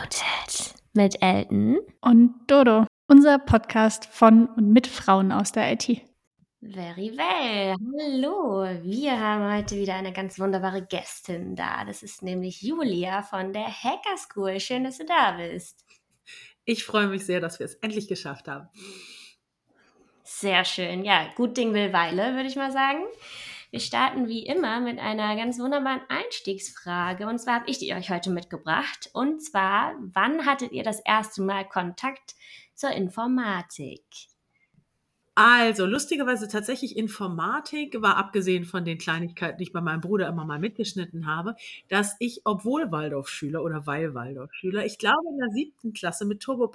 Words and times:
Unmuted 0.00 0.74
mit 0.94 1.22
Elton 1.22 1.78
und 2.00 2.34
Dodo, 2.46 2.86
unser 3.06 3.38
Podcast 3.38 4.06
von 4.06 4.46
und 4.46 4.72
mit 4.72 4.86
Frauen 4.86 5.30
aus 5.30 5.52
der 5.52 5.72
IT. 5.72 5.88
Very 6.62 7.12
well. 7.16 7.76
Hallo. 7.98 8.82
Wir 8.82 9.20
haben 9.20 9.54
heute 9.54 9.76
wieder 9.76 9.94
eine 9.94 10.12
ganz 10.12 10.38
wunderbare 10.38 10.86
Gästin 10.86 11.54
da. 11.54 11.84
Das 11.84 12.02
ist 12.02 12.22
nämlich 12.22 12.62
Julia 12.62 13.22
von 13.22 13.52
der 13.52 13.66
Hacker 13.66 14.16
School. 14.16 14.58
Schön, 14.58 14.84
dass 14.84 14.98
du 14.98 15.04
da 15.04 15.32
bist. 15.32 15.84
Ich 16.64 16.84
freue 16.84 17.08
mich 17.08 17.26
sehr, 17.26 17.40
dass 17.40 17.58
wir 17.58 17.66
es 17.66 17.74
endlich 17.74 18.08
geschafft 18.08 18.48
haben. 18.48 18.68
Sehr 20.22 20.64
schön. 20.64 21.04
Ja, 21.04 21.28
gut 21.36 21.58
Ding 21.58 21.74
will 21.74 21.92
Weile, 21.92 22.34
würde 22.34 22.48
ich 22.48 22.56
mal 22.56 22.72
sagen. 22.72 23.02
Wir 23.70 23.80
starten 23.80 24.26
wie 24.26 24.44
immer 24.44 24.80
mit 24.80 24.98
einer 24.98 25.36
ganz 25.36 25.60
wunderbaren 25.60 26.00
Einstiegsfrage. 26.08 27.28
Und 27.28 27.38
zwar 27.38 27.60
habe 27.60 27.70
ich 27.70 27.78
die 27.78 27.92
euch 27.94 28.10
heute 28.10 28.30
mitgebracht. 28.30 29.10
Und 29.12 29.42
zwar, 29.44 29.94
wann 30.12 30.44
hattet 30.44 30.72
ihr 30.72 30.82
das 30.82 30.98
erste 31.00 31.40
Mal 31.42 31.68
Kontakt 31.68 32.34
zur 32.74 32.90
Informatik? 32.90 34.02
Also, 35.36 35.86
lustigerweise 35.86 36.48
tatsächlich 36.48 36.96
Informatik 36.96 38.02
war 38.02 38.16
abgesehen 38.16 38.64
von 38.64 38.84
den 38.84 38.98
Kleinigkeiten, 38.98 39.58
die 39.58 39.64
ich 39.64 39.72
bei 39.72 39.80
meinem 39.80 40.00
Bruder 40.00 40.28
immer 40.28 40.44
mal 40.44 40.58
mitgeschnitten 40.58 41.26
habe, 41.26 41.54
dass 41.88 42.16
ich, 42.18 42.42
obwohl 42.44 42.90
Waldorfschüler 42.90 43.62
oder 43.62 43.86
weil 43.86 44.14
Waldorfschüler, 44.14 44.84
ich 44.84 44.98
glaube 44.98 45.28
in 45.30 45.38
der 45.38 45.50
siebten 45.50 45.92
Klasse 45.92 46.24
mit 46.26 46.40
Turbo 46.40 46.74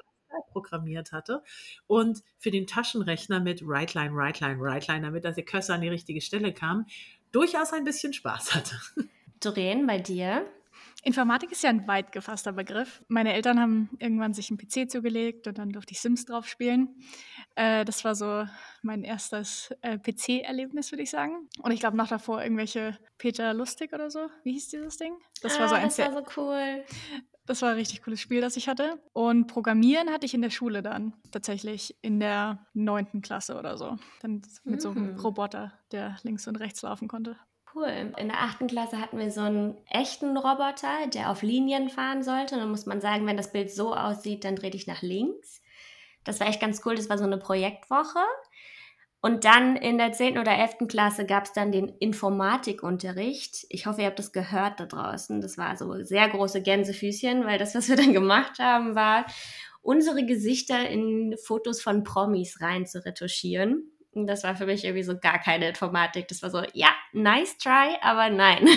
programmiert 0.52 1.12
hatte 1.12 1.44
und 1.88 2.24
für 2.38 2.52
den 2.52 2.68
Taschenrechner 2.68 3.40
mit 3.40 3.62
Rightline, 3.64 4.12
Rightline, 4.14 4.58
Rightline, 4.60 5.02
damit 5.02 5.26
das 5.26 5.36
der 5.36 5.46
Cursor 5.46 5.76
an 5.76 5.82
die 5.82 5.90
richtige 5.90 6.22
Stelle 6.22 6.54
kam, 6.54 6.86
durchaus 7.32 7.74
ein 7.74 7.84
bisschen 7.84 8.14
Spaß 8.14 8.56
hatte. 8.56 8.76
Doreen, 9.40 9.86
bei 9.86 10.00
dir? 10.00 10.46
Informatik 11.04 11.52
ist 11.52 11.62
ja 11.62 11.70
ein 11.70 11.88
weit 11.88 12.12
gefasster 12.12 12.52
Begriff. 12.52 13.04
Meine 13.08 13.34
Eltern 13.34 13.60
haben 13.60 13.90
irgendwann 14.00 14.34
sich 14.34 14.50
einen 14.50 14.58
PC 14.58 14.90
zugelegt 14.90 15.46
und 15.48 15.60
dann 15.60 15.70
durfte 15.70 15.92
ich 15.94 16.02
Sims 16.02 16.26
drauf 16.26 16.48
spielen. 16.48 16.96
Äh, 17.54 17.86
das 17.86 18.04
war 18.04 18.16
so 18.16 18.46
mein 18.82 19.04
erstes 19.04 19.72
äh, 19.82 20.00
PC-Erlebnis, 20.00 20.92
würde 20.92 21.04
ich 21.04 21.12
sagen. 21.12 21.48
Und 21.62 21.72
ich 21.72 21.80
glaube 21.80 21.96
noch 21.96 22.08
davor 22.08 22.42
irgendwelche 22.42 22.98
Peter 23.20 23.54
Lustig 23.54 23.94
oder 23.94 24.10
so. 24.10 24.30
Wie 24.44 24.54
hieß 24.54 24.70
dieses 24.70 24.98
Ding? 24.98 25.16
Das 25.44 25.58
ah, 25.58 25.60
war 25.60 25.70
so 25.70 25.76
eins 25.76 25.96
das 25.96 26.12
war 26.12 26.24
so 26.24 26.42
cool. 26.42 26.84
Das 27.46 27.62
war 27.62 27.70
ein 27.70 27.76
richtig 27.76 28.02
cooles 28.02 28.20
Spiel, 28.20 28.42
das 28.42 28.58
ich 28.58 28.68
hatte. 28.68 29.00
Und 29.14 29.48
Programmieren 29.48 30.10
hatte 30.12 30.26
ich 30.26 30.34
in 30.34 30.42
der 30.42 30.50
Schule 30.50 30.82
dann 30.82 31.14
tatsächlich 31.32 31.96
in 32.02 32.20
der 32.20 32.66
neunten 32.74 33.22
Klasse 33.22 33.58
oder 33.58 33.78
so. 33.78 33.98
Dann 34.22 34.42
mit 34.64 34.76
mhm. 34.76 34.80
so 34.80 34.90
einem 34.90 35.14
mhm. 35.14 35.20
Roboter, 35.20 35.74
der 35.92 36.18
links 36.24 36.48
und 36.48 36.56
rechts 36.56 36.82
laufen 36.82 37.08
konnte. 37.08 37.38
Cool. 37.74 38.14
In 38.18 38.30
der 38.30 38.42
achten 38.42 38.68
Klasse 38.68 39.00
hatten 39.00 39.20
wir 39.20 39.30
so 39.32 39.42
einen 39.42 39.78
echten 39.90 40.38
Roboter, 40.38 41.08
der 41.14 41.30
auf 41.30 41.42
Linien 41.42 41.90
fahren 41.90 42.24
sollte. 42.24 42.56
Und 42.56 42.62
dann 42.62 42.72
muss 42.72 42.86
man 42.86 43.02
sagen, 43.02 43.28
wenn 43.28 43.38
das 43.38 43.52
Bild 43.52 43.70
so 43.70 43.94
aussieht, 43.94 44.44
dann 44.46 44.56
dreh 44.56 44.70
dich 44.70 44.88
nach 44.88 45.02
links. 45.02 45.62
Das 46.24 46.40
war 46.40 46.48
echt 46.48 46.62
ganz 46.62 46.82
cool. 46.86 46.96
Das 46.96 47.10
war 47.10 47.18
so 47.18 47.26
eine 47.26 47.38
Projektwoche. 47.38 48.24
Und 49.26 49.44
dann 49.44 49.76
in 49.76 49.98
der 49.98 50.12
10. 50.12 50.38
oder 50.38 50.56
11. 50.56 50.88
Klasse 50.88 51.26
gab 51.26 51.46
es 51.46 51.52
dann 51.52 51.72
den 51.72 51.90
Informatikunterricht. 51.90 53.66
Ich 53.70 53.88
hoffe, 53.88 54.02
ihr 54.02 54.06
habt 54.06 54.20
das 54.20 54.32
gehört 54.32 54.80
da 54.80 54.86
draußen. 54.86 55.42
Das 55.42 55.58
war 55.58 55.76
so 55.78 56.04
sehr 56.04 56.30
große 56.30 56.62
Gänsefüßchen, 56.62 57.44
weil 57.44 57.58
das, 57.58 57.74
was 57.74 57.90
wir 57.90 57.96
dann 57.96 58.14
gemacht 58.14 58.60
haben, 58.60 58.94
war, 58.94 59.26
unsere 59.82 60.28
Gesichter 60.28 60.88
in 60.88 61.36
Fotos 61.44 61.82
von 61.82 62.04
Promis 62.04 62.62
rein 62.62 62.86
zu 62.86 63.04
retuschieren. 63.04 63.90
Und 64.12 64.28
das 64.28 64.44
war 64.44 64.56
für 64.56 64.68
mich 64.68 64.86
irgendwie 64.86 65.02
so 65.02 65.18
gar 65.18 65.40
keine 65.40 65.70
Informatik. 65.70 66.28
Das 66.28 66.44
war 66.44 66.52
so, 66.52 66.62
ja, 66.74 66.90
nice 67.12 67.58
try, 67.58 67.98
aber 68.04 68.30
nein. 68.30 68.68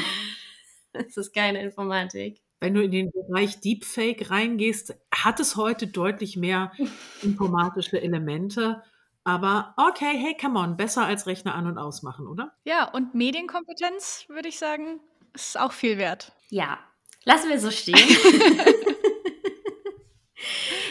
das 0.95 1.15
ist 1.19 1.35
keine 1.35 1.61
Informatik 1.61 2.41
wenn 2.61 2.75
du 2.75 2.83
in 2.83 2.91
den 2.91 3.13
Bereich 3.13 3.61
Deepfake 3.61 4.33
reingehst, 4.33 4.93
hat 5.15 5.39
es 5.39 5.55
heute 5.55 5.87
deutlich 5.87 6.37
mehr 6.37 6.73
informatische 7.23 8.03
Elemente. 8.03 8.83
Aber 9.25 9.75
okay, 9.77 10.17
hey, 10.17 10.37
come 10.41 10.59
on, 10.59 10.77
besser 10.77 11.05
als 11.05 11.27
Rechner 11.27 11.55
an- 11.55 11.67
und 11.67 11.79
ausmachen, 11.79 12.27
oder? 12.27 12.53
Ja, 12.65 12.91
und 12.91 13.15
Medienkompetenz, 13.15 14.25
würde 14.29 14.49
ich 14.49 14.59
sagen, 14.59 15.01
ist 15.35 15.59
auch 15.59 15.73
viel 15.73 15.99
wert. 15.99 16.33
Ja, 16.49 16.79
lassen 17.25 17.51
wir 17.51 17.61
so 17.61 17.71
stehen. 17.71 17.99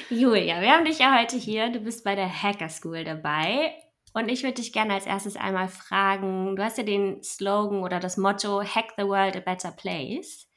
Julia, 0.09 0.61
wir 0.61 0.71
haben 0.71 0.85
dich 0.85 0.99
ja 0.99 1.19
heute 1.19 1.35
hier. 1.35 1.69
Du 1.69 1.79
bist 1.79 2.03
bei 2.03 2.15
der 2.15 2.29
Hacker 2.29 2.69
School 2.69 3.03
dabei. 3.03 3.73
Und 4.13 4.29
ich 4.29 4.43
würde 4.43 4.55
dich 4.55 4.73
gerne 4.73 4.93
als 4.93 5.05
erstes 5.05 5.35
einmal 5.35 5.67
fragen, 5.67 6.55
du 6.55 6.63
hast 6.63 6.77
ja 6.77 6.83
den 6.83 7.21
Slogan 7.21 7.83
oder 7.83 7.99
das 7.99 8.17
Motto 8.17 8.63
Hack 8.63 8.93
the 8.97 9.03
World 9.03 9.35
a 9.35 9.41
Better 9.41 9.71
Place. 9.71 10.47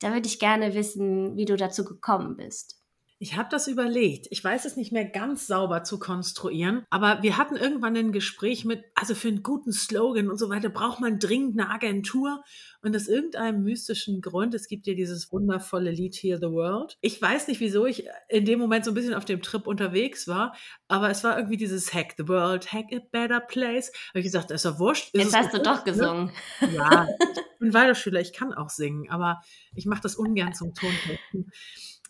Da 0.00 0.12
würde 0.12 0.26
ich 0.26 0.38
gerne 0.38 0.74
wissen, 0.74 1.36
wie 1.36 1.44
du 1.44 1.56
dazu 1.56 1.84
gekommen 1.84 2.36
bist. 2.36 2.80
Ich 3.18 3.36
habe 3.36 3.48
das 3.50 3.66
überlegt. 3.66 4.26
Ich 4.30 4.44
weiß 4.44 4.66
es 4.66 4.76
nicht 4.76 4.92
mehr 4.92 5.06
ganz 5.06 5.46
sauber 5.46 5.84
zu 5.84 5.98
konstruieren, 5.98 6.84
aber 6.90 7.22
wir 7.22 7.38
hatten 7.38 7.56
irgendwann 7.56 7.96
ein 7.96 8.12
Gespräch 8.12 8.66
mit, 8.66 8.84
also 8.94 9.14
für 9.14 9.28
einen 9.28 9.42
guten 9.42 9.72
Slogan 9.72 10.28
und 10.28 10.36
so 10.36 10.50
weiter 10.50 10.68
braucht 10.68 11.00
man 11.00 11.18
dringend 11.18 11.58
eine 11.58 11.70
Agentur 11.70 12.44
und 12.82 12.94
aus 12.94 13.08
irgendeinem 13.08 13.62
mystischen 13.62 14.20
Grund, 14.20 14.54
es 14.54 14.68
gibt 14.68 14.86
ja 14.86 14.92
dieses 14.92 15.32
wundervolle 15.32 15.92
Lied 15.92 16.14
Heal 16.16 16.38
the 16.38 16.50
World. 16.50 16.98
Ich 17.00 17.20
weiß 17.20 17.48
nicht, 17.48 17.60
wieso 17.60 17.86
ich 17.86 18.04
in 18.28 18.44
dem 18.44 18.58
Moment 18.58 18.84
so 18.84 18.90
ein 18.90 18.94
bisschen 18.94 19.14
auf 19.14 19.24
dem 19.24 19.40
Trip 19.40 19.66
unterwegs 19.66 20.28
war, 20.28 20.54
aber 20.86 21.08
es 21.08 21.24
war 21.24 21.38
irgendwie 21.38 21.56
dieses 21.56 21.94
Hack 21.94 22.14
the 22.18 22.28
World, 22.28 22.70
Hack 22.70 22.92
a 22.92 22.98
Better 23.10 23.40
Place. 23.40 23.92
Habe 24.10 24.20
ich 24.20 24.26
gesagt, 24.26 24.50
das 24.50 24.62
ist 24.62 24.70
ja 24.70 24.78
wurscht. 24.78 25.14
Ist 25.14 25.24
Jetzt 25.24 25.36
hast 25.36 25.54
du 25.54 25.62
doch 25.62 25.84
gesungen. 25.84 26.32
Ja, 26.74 27.08
ich 27.18 27.58
bin 27.58 27.72
Waldorfschüler, 27.72 28.20
ich 28.20 28.34
kann 28.34 28.52
auch 28.52 28.68
singen, 28.68 29.08
aber 29.08 29.40
ich 29.74 29.86
mache 29.86 30.02
das 30.02 30.16
ungern 30.16 30.52
zum 30.52 30.74
Tontesten 30.74 31.50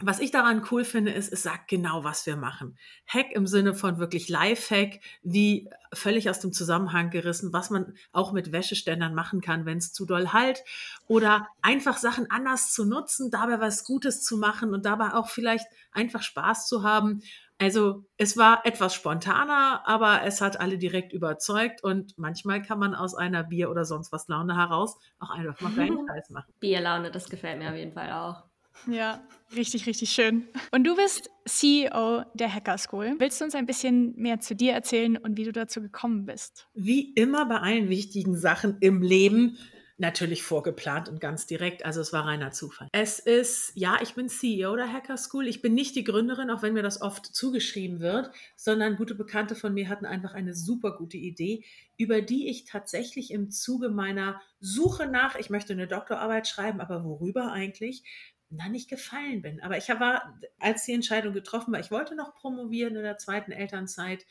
was 0.01 0.21
ich 0.21 0.31
daran 0.31 0.63
cool 0.71 0.85
finde, 0.85 1.11
ist, 1.13 1.33
es 1.33 1.43
sagt 1.43 1.69
genau, 1.69 2.05
was 2.05 2.27
wir 2.27 2.37
machen. 2.37 2.77
Hack 3.07 3.33
im 3.33 3.47
Sinne 3.47 3.75
von 3.75 3.99
wirklich 3.99 4.29
Live-Hack, 4.29 5.01
wie 5.23 5.71
völlig 5.93 6.29
aus 6.29 6.41
dem 6.41 6.53
Zusammenhang 6.53 7.11
gerissen, 7.11 7.53
was 7.53 7.71
man 7.71 7.95
auch 8.13 8.33
mit 8.33 8.53
Wäscheständern 8.53 9.15
machen 9.15 9.41
kann, 9.41 9.65
wenn 9.65 9.79
es 9.79 9.95
zu 9.95 10.05
doll 10.05 10.35
halt. 10.35 10.63
Oder 11.07 11.49
einfach 11.63 11.97
Sachen 11.97 12.31
anders 12.31 12.73
zu 12.73 12.85
nutzen, 12.85 13.31
dabei 13.31 13.59
was 13.59 13.85
Gutes 13.85 14.23
zu 14.23 14.37
machen 14.37 14.75
und 14.75 14.85
dabei 14.85 15.15
auch 15.15 15.29
vielleicht 15.29 15.67
einfach 15.93 16.23
Spaß 16.23 16.67
zu 16.67 16.83
haben. 16.83 17.23
Also 17.59 18.05
es 18.19 18.37
war 18.37 18.67
etwas 18.67 18.95
spontaner, 18.95 19.83
aber 19.87 20.25
es 20.25 20.43
hat 20.43 20.61
alle 20.61 20.77
direkt 20.77 21.15
überzeugt 21.15 21.83
und 21.83 22.19
manchmal 22.19 22.61
kann 22.61 22.79
man 22.79 22.95
aus 22.95 23.15
einer 23.15 23.45
Bier 23.45 23.71
oder 23.71 23.87
sonst 23.87 24.13
was 24.13 24.29
Laune 24.29 24.57
heraus 24.57 24.99
auch 25.19 25.31
einfach 25.31 25.59
mal 25.63 25.73
keinen 25.75 26.07
Scheiß 26.07 26.29
machen. 26.29 26.53
Bierlaune, 26.61 27.11
das 27.11 27.31
gefällt 27.31 27.59
mir 27.59 27.71
auf 27.71 27.77
jeden 27.77 27.95
Fall 27.95 28.13
auch. 28.13 28.45
Ja, 28.87 29.23
richtig, 29.55 29.87
richtig 29.87 30.11
schön. 30.11 30.47
Und 30.71 30.85
du 30.85 30.97
bist 30.97 31.31
CEO 31.47 32.25
der 32.35 32.53
Hacker 32.53 32.79
School. 32.79 33.15
Willst 33.19 33.41
du 33.41 33.45
uns 33.45 33.55
ein 33.55 33.67
bisschen 33.67 34.15
mehr 34.17 34.41
zu 34.41 34.55
dir 34.55 34.73
erzählen 34.73 35.17
und 35.17 35.37
wie 35.37 35.45
du 35.45 35.53
dazu 35.53 35.81
gekommen 35.81 36.27
bist? 36.27 36.69
Wie 36.75 37.13
immer 37.15 37.47
bei 37.47 37.59
allen 37.59 37.89
wichtigen 37.89 38.37
Sachen 38.37 38.77
im 38.81 39.03
Leben 39.03 39.59
natürlich 39.99 40.43
vorgeplant 40.43 41.09
und 41.09 41.21
ganz 41.21 41.47
direkt. 41.47 41.85
Also 41.85 42.01
es 42.01 42.13
war 42.13 42.27
reiner 42.27 42.51
Zufall. 42.51 42.89
Es 42.93 43.19
ist, 43.19 43.73
ja, 43.75 43.99
ich 44.03 44.15
bin 44.15 44.29
CEO 44.29 44.77
der 44.77 44.93
Hacker 44.93 45.17
School. 45.17 45.49
Ich 45.49 45.63
bin 45.63 45.75
nicht 45.75 45.97
die 45.97 46.05
Gründerin, 46.05 46.51
auch 46.51 46.63
wenn 46.63 46.75
mir 46.75 46.83
das 46.83 47.01
oft 47.01 47.25
zugeschrieben 47.25 48.01
wird, 48.01 48.31
sondern 48.57 48.97
gute 48.97 49.15
Bekannte 49.15 49.55
von 49.55 49.73
mir 49.73 49.89
hatten 49.89 50.05
einfach 50.05 50.35
eine 50.35 50.55
super 50.55 50.97
gute 50.97 51.17
Idee, 51.17 51.65
über 51.97 52.21
die 52.21 52.49
ich 52.49 52.65
tatsächlich 52.67 53.31
im 53.31 53.51
Zuge 53.51 53.89
meiner 53.89 54.41
Suche 54.61 55.07
nach, 55.07 55.37
ich 55.37 55.49
möchte 55.49 55.73
eine 55.73 55.87
Doktorarbeit 55.87 56.47
schreiben, 56.47 56.81
aber 56.81 57.05
worüber 57.05 57.53
eigentlich, 57.53 58.03
na, 58.51 58.69
nicht 58.69 58.89
gefallen 58.89 59.43
bin. 59.43 59.61
Aber 59.63 59.77
ich 59.77 59.89
war, 59.89 60.41
als 60.59 60.85
die 60.85 60.93
Entscheidung 60.93 61.33
getroffen 61.33 61.73
war, 61.73 61.81
ich 61.81 61.91
wollte 61.91 62.15
noch 62.15 62.35
promovieren 62.35 62.97
in 62.97 63.03
der 63.03 63.19
zweiten 63.19 63.53
Elternzeit, 63.53 64.25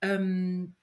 ähm, 0.00 0.76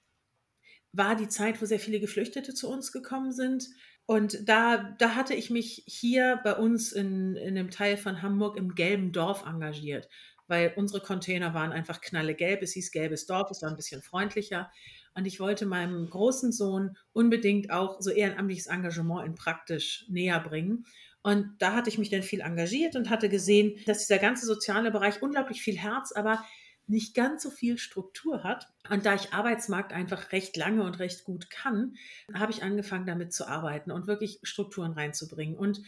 war 0.92 1.16
die 1.16 1.28
Zeit, 1.28 1.60
wo 1.60 1.66
sehr 1.66 1.80
viele 1.80 2.00
Geflüchtete 2.00 2.54
zu 2.54 2.70
uns 2.70 2.92
gekommen 2.92 3.32
sind. 3.32 3.68
Und 4.06 4.48
da, 4.48 4.94
da 4.98 5.14
hatte 5.14 5.34
ich 5.34 5.50
mich 5.50 5.82
hier 5.86 6.40
bei 6.44 6.54
uns 6.54 6.92
in, 6.92 7.36
in 7.36 7.58
einem 7.58 7.70
Teil 7.70 7.96
von 7.96 8.22
Hamburg 8.22 8.56
im 8.56 8.74
gelben 8.74 9.12
Dorf 9.12 9.44
engagiert, 9.44 10.08
weil 10.46 10.72
unsere 10.76 11.00
Container 11.00 11.54
waren 11.54 11.72
einfach 11.72 12.00
knallegelb. 12.00 12.62
Es 12.62 12.72
hieß 12.72 12.92
gelbes 12.92 13.26
Dorf, 13.26 13.50
es 13.50 13.62
war 13.62 13.70
ein 13.70 13.76
bisschen 13.76 14.02
freundlicher. 14.02 14.70
Und 15.14 15.26
ich 15.26 15.40
wollte 15.40 15.66
meinem 15.66 16.08
großen 16.08 16.52
Sohn 16.52 16.96
unbedingt 17.12 17.70
auch 17.70 18.00
so 18.00 18.10
ehrenamtliches 18.10 18.66
Engagement 18.66 19.26
in 19.26 19.34
praktisch 19.34 20.04
näher 20.08 20.40
bringen. 20.40 20.84
Und 21.26 21.56
da 21.58 21.74
hatte 21.74 21.90
ich 21.90 21.98
mich 21.98 22.08
dann 22.08 22.22
viel 22.22 22.40
engagiert 22.40 22.94
und 22.94 23.10
hatte 23.10 23.28
gesehen, 23.28 23.80
dass 23.84 23.98
dieser 23.98 24.20
ganze 24.20 24.46
soziale 24.46 24.92
Bereich 24.92 25.22
unglaublich 25.22 25.60
viel 25.60 25.76
Herz, 25.76 26.12
aber 26.12 26.44
nicht 26.86 27.16
ganz 27.16 27.42
so 27.42 27.50
viel 27.50 27.78
Struktur 27.78 28.44
hat. 28.44 28.68
Und 28.88 29.06
da 29.06 29.16
ich 29.16 29.32
Arbeitsmarkt 29.32 29.92
einfach 29.92 30.30
recht 30.30 30.56
lange 30.56 30.84
und 30.84 31.00
recht 31.00 31.24
gut 31.24 31.50
kann, 31.50 31.96
habe 32.32 32.52
ich 32.52 32.62
angefangen 32.62 33.06
damit 33.06 33.32
zu 33.32 33.48
arbeiten 33.48 33.90
und 33.90 34.06
wirklich 34.06 34.38
Strukturen 34.44 34.92
reinzubringen. 34.92 35.56
Und 35.56 35.82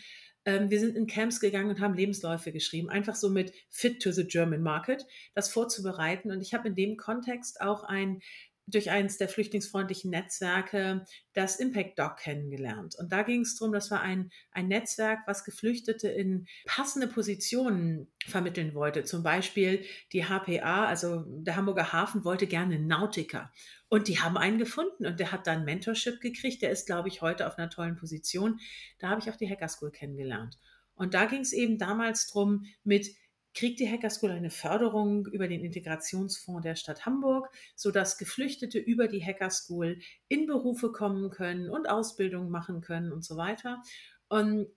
ähm, 0.45 0.71
wir 0.71 0.81
sind 0.81 0.97
in 0.97 1.07
Camps 1.07 1.39
gegangen 1.39 1.71
und 1.71 1.79
haben 1.79 1.95
Lebensläufe 1.95 2.51
geschrieben, 2.51 2.91
einfach 2.91 3.15
so 3.15 3.31
mit 3.31 3.53
Fit 3.69 4.03
to 4.03 4.11
the 4.11 4.27
German 4.27 4.61
Market, 4.61 5.07
das 5.35 5.51
vorzubereiten. 5.51 6.33
Und 6.33 6.41
ich 6.41 6.53
habe 6.53 6.67
in 6.67 6.75
dem 6.75 6.97
Kontext 6.97 7.61
auch 7.61 7.85
ein 7.85 8.23
durch 8.71 8.91
eines 8.91 9.17
der 9.17 9.29
flüchtlingsfreundlichen 9.29 10.11
Netzwerke 10.11 11.05
das 11.33 11.57
Impact 11.57 11.99
Doc 11.99 12.19
kennengelernt. 12.19 12.97
Und 12.99 13.13
da 13.13 13.23
ging 13.23 13.41
es 13.41 13.57
darum, 13.57 13.73
das 13.73 13.91
war 13.91 14.01
ein, 14.01 14.31
ein 14.53 14.69
Netzwerk, 14.69 15.21
was 15.27 15.45
Geflüchtete 15.45 16.09
in 16.09 16.47
passende 16.67 17.07
Positionen 17.07 18.09
vermitteln 18.27 18.75
wollte. 18.75 19.05
Zum 19.05 19.23
Beispiel 19.23 19.85
die 20.13 20.25
HPA, 20.25 20.85
also 20.85 21.25
der 21.27 21.57
Hamburger 21.57 21.93
Hafen, 21.93 22.25
wollte 22.25 22.47
gerne 22.47 22.79
Nautiker. 22.79 23.51
Und 23.89 24.09
die 24.09 24.21
haben 24.21 24.37
einen 24.37 24.59
gefunden 24.59 25.07
und 25.07 25.19
der 25.19 25.33
hat 25.33 25.47
dann 25.47 25.65
Mentorship 25.65 26.21
gekriegt. 26.21 26.61
Der 26.63 26.71
ist, 26.71 26.87
glaube 26.87 27.09
ich, 27.09 27.23
heute 27.23 27.47
auf 27.47 27.57
einer 27.57 27.71
tollen 27.71 27.97
Position. 27.97 28.61
Da 28.99 29.09
habe 29.09 29.21
ich 29.21 29.31
auch 29.31 29.37
die 29.37 29.49
Hacker 29.49 29.69
School 29.69 29.91
kennengelernt. 29.91 30.59
Und 30.95 31.15
da 31.15 31.27
ging 31.27 31.41
es 31.41 31.53
eben 31.53 31.79
damals 31.79 32.27
darum, 32.27 32.67
mit 32.85 33.09
kriegt 33.59 33.81
die 33.81 33.91
Hacker 33.91 34.09
School 34.09 34.31
eine 34.31 34.51
Förderung 34.51 35.27
über 35.27 35.49
den 35.49 35.65
Integrationsfonds 35.65 36.63
der 36.63 36.77
Stadt 36.77 37.07
Hamburg, 37.07 37.51
sodass 37.75 38.17
Geflüchtete 38.17 38.79
über 38.79 39.09
die 39.09 39.25
Hacker 39.25 39.51
School 39.51 39.99
in 40.29 40.47
Berufe 40.47 40.93
kommen 40.93 41.31
können 41.31 41.69
und 41.69 41.91
Ausbildung 41.91 42.51
machen 42.51 42.83
können 42.83 43.11
und 43.11 43.25
so 43.25 43.37
weiter. 43.37 43.83
Und 44.29 44.69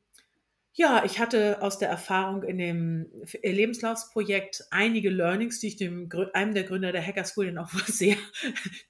ja, 0.74 1.04
ich 1.06 1.19
hatte 1.19 1.62
aus 1.62 1.78
der 1.78 1.89
Erfahrung 1.89 2.42
in 2.42 2.57
dem 2.57 3.12
Lebenslaufsprojekt 3.44 4.63
einige 4.72 5.12
Learnings, 5.12 5.60
die 5.60 5.68
ich 5.68 5.75
dem, 5.75 6.10
einem 6.33 6.56
der 6.56 6.63
Gründer 6.63 6.92
der 6.92 7.06
Hacker 7.06 7.25
School 7.25 7.45
dann 7.45 7.60
auch 7.60 7.69
sehr 7.86 8.16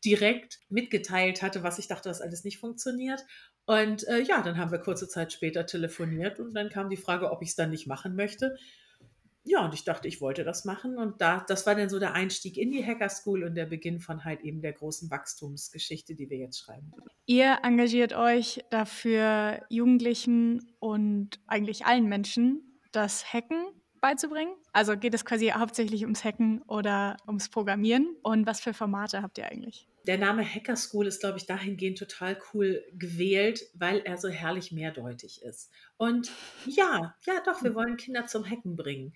direkt 0.05 0.59
mitgeteilt 0.69 1.41
hatte, 1.41 1.63
was 1.63 1.79
ich 1.79 1.89
dachte, 1.89 2.07
dass 2.07 2.21
alles 2.21 2.45
nicht 2.45 2.59
funktioniert. 2.59 3.25
Und 3.65 4.07
äh, 4.07 4.21
ja, 4.21 4.41
dann 4.41 4.57
haben 4.57 4.71
wir 4.71 4.79
kurze 4.79 5.09
Zeit 5.09 5.33
später 5.33 5.65
telefoniert 5.65 6.39
und 6.39 6.53
dann 6.53 6.69
kam 6.69 6.89
die 6.89 6.97
Frage, 6.97 7.29
ob 7.29 7.41
ich 7.41 7.49
es 7.49 7.55
dann 7.55 7.71
nicht 7.71 7.87
machen 7.87 8.15
möchte 8.15 8.55
ja, 9.43 9.65
und 9.65 9.73
ich 9.73 9.83
dachte, 9.83 10.07
ich 10.07 10.21
wollte 10.21 10.43
das 10.43 10.65
machen. 10.65 10.97
Und 10.97 11.19
da, 11.19 11.43
das 11.47 11.65
war 11.65 11.75
dann 11.75 11.89
so 11.89 11.99
der 11.99 12.13
Einstieg 12.13 12.57
in 12.57 12.71
die 12.71 12.85
Hacker 12.85 13.09
School 13.09 13.43
und 13.43 13.55
der 13.55 13.65
Beginn 13.65 13.99
von 13.99 14.23
halt 14.23 14.41
eben 14.41 14.61
der 14.61 14.73
großen 14.73 15.09
Wachstumsgeschichte, 15.09 16.15
die 16.15 16.29
wir 16.29 16.37
jetzt 16.37 16.59
schreiben. 16.59 16.91
Ihr 17.25 17.57
engagiert 17.63 18.13
euch 18.13 18.63
dafür, 18.69 19.61
Jugendlichen 19.69 20.71
und 20.79 21.39
eigentlich 21.47 21.85
allen 21.85 22.07
Menschen 22.07 22.79
das 22.91 23.33
Hacken 23.33 23.65
beizubringen? 24.01 24.53
Also 24.73 24.97
geht 24.97 25.13
es 25.13 25.23
quasi 25.23 25.49
hauptsächlich 25.49 26.03
ums 26.03 26.23
Hacken 26.23 26.61
oder 26.63 27.17
ums 27.27 27.49
Programmieren? 27.49 28.15
Und 28.23 28.45
was 28.45 28.59
für 28.59 28.73
Formate 28.73 29.21
habt 29.21 29.37
ihr 29.37 29.45
eigentlich? 29.45 29.87
Der 30.07 30.17
Name 30.17 30.43
Hacker 30.43 30.75
School 30.75 31.07
ist, 31.07 31.19
glaube 31.19 31.37
ich, 31.37 31.45
dahingehend 31.45 31.97
total 31.97 32.37
cool 32.53 32.83
gewählt, 32.93 33.61
weil 33.73 33.99
er 33.99 34.17
so 34.17 34.29
herrlich 34.29 34.71
mehrdeutig 34.71 35.41
ist. 35.43 35.69
Und 35.97 36.31
ja, 36.65 37.15
ja, 37.25 37.41
doch, 37.45 37.63
wir 37.63 37.75
wollen 37.75 37.97
Kinder 37.97 38.25
zum 38.25 38.49
Hacken 38.49 38.75
bringen. 38.75 39.13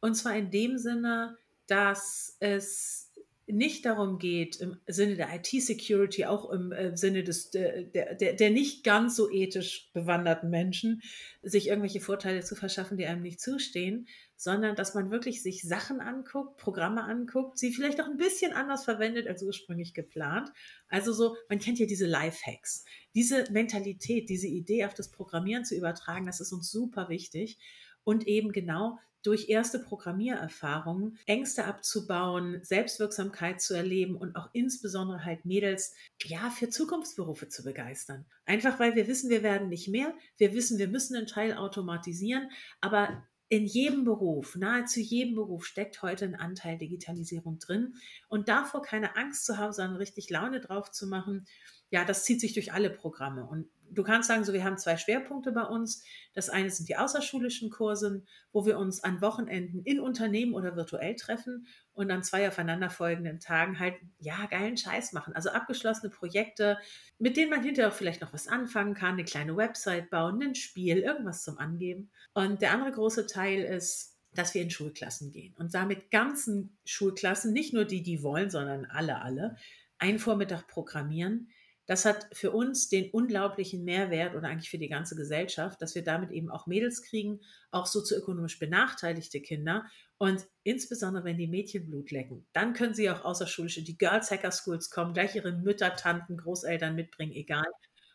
Und 0.00 0.14
zwar 0.14 0.36
in 0.36 0.50
dem 0.50 0.78
Sinne, 0.78 1.36
dass 1.66 2.36
es 2.40 3.08
nicht 3.48 3.86
darum 3.86 4.18
geht, 4.18 4.56
im 4.56 4.78
Sinne 4.86 5.16
der 5.16 5.34
IT-Security, 5.34 6.26
auch 6.26 6.50
im 6.50 6.70
äh, 6.70 6.96
Sinne 6.96 7.24
des, 7.24 7.50
der, 7.50 7.82
der, 7.82 8.14
der 8.14 8.50
nicht 8.50 8.84
ganz 8.84 9.16
so 9.16 9.30
ethisch 9.30 9.90
bewanderten 9.94 10.50
Menschen, 10.50 11.02
sich 11.42 11.68
irgendwelche 11.68 12.00
Vorteile 12.00 12.44
zu 12.44 12.54
verschaffen, 12.54 12.98
die 12.98 13.06
einem 13.06 13.22
nicht 13.22 13.40
zustehen, 13.40 14.06
sondern 14.38 14.76
dass 14.76 14.94
man 14.94 15.10
wirklich 15.10 15.42
sich 15.42 15.62
Sachen 15.62 16.00
anguckt, 16.00 16.56
Programme 16.56 17.02
anguckt, 17.02 17.58
sie 17.58 17.72
vielleicht 17.72 18.00
auch 18.00 18.06
ein 18.06 18.16
bisschen 18.16 18.52
anders 18.52 18.84
verwendet 18.84 19.26
als 19.26 19.42
ursprünglich 19.42 19.94
geplant. 19.94 20.50
Also 20.88 21.12
so, 21.12 21.36
man 21.48 21.58
kennt 21.58 21.80
ja 21.80 21.86
diese 21.86 22.06
Lifehacks. 22.06 22.84
Diese 23.14 23.50
Mentalität, 23.50 24.30
diese 24.30 24.46
Idee 24.46 24.86
auf 24.86 24.94
das 24.94 25.10
Programmieren 25.10 25.64
zu 25.64 25.74
übertragen, 25.74 26.24
das 26.24 26.40
ist 26.40 26.52
uns 26.52 26.70
super 26.70 27.08
wichtig. 27.08 27.58
Und 28.04 28.26
eben 28.28 28.52
genau 28.52 28.98
durch 29.24 29.48
erste 29.48 29.80
Programmiererfahrungen 29.80 31.18
Ängste 31.26 31.64
abzubauen, 31.64 32.60
Selbstwirksamkeit 32.62 33.60
zu 33.60 33.74
erleben 33.74 34.16
und 34.16 34.36
auch 34.36 34.48
insbesondere 34.52 35.24
halt 35.24 35.44
Mädels 35.44 35.94
ja 36.24 36.50
für 36.50 36.68
Zukunftsberufe 36.68 37.48
zu 37.48 37.64
begeistern. 37.64 38.24
Einfach 38.46 38.78
weil 38.78 38.94
wir 38.94 39.08
wissen, 39.08 39.30
wir 39.30 39.42
werden 39.42 39.68
nicht 39.68 39.88
mehr, 39.88 40.14
wir 40.36 40.54
wissen, 40.54 40.78
wir 40.78 40.88
müssen 40.88 41.16
einen 41.16 41.26
Teil 41.26 41.54
automatisieren, 41.54 42.48
aber 42.80 43.26
in 43.48 43.64
jedem 43.64 44.04
Beruf, 44.04 44.56
nahezu 44.56 45.00
jedem 45.00 45.34
Beruf 45.34 45.64
steckt 45.64 46.02
heute 46.02 46.26
ein 46.26 46.34
Anteil 46.34 46.76
Digitalisierung 46.76 47.58
drin. 47.58 47.94
Und 48.28 48.48
davor 48.48 48.82
keine 48.82 49.16
Angst 49.16 49.46
zu 49.46 49.56
haben, 49.56 49.72
sondern 49.72 49.96
richtig 49.96 50.28
Laune 50.28 50.60
drauf 50.60 50.90
zu 50.90 51.06
machen, 51.06 51.46
ja, 51.90 52.04
das 52.04 52.24
zieht 52.24 52.40
sich 52.40 52.52
durch 52.52 52.72
alle 52.72 52.90
Programme. 52.90 53.46
Und 53.46 53.68
du 53.90 54.02
kannst 54.02 54.28
sagen, 54.28 54.44
so 54.44 54.52
wir 54.52 54.64
haben 54.64 54.76
zwei 54.76 54.96
Schwerpunkte 54.96 55.52
bei 55.52 55.62
uns. 55.62 56.04
Das 56.34 56.50
eine 56.50 56.70
sind 56.70 56.88
die 56.88 56.96
außerschulischen 56.96 57.70
Kurse, 57.70 58.24
wo 58.52 58.66
wir 58.66 58.78
uns 58.78 59.02
an 59.02 59.20
Wochenenden 59.22 59.82
in 59.84 60.00
Unternehmen 60.00 60.54
oder 60.54 60.76
virtuell 60.76 61.16
treffen 61.16 61.66
und 61.94 62.10
an 62.10 62.22
zwei 62.22 62.46
aufeinanderfolgenden 62.48 63.40
Tagen 63.40 63.78
halt, 63.78 63.94
ja, 64.18 64.46
geilen 64.46 64.76
Scheiß 64.76 65.12
machen. 65.12 65.34
Also 65.34 65.50
abgeschlossene 65.50 66.10
Projekte, 66.10 66.78
mit 67.18 67.36
denen 67.36 67.50
man 67.50 67.62
hinterher 67.62 67.90
auch 67.90 67.96
vielleicht 67.96 68.20
noch 68.20 68.32
was 68.32 68.48
anfangen 68.48 68.94
kann, 68.94 69.14
eine 69.14 69.24
kleine 69.24 69.56
Website 69.56 70.10
bauen, 70.10 70.42
ein 70.42 70.54
Spiel, 70.54 70.98
irgendwas 70.98 71.42
zum 71.42 71.58
Angeben. 71.58 72.10
Und 72.34 72.60
der 72.60 72.72
andere 72.72 72.92
große 72.92 73.26
Teil 73.26 73.62
ist, 73.62 74.18
dass 74.34 74.54
wir 74.54 74.60
in 74.60 74.70
Schulklassen 74.70 75.32
gehen 75.32 75.54
und 75.58 75.74
damit 75.74 76.10
ganzen 76.10 76.76
Schulklassen, 76.84 77.52
nicht 77.54 77.72
nur 77.72 77.86
die, 77.86 78.02
die 78.02 78.22
wollen, 78.22 78.50
sondern 78.50 78.84
alle, 78.84 79.22
alle, 79.22 79.56
einen 79.98 80.18
Vormittag 80.18 80.68
programmieren. 80.68 81.48
Das 81.88 82.04
hat 82.04 82.28
für 82.32 82.52
uns 82.52 82.90
den 82.90 83.10
unglaublichen 83.10 83.82
Mehrwert 83.82 84.36
oder 84.36 84.48
eigentlich 84.48 84.68
für 84.68 84.78
die 84.78 84.90
ganze 84.90 85.16
Gesellschaft, 85.16 85.80
dass 85.80 85.94
wir 85.94 86.04
damit 86.04 86.30
eben 86.30 86.50
auch 86.50 86.66
Mädels 86.66 87.02
kriegen, 87.02 87.40
auch 87.70 87.86
sozioökonomisch 87.86 88.58
benachteiligte 88.58 89.40
Kinder 89.40 89.86
und 90.18 90.46
insbesondere 90.64 91.24
wenn 91.24 91.38
die 91.38 91.46
Mädchen 91.46 91.86
Blut 91.86 92.10
lecken, 92.10 92.46
dann 92.52 92.74
können 92.74 92.92
sie 92.92 93.08
auch 93.08 93.24
außerschulisch 93.24 93.78
in 93.78 93.86
die 93.86 93.96
Girls 93.96 94.30
Hacker 94.30 94.52
Schools 94.52 94.90
kommen, 94.90 95.14
gleich 95.14 95.34
ihre 95.34 95.52
Mütter, 95.52 95.96
Tanten, 95.96 96.36
Großeltern 96.36 96.94
mitbringen, 96.94 97.32
egal, 97.32 97.66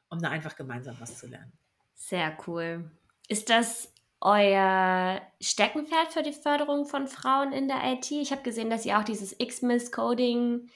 um 0.09 0.19
da 0.19 0.29
einfach 0.29 0.55
gemeinsam 0.55 0.95
was 0.99 1.17
zu 1.17 1.27
lernen. 1.27 1.51
Sehr 1.95 2.37
cool. 2.45 2.91
Ist 3.27 3.49
das 3.49 3.91
euer 4.21 5.19
Steckenpferd 5.41 6.13
für 6.13 6.21
die 6.21 6.33
Förderung 6.33 6.85
von 6.85 7.07
Frauen 7.07 7.51
in 7.53 7.67
der 7.67 7.81
IT? 7.85 8.11
Ich 8.11 8.31
habe 8.31 8.43
gesehen, 8.43 8.69
dass 8.69 8.85
ihr 8.85 8.99
auch 8.99 9.03
dieses 9.03 9.33
X-Miss 9.39 9.91
Coding 9.91 10.69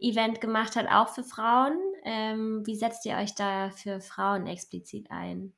Event 0.00 0.40
gemacht 0.40 0.76
habt, 0.76 0.90
auch 0.90 1.08
für 1.14 1.24
Frauen. 1.24 1.78
Ähm, 2.04 2.62
wie 2.66 2.76
setzt 2.76 3.06
ihr 3.06 3.16
euch 3.16 3.34
da 3.34 3.70
für 3.70 4.00
Frauen 4.00 4.46
explizit 4.46 5.10
ein? 5.10 5.52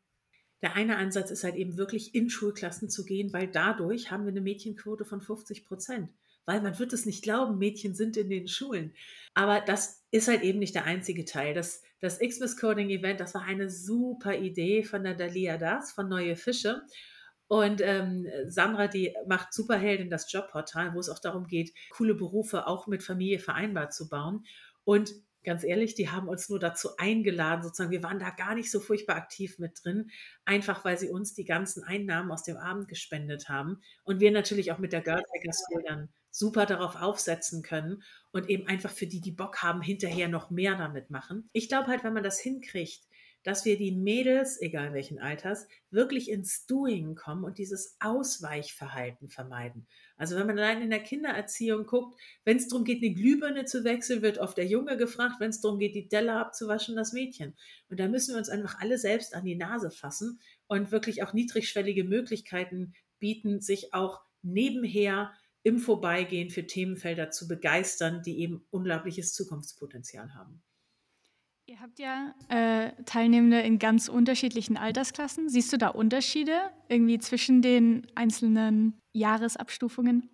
Der 0.63 0.77
eine 0.77 0.97
Ansatz 0.97 1.31
ist 1.31 1.45
halt 1.45 1.57
eben 1.57 1.77
wirklich 1.77 2.15
in 2.15 2.31
Schulklassen 2.31 2.89
zu 2.89 3.05
gehen, 3.05 3.33
weil 3.33 3.49
dadurch 3.49 4.11
haben 4.11 4.25
wir 4.25 4.31
eine 4.31 4.41
Mädchenquote 4.41 5.05
von 5.05 5.21
50 5.21 5.67
Prozent. 5.67 6.11
Weil 6.47 6.61
man 6.61 6.79
wird 6.79 6.93
es 6.93 7.07
nicht 7.07 7.23
glauben, 7.23 7.59
Mädchen 7.59 7.95
sind 7.95 8.17
in 8.17 8.29
den 8.29 8.49
Schulen. 8.49 8.95
Aber 9.35 9.61
das 9.61 10.05
ist 10.11 10.29
halt 10.29 10.43
eben 10.43 10.59
nicht 10.59 10.75
der 10.75 10.85
einzige 10.85 11.25
Teil. 11.25 11.55
Das, 11.55 11.83
das 12.01 12.19
Xmas 12.19 12.57
Coding 12.57 12.91
Event, 12.91 13.21
das 13.21 13.35
war 13.35 13.43
eine 13.43 13.71
super 13.71 14.37
Idee 14.37 14.85
von 14.85 15.05
der 15.05 15.15
Dalia 15.15 15.57
Das, 15.57 15.93
von 15.93 16.09
Neue 16.09 16.37
Fische. 16.37 16.83
Und 17.47 17.81
ähm, 17.83 18.27
Sandra, 18.47 18.89
die 18.89 19.15
macht 19.27 19.53
Superheldin 19.53 20.11
das 20.11 20.31
Jobportal, 20.33 20.95
wo 20.95 21.01
es 21.01 21.09
auch 21.09 21.19
darum 21.19 21.47
geht, 21.47 21.75
coole 21.91 22.15
Berufe 22.15 22.67
auch 22.67 22.87
mit 22.87 23.03
Familie 23.03 23.39
vereinbar 23.39 23.91
zu 23.91 24.09
bauen. 24.09 24.45
Und 24.85 25.13
ganz 25.45 25.65
ehrlich, 25.65 25.95
die 25.95 26.11
haben 26.11 26.29
uns 26.29 26.49
nur 26.49 26.59
dazu 26.59 26.97
eingeladen, 26.97 27.63
sozusagen, 27.63 27.91
wir 27.91 28.03
waren 28.03 28.19
da 28.19 28.31
gar 28.31 28.55
nicht 28.55 28.71
so 28.71 28.81
furchtbar 28.81 29.17
aktiv 29.17 29.59
mit 29.59 29.85
drin, 29.85 30.11
einfach 30.45 30.85
weil 30.85 30.99
sie 30.99 31.11
uns 31.11 31.35
die 31.35 31.45
ganzen 31.45 31.85
Einnahmen 31.85 32.33
aus 32.33 32.43
dem 32.43 32.57
Abend 32.57 32.89
gespendet 32.89 33.49
haben. 33.49 33.81
Und 34.03 34.21
wir 34.21 34.33
natürlich 34.33 34.73
auch 34.73 34.79
mit 34.79 34.93
der 34.93 35.03
Girls 35.03 35.29
Hacker 35.35 35.53
School 35.53 35.83
dann 35.87 36.09
super 36.31 36.67
darauf 36.67 36.97
aufsetzen 36.97 37.63
können 37.63 38.03
und 38.33 38.51
eben 38.51 38.67
einfach 38.67 38.91
für 38.91 39.07
die, 39.07 39.21
die 39.21 39.31
Bock 39.31 39.63
haben, 39.63 39.83
hinterher 39.83 40.29
noch 40.29 40.51
mehr 40.51 40.75
damit 40.75 41.11
machen. 41.11 41.49
Ich 41.53 41.69
glaube 41.69 41.87
halt, 41.87 42.03
wenn 42.03 42.13
man 42.13 42.25
das 42.25 42.41
hinkriegt, 42.41 43.05
dass 43.45 43.65
wir 43.65 43.77
die 43.77 43.93
Mädels, 43.93 44.61
egal 44.61 44.93
welchen 44.95 45.21
Alters, 45.21 45.69
wirklich 45.91 46.31
ins 46.31 46.67
Doing 46.67 47.15
kommen 47.15 47.45
und 47.45 47.59
dieses 47.59 47.97
Ausweichverhalten 48.01 49.29
vermeiden. 49.29 49.87
Also 50.17 50.37
wenn 50.37 50.47
man 50.47 50.59
allein 50.59 50.83
in 50.83 50.91
der 50.91 51.03
Kindererziehung 51.03 51.87
guckt, 51.87 52.19
wenn 52.45 52.57
es 52.57 52.69
darum 52.69 52.85
geht, 52.85 53.03
eine 53.03 53.15
Glühbirne 53.15 53.67
zu 53.67 53.85
wechseln, 53.85 54.23
wird 54.23 54.39
oft 54.39 54.57
der 54.57 54.67
Junge 54.67 54.97
gefragt, 54.97 55.37
wenn 55.39 55.51
es 55.51 55.61
darum 55.61 55.79
geht, 55.79 55.95
die 55.95 56.09
Delle 56.09 56.35
abzuwaschen, 56.35 56.97
das 56.97 57.13
Mädchen. 57.13 57.55
Und 57.89 58.01
da 58.01 58.09
müssen 58.09 58.35
wir 58.35 58.39
uns 58.39 58.49
einfach 58.49 58.81
alle 58.81 58.99
selbst 58.99 59.35
an 59.35 59.45
die 59.45 59.57
Nase 59.57 59.91
fassen 59.91 60.41
und 60.67 60.91
wirklich 60.91 61.23
auch 61.23 61.35
niedrigschwellige 61.35 62.05
Möglichkeiten 62.05 62.95
bieten, 63.19 63.61
sich 63.61 63.93
auch 63.93 64.23
nebenher 64.43 65.33
im 65.63 65.79
Vorbeigehen 65.79 66.51
für 66.51 66.67
Themenfelder 66.67 67.31
zu 67.31 67.49
begeistern, 67.49 68.23
die 68.23 68.41
eben 68.41 68.67
unglaubliches 68.71 69.33
Zukunftspotenzial 69.33 70.35
haben. 70.35 70.63
Ihr 71.67 71.81
habt 71.81 71.99
ja 71.99 72.35
äh, 72.51 72.91
Teilnehmende 73.05 73.61
in 73.61 73.79
ganz 73.79 74.09
unterschiedlichen 74.09 74.77
Altersklassen. 74.77 75.49
Siehst 75.49 75.73
du 75.73 75.79
da 75.79 75.89
Unterschiede 75.89 76.71
irgendwie 76.89 77.19
zwischen 77.19 77.63
den 77.63 78.07
einzelnen 78.15 79.01
Jahresabstufungen? 79.15 80.29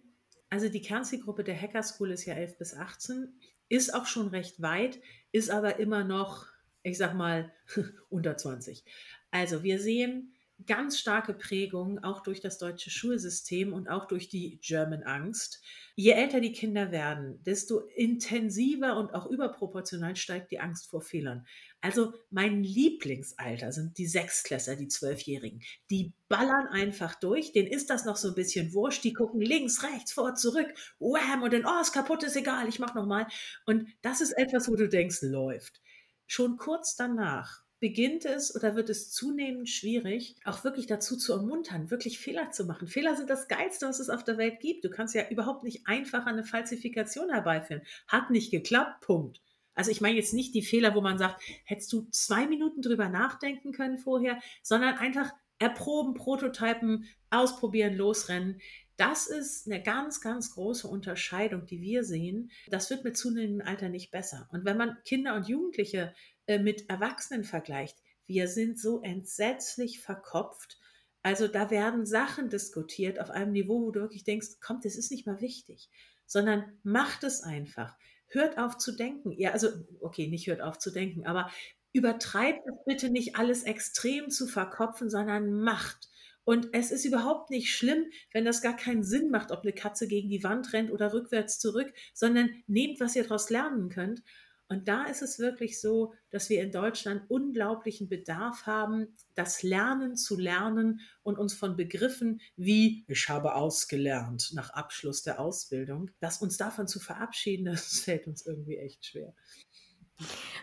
Also 0.49 0.69
die 0.69 0.83
Kernzielgruppe 0.83 1.45
der 1.45 1.61
Hacker 1.61 1.85
School 1.85 2.11
ist 2.11 2.25
ja 2.25 2.35
11 2.35 2.59
bis 2.59 2.75
18, 2.75 3.33
ist 3.69 3.95
auch 3.95 4.07
schon 4.07 4.27
recht 4.29 4.61
weit, 4.61 5.01
ist 5.31 5.51
aber 5.51 5.79
immer 5.79 6.03
noch, 6.03 6.47
ich 6.83 6.99
sag 6.99 7.15
mal, 7.15 7.53
unter 8.09 8.37
20. 8.37 8.85
Also 9.31 9.63
wir 9.63 9.79
sehen 9.79 10.35
ganz 10.67 10.99
starke 10.99 11.35
Prägung, 11.35 12.03
auch 12.03 12.23
durch 12.23 12.41
das 12.41 12.59
deutsche 12.59 12.91
Schulsystem 12.91 13.73
und 13.73 13.89
auch 13.89 14.07
durch 14.07 14.29
die 14.29 14.59
German 14.63 15.03
Angst. 15.03 15.63
Je 15.95 16.13
älter 16.13 16.41
die 16.41 16.53
Kinder 16.53 16.93
werden, 16.93 17.43
desto 17.45 17.81
intensiver 17.95 18.97
und 18.97 19.15
auch 19.15 19.27
überproportional 19.27 20.17
steigt 20.17 20.51
die 20.51 20.61
Angst 20.61 20.89
vor 20.89 21.03
Fehlern. 21.03 21.47
Also 21.81 22.13
mein 22.31 22.63
Lieblingsalter 22.63 23.73
sind 23.73 23.97
die 23.99 24.07
Sechsklässler, 24.07 24.77
die 24.77 24.89
Zwölfjährigen. 24.89 25.63
Die 25.89 26.13
ballern 26.29 26.67
einfach 26.69 27.15
durch, 27.15 27.53
denen 27.53 27.69
ist 27.69 27.91
das 27.91 28.05
noch 28.05 28.17
so 28.17 28.29
ein 28.29 28.35
bisschen 28.35 28.75
wurscht, 28.75 29.05
die 29.05 29.13
gucken 29.13 29.41
links, 29.41 29.83
rechts, 29.83 30.13
vor, 30.13 30.35
zurück, 30.35 30.69
wham, 30.99 31.43
und 31.43 31.53
dann, 31.53 31.65
oh, 31.65 31.81
ist 31.81 31.93
kaputt, 31.93 32.23
ist 32.23 32.37
egal, 32.37 32.69
ich 32.69 32.79
mach 32.79 32.95
nochmal. 32.95 33.27
Und 33.67 33.89
das 34.03 34.21
ist 34.21 34.33
etwas, 34.33 34.69
wo 34.69 34.77
du 34.77 34.89
denkst, 34.89 35.23
läuft. 35.23 35.81
Schon 36.27 36.57
kurz 36.59 36.97
danach 36.97 37.63
beginnt 37.81 38.27
es 38.27 38.55
oder 38.55 38.77
wird 38.77 38.91
es 38.91 39.11
zunehmend 39.11 39.69
schwierig, 39.69 40.37
auch 40.45 40.65
wirklich 40.65 40.87
dazu 40.87 41.17
zu 41.17 41.33
ermuntern, 41.33 41.91
wirklich 41.91 42.19
Fehler 42.19 42.51
zu 42.51 42.67
machen. 42.67 42.87
Fehler 42.87 43.17
sind 43.17 43.31
das 43.31 43.49
Geilste, 43.49 43.89
was 43.89 43.99
es 43.99 44.11
auf 44.11 44.23
der 44.23 44.37
Welt 44.37 44.61
gibt. 44.61 44.85
Du 44.85 44.91
kannst 44.91 45.15
ja 45.15 45.29
überhaupt 45.31 45.65
nicht 45.65 45.87
einfach 45.87 46.27
eine 46.27 46.45
Falsifikation 46.45 47.31
herbeiführen. 47.31 47.83
Hat 48.07 48.31
nicht 48.31 48.51
geklappt, 48.51 49.01
Punkt. 49.01 49.41
Also 49.75 49.91
ich 49.91 50.03
meine 50.03 50.17
jetzt 50.17 50.35
nicht 50.35 50.55
die 50.55 50.63
Fehler, 50.63 50.95
wo 50.95 51.01
man 51.01 51.17
sagt, 51.17 51.43
hättest 51.65 51.93
du 51.93 52.07
zwei 52.11 52.47
Minuten 52.47 52.83
drüber 52.83 53.09
nachdenken 53.09 53.73
können 53.73 53.99
vorher, 53.99 54.39
sondern 54.63 54.99
einfach 54.99 55.33
erproben, 55.59 56.15
prototypen, 56.15 57.07
ausprobieren, 57.31 57.95
losrennen. 57.95 58.61
Das 58.99 59.27
ist 59.27 59.67
eine 59.67 59.83
ganz, 59.83 60.21
ganz 60.21 60.53
große 60.53 60.87
Unterscheidung, 60.87 61.65
die 61.65 61.81
wir 61.81 62.05
sehen. 62.05 62.51
Das 62.69 62.91
wird 62.91 63.05
mit 63.05 63.17
zunehmendem 63.17 63.67
Alter 63.67 63.89
nicht 63.89 64.11
besser. 64.11 64.47
Und 64.53 64.67
wenn 64.67 64.77
man 64.77 64.99
Kinder 65.07 65.35
und 65.35 65.49
Jugendliche 65.49 66.13
mit 66.59 66.89
Erwachsenen 66.91 67.45
vergleicht, 67.45 67.99
wir 68.27 68.49
sind 68.49 68.79
so 68.79 69.01
entsetzlich 69.03 70.01
verkopft. 70.01 70.79
Also 71.23 71.49
da 71.49 71.71
werden 71.71 72.07
Sachen 72.07 72.49
diskutiert 72.49 73.21
auf 73.21 73.31
einem 73.31 73.53
Niveau, 73.53 73.83
wo 73.83 73.91
du 73.91 74.01
wirklich 74.01 74.25
denkst, 74.25 74.61
kommt, 74.61 74.85
das 74.85 74.97
ist 74.97 75.11
nicht 75.11 75.27
mal 75.27 75.41
wichtig, 75.41 75.91
sondern 76.27 76.79
macht 76.83 77.25
es 77.25 77.43
einfach. 77.43 77.97
Hört 78.29 78.59
auf 78.59 78.79
zu 78.79 78.93
denken. 78.93 79.33
Ja, 79.33 79.51
also, 79.51 79.69
okay, 80.01 80.29
nicht 80.29 80.47
hört 80.47 80.61
auf 80.61 80.79
zu 80.79 80.91
denken, 80.91 81.27
aber 81.27 81.51
übertreibt 81.93 82.67
es 82.67 82.85
bitte 82.87 83.11
nicht 83.11 83.37
alles 83.37 83.65
extrem 83.65 84.31
zu 84.31 84.47
verkopfen, 84.47 85.11
sondern 85.11 85.53
macht. 85.53 86.09
Und 86.45 86.69
es 86.73 86.91
ist 86.91 87.05
überhaupt 87.05 87.51
nicht 87.51 87.75
schlimm, 87.75 88.07
wenn 88.33 88.45
das 88.45 88.63
gar 88.63 88.77
keinen 88.77 89.05
Sinn 89.05 89.31
macht, 89.31 89.51
ob 89.53 89.63
eine 89.63 89.73
Katze 89.73 90.09
gegen 90.09 90.31
die 90.31 90.43
Wand 90.43 90.73
rennt 90.73 90.91
oder 90.91 91.13
rückwärts 91.13 91.59
zurück, 91.59 91.93
sondern 92.15 92.51
nehmt, 92.67 93.01
was 93.01 93.15
ihr 93.15 93.25
daraus 93.25 93.51
lernen 93.51 93.89
könnt. 93.89 94.23
Und 94.71 94.87
da 94.87 95.07
ist 95.07 95.21
es 95.21 95.41
wirklich 95.41 95.81
so, 95.81 96.15
dass 96.31 96.49
wir 96.49 96.63
in 96.63 96.71
Deutschland 96.71 97.29
unglaublichen 97.29 98.09
Bedarf 98.09 98.67
haben, 98.67 99.09
das 99.35 99.65
Lernen 99.65 100.17
zu 100.17 100.39
lernen 100.39 101.01
und 101.25 101.39
uns 101.39 101.55
von 101.55 101.77
Begriffen 101.77 102.41
wie 102.57 103.05
ich 103.09 103.29
habe 103.29 103.57
ausgelernt 103.57 104.53
nach 104.55 104.71
Abschluss 104.71 105.25
der 105.25 105.41
Ausbildung, 105.41 106.13
dass 106.21 106.41
uns 106.41 106.57
davon 106.57 106.87
zu 106.87 107.01
verabschieden, 107.01 107.65
das 107.65 107.99
fällt 107.99 108.29
uns 108.29 108.47
irgendwie 108.47 108.77
echt 108.77 109.05
schwer. 109.05 109.35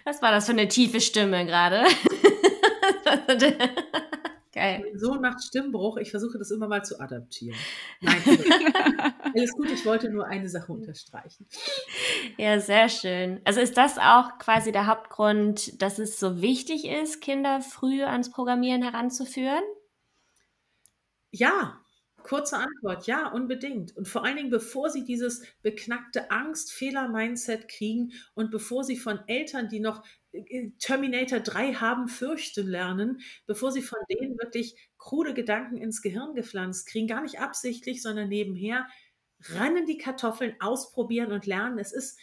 Was 0.05 0.21
war 0.21 0.31
das 0.31 0.45
für 0.45 0.53
eine 0.53 0.69
tiefe 0.69 1.01
Stimme 1.01 1.45
gerade? 1.45 1.83
Geil. 4.57 4.81
Mein 4.83 4.97
Sohn 4.97 5.21
macht 5.21 5.43
Stimmbruch. 5.43 5.97
Ich 5.97 6.09
versuche 6.09 6.39
das 6.39 6.49
immer 6.49 6.67
mal 6.67 6.83
zu 6.83 6.99
adaptieren. 6.99 7.55
Nein, 8.01 8.17
alles 9.35 9.51
gut. 9.51 9.69
Ich 9.69 9.85
wollte 9.85 10.09
nur 10.09 10.25
eine 10.25 10.49
Sache 10.49 10.73
unterstreichen. 10.73 11.45
Ja, 12.37 12.59
sehr 12.59 12.89
schön. 12.89 13.39
Also 13.45 13.59
ist 13.59 13.77
das 13.77 13.99
auch 13.99 14.39
quasi 14.39 14.71
der 14.71 14.87
Hauptgrund, 14.87 15.79
dass 15.79 15.99
es 15.99 16.19
so 16.19 16.41
wichtig 16.41 16.87
ist, 16.87 17.21
Kinder 17.21 17.61
früh 17.61 18.01
ans 18.01 18.31
Programmieren 18.31 18.81
heranzuführen? 18.81 19.61
Ja, 21.29 21.79
Kurze 22.27 22.57
Antwort, 22.57 23.07
ja, 23.07 23.31
unbedingt. 23.31 23.95
Und 23.95 24.05
vor 24.05 24.25
allen 24.25 24.35
Dingen, 24.35 24.49
bevor 24.49 24.89
sie 24.89 25.05
dieses 25.05 25.43
beknackte 25.61 26.29
Angst-Fehler-Mindset 26.29 27.69
kriegen 27.69 28.11
und 28.33 28.51
bevor 28.51 28.83
sie 28.83 28.97
von 28.97 29.19
Eltern, 29.27 29.69
die 29.69 29.79
noch 29.79 30.03
Terminator 30.79 31.39
3 31.39 31.73
haben, 31.73 32.07
fürchten 32.07 32.67
lernen, 32.67 33.21
bevor 33.45 33.71
sie 33.71 33.81
von 33.81 33.99
denen 34.09 34.37
wirklich 34.37 34.75
krude 34.97 35.33
Gedanken 35.33 35.77
ins 35.77 36.01
Gehirn 36.01 36.35
gepflanzt 36.35 36.87
kriegen, 36.87 37.07
gar 37.07 37.21
nicht 37.21 37.39
absichtlich, 37.39 38.01
sondern 38.01 38.29
nebenher, 38.29 38.87
rennen 39.49 39.85
die 39.85 39.97
Kartoffeln, 39.97 40.55
ausprobieren 40.59 41.31
und 41.31 41.45
lernen. 41.45 41.79
Es 41.79 41.91
ist, 41.91 42.19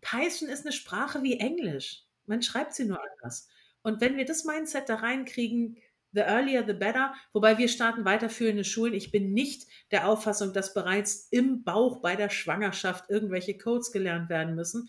Python 0.00 0.48
ist 0.48 0.64
eine 0.64 0.72
Sprache 0.72 1.22
wie 1.22 1.38
Englisch. 1.38 2.04
Man 2.26 2.42
schreibt 2.42 2.74
sie 2.74 2.84
nur 2.84 3.00
anders. 3.02 3.48
Und 3.82 4.00
wenn 4.00 4.16
wir 4.16 4.24
das 4.24 4.44
Mindset 4.44 4.88
da 4.88 4.96
reinkriegen, 4.96 5.76
the 6.12 6.20
earlier 6.20 6.64
the 6.64 6.74
better, 6.74 7.14
wobei 7.32 7.58
wir 7.58 7.68
starten 7.68 8.04
weiterführende 8.04 8.64
Schulen. 8.64 8.94
Ich 8.94 9.10
bin 9.10 9.32
nicht 9.32 9.66
der 9.90 10.08
Auffassung, 10.08 10.52
dass 10.52 10.74
bereits 10.74 11.28
im 11.30 11.64
Bauch 11.64 12.00
bei 12.00 12.16
der 12.16 12.30
Schwangerschaft 12.30 13.10
irgendwelche 13.10 13.56
Codes 13.56 13.92
gelernt 13.92 14.28
werden 14.28 14.54
müssen. 14.54 14.88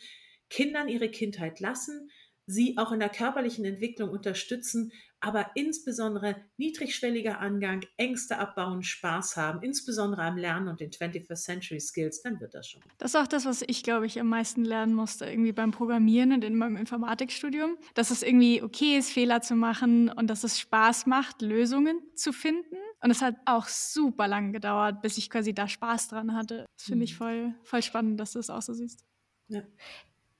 Kindern 0.50 0.88
ihre 0.88 1.10
Kindheit 1.10 1.60
lassen, 1.60 2.12
sie 2.46 2.78
auch 2.78 2.92
in 2.92 3.00
der 3.00 3.10
körperlichen 3.10 3.66
Entwicklung 3.66 4.10
unterstützen, 4.10 4.92
aber 5.24 5.52
insbesondere 5.56 6.36
niedrigschwelliger 6.58 7.40
Angang, 7.40 7.86
Ängste 7.96 8.40
abbauen, 8.40 8.84
Spaß 8.84 9.38
haben, 9.38 9.64
insbesondere 9.64 10.24
am 10.24 10.38
Lernen 10.38 10.68
und 10.68 10.82
den 10.82 10.92
21st 10.92 11.36
Century 11.36 11.80
Skills, 11.80 12.22
dann 12.22 12.42
wird 12.42 12.54
das 12.54 12.68
schon. 12.68 12.82
Das 12.98 13.12
ist 13.12 13.16
auch 13.16 13.28
das, 13.28 13.46
was 13.46 13.64
ich, 13.66 13.84
glaube 13.84 14.06
ich, 14.06 14.20
am 14.20 14.28
meisten 14.28 14.66
lernen 14.66 14.94
musste, 14.94 15.26
irgendwie 15.26 15.54
beim 15.54 15.72
Programmieren 15.72 16.34
und 16.34 16.44
in 16.44 16.58
meinem 16.58 16.76
Informatikstudium, 16.76 17.78
dass 17.94 18.12
es 18.12 18.22
irgendwie 18.22 18.62
okay 18.62 18.98
ist, 18.98 19.12
Fehler 19.12 19.42
zu 19.42 19.56
machen 19.56 20.10
und 20.10 20.28
dass 20.28 20.44
es 20.44 20.60
Spaß 20.60 21.06
macht, 21.06 21.42
Lösungen 21.42 22.02
zu 22.16 22.34
finden. 22.34 22.76
Und 23.02 23.10
es 23.10 23.22
hat 23.22 23.36
auch 23.46 23.68
super 23.68 24.28
lang 24.28 24.52
gedauert, 24.52 25.02
bis 25.02 25.18
ich 25.18 25.30
quasi 25.30 25.54
da 25.54 25.70
Spaß 25.70 26.10
dran 26.10 26.36
hatte. 26.36 26.66
Das 26.78 26.86
finde 26.86 27.06
ich 27.06 27.14
mhm. 27.14 27.18
voll, 27.18 27.56
voll 27.64 27.82
spannend, 27.82 28.20
dass 28.20 28.34
du 28.34 28.40
es 28.40 28.48
das 28.48 28.58
auch 28.58 28.62
so 28.62 28.74
siehst. 28.74 29.06
Ja. 29.48 29.62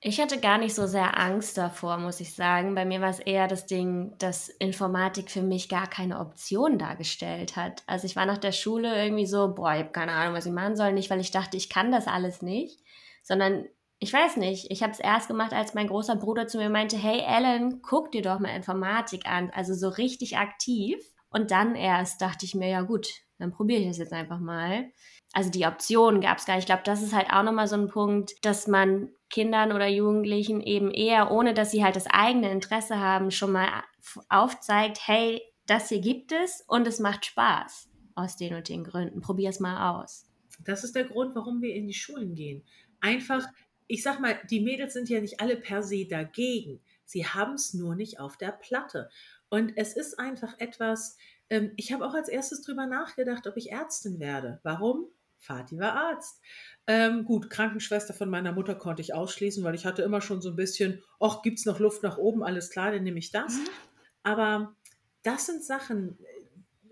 Ich 0.06 0.20
hatte 0.20 0.38
gar 0.38 0.58
nicht 0.58 0.74
so 0.74 0.86
sehr 0.86 1.18
Angst 1.18 1.56
davor, 1.56 1.96
muss 1.96 2.20
ich 2.20 2.34
sagen. 2.34 2.74
Bei 2.74 2.84
mir 2.84 3.00
war 3.00 3.08
es 3.08 3.20
eher 3.20 3.48
das 3.48 3.64
Ding, 3.64 4.12
dass 4.18 4.50
Informatik 4.50 5.30
für 5.30 5.40
mich 5.40 5.70
gar 5.70 5.88
keine 5.88 6.20
Option 6.20 6.76
dargestellt 6.78 7.56
hat. 7.56 7.82
Also 7.86 8.04
ich 8.04 8.14
war 8.14 8.26
nach 8.26 8.36
der 8.36 8.52
Schule 8.52 9.02
irgendwie 9.02 9.24
so, 9.24 9.54
boah, 9.54 9.72
ich 9.72 9.78
habe 9.78 9.92
keine 9.92 10.12
Ahnung, 10.12 10.34
was 10.34 10.44
ich 10.44 10.52
machen 10.52 10.76
soll. 10.76 10.92
Nicht, 10.92 11.08
weil 11.08 11.20
ich 11.20 11.30
dachte, 11.30 11.56
ich 11.56 11.70
kann 11.70 11.90
das 11.90 12.06
alles 12.06 12.42
nicht, 12.42 12.80
sondern 13.22 13.64
ich 13.98 14.12
weiß 14.12 14.36
nicht. 14.36 14.70
Ich 14.70 14.82
habe 14.82 14.92
es 14.92 15.00
erst 15.00 15.28
gemacht, 15.28 15.54
als 15.54 15.72
mein 15.72 15.86
großer 15.86 16.16
Bruder 16.16 16.46
zu 16.48 16.58
mir 16.58 16.68
meinte, 16.68 16.98
hey 16.98 17.22
Ellen, 17.26 17.80
guck 17.80 18.12
dir 18.12 18.20
doch 18.20 18.40
mal 18.40 18.54
Informatik 18.54 19.24
an. 19.24 19.50
Also 19.54 19.72
so 19.72 19.88
richtig 19.88 20.36
aktiv. 20.36 20.98
Und 21.30 21.50
dann 21.50 21.76
erst 21.76 22.20
dachte 22.20 22.44
ich 22.44 22.54
mir, 22.54 22.68
ja 22.68 22.82
gut, 22.82 23.08
dann 23.38 23.52
probiere 23.52 23.80
ich 23.80 23.88
das 23.88 23.96
jetzt 23.96 24.12
einfach 24.12 24.38
mal. 24.38 24.84
Also 25.34 25.50
die 25.50 25.66
Option 25.66 26.20
gab 26.20 26.38
es 26.38 26.46
gar 26.46 26.54
nicht. 26.54 26.62
Ich 26.62 26.66
glaube, 26.66 26.82
das 26.84 27.02
ist 27.02 27.12
halt 27.12 27.28
auch 27.30 27.42
nochmal 27.42 27.66
so 27.66 27.74
ein 27.74 27.88
Punkt, 27.88 28.32
dass 28.42 28.68
man 28.68 29.10
Kindern 29.30 29.72
oder 29.72 29.88
Jugendlichen 29.88 30.60
eben 30.60 30.92
eher, 30.92 31.32
ohne 31.32 31.54
dass 31.54 31.72
sie 31.72 31.84
halt 31.84 31.96
das 31.96 32.06
eigene 32.06 32.52
Interesse 32.52 33.00
haben, 33.00 33.32
schon 33.32 33.50
mal 33.50 33.68
aufzeigt, 34.28 35.00
hey, 35.06 35.42
das 35.66 35.88
hier 35.88 36.00
gibt 36.00 36.30
es 36.30 36.62
und 36.68 36.86
es 36.86 37.00
macht 37.00 37.26
Spaß 37.26 37.88
aus 38.14 38.36
den 38.36 38.54
und 38.54 38.68
den 38.68 38.84
Gründen. 38.84 39.20
Probier 39.20 39.50
es 39.50 39.58
mal 39.58 39.98
aus. 39.98 40.26
Das 40.64 40.84
ist 40.84 40.94
der 40.94 41.04
Grund, 41.04 41.34
warum 41.34 41.60
wir 41.62 41.74
in 41.74 41.88
die 41.88 41.94
Schulen 41.94 42.36
gehen. 42.36 42.62
Einfach, 43.00 43.44
ich 43.88 44.04
sag 44.04 44.20
mal, 44.20 44.38
die 44.50 44.60
Mädels 44.60 44.92
sind 44.92 45.08
ja 45.08 45.20
nicht 45.20 45.40
alle 45.40 45.56
per 45.56 45.82
se 45.82 46.06
dagegen. 46.06 46.80
Sie 47.04 47.26
haben 47.26 47.54
es 47.54 47.74
nur 47.74 47.96
nicht 47.96 48.20
auf 48.20 48.36
der 48.36 48.52
Platte. 48.52 49.10
Und 49.48 49.72
es 49.76 49.96
ist 49.96 50.20
einfach 50.20 50.60
etwas, 50.60 51.16
ähm, 51.50 51.72
ich 51.76 51.92
habe 51.92 52.06
auch 52.06 52.14
als 52.14 52.28
erstes 52.28 52.62
drüber 52.62 52.86
nachgedacht, 52.86 53.48
ob 53.48 53.56
ich 53.56 53.72
Ärztin 53.72 54.20
werde. 54.20 54.60
Warum? 54.62 55.08
Vati 55.46 55.78
war 55.78 55.94
Arzt. 55.94 56.40
Ähm, 56.86 57.24
gut, 57.24 57.50
Krankenschwester 57.50 58.14
von 58.14 58.28
meiner 58.28 58.52
Mutter 58.52 58.74
konnte 58.74 59.02
ich 59.02 59.14
ausschließen, 59.14 59.64
weil 59.64 59.74
ich 59.74 59.86
hatte 59.86 60.02
immer 60.02 60.20
schon 60.20 60.42
so 60.42 60.50
ein 60.50 60.56
bisschen, 60.56 61.02
ach, 61.20 61.42
gibt 61.42 61.58
es 61.58 61.66
noch 61.66 61.80
Luft 61.80 62.02
nach 62.02 62.18
oben, 62.18 62.42
alles 62.42 62.70
klar, 62.70 62.92
dann 62.92 63.04
nehme 63.04 63.18
ich 63.18 63.30
das. 63.30 63.54
Mhm. 63.54 63.68
Aber 64.22 64.76
das 65.22 65.46
sind 65.46 65.64
Sachen, 65.64 66.18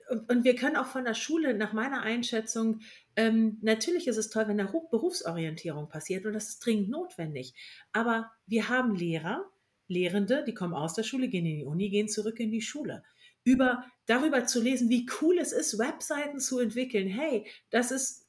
und, 0.09 0.31
und, 0.31 0.45
wir 0.45 0.57
können 0.57 0.77
auch 0.77 0.87
von 0.87 1.05
der 1.05 1.15
Schule, 1.15 1.55
nach 1.55 1.73
meiner 1.73 2.03
Einschätzung, 2.03 2.81
ähm, 3.17 3.59
natürlich 3.63 4.09
ist 4.09 4.17
es 4.17 4.31
toll, 4.31 4.49
wenn 4.49 4.61
eine 4.61 4.71
Berufsorientierung 4.91 5.89
passiert 5.89 6.27
und 6.27 6.33
das 6.33 6.49
ist 6.49 6.65
dringend 6.65 6.91
notwendig. 6.91 7.55
Aber 7.93 8.31
wir 8.47 8.69
haben 8.69 8.95
Lehrer, 8.95 9.45
Lehrende, 9.89 10.45
die 10.47 10.55
kommen 10.55 10.75
aus 10.75 10.95
der 10.95 11.03
Schule, 11.03 11.29
gehen 11.29 11.47
in 11.47 11.59
die 11.59 11.65
Uni, 11.65 11.91
gehen 11.91 12.09
zurück 12.09 12.41
in 12.41 12.51
die 12.51 12.63
Schule 12.63 13.03
über 13.45 13.85
darüber 14.07 14.47
zu 14.47 14.61
lesen, 14.61 14.89
wie 14.89 15.09
cool 15.21 15.39
es 15.39 15.53
ist, 15.53 15.79
Webseiten 15.79 16.39
zu 16.41 16.59
entwickeln. 16.59 17.09
Hey, 17.09 17.47
das 17.71 17.91
ist 17.91 18.22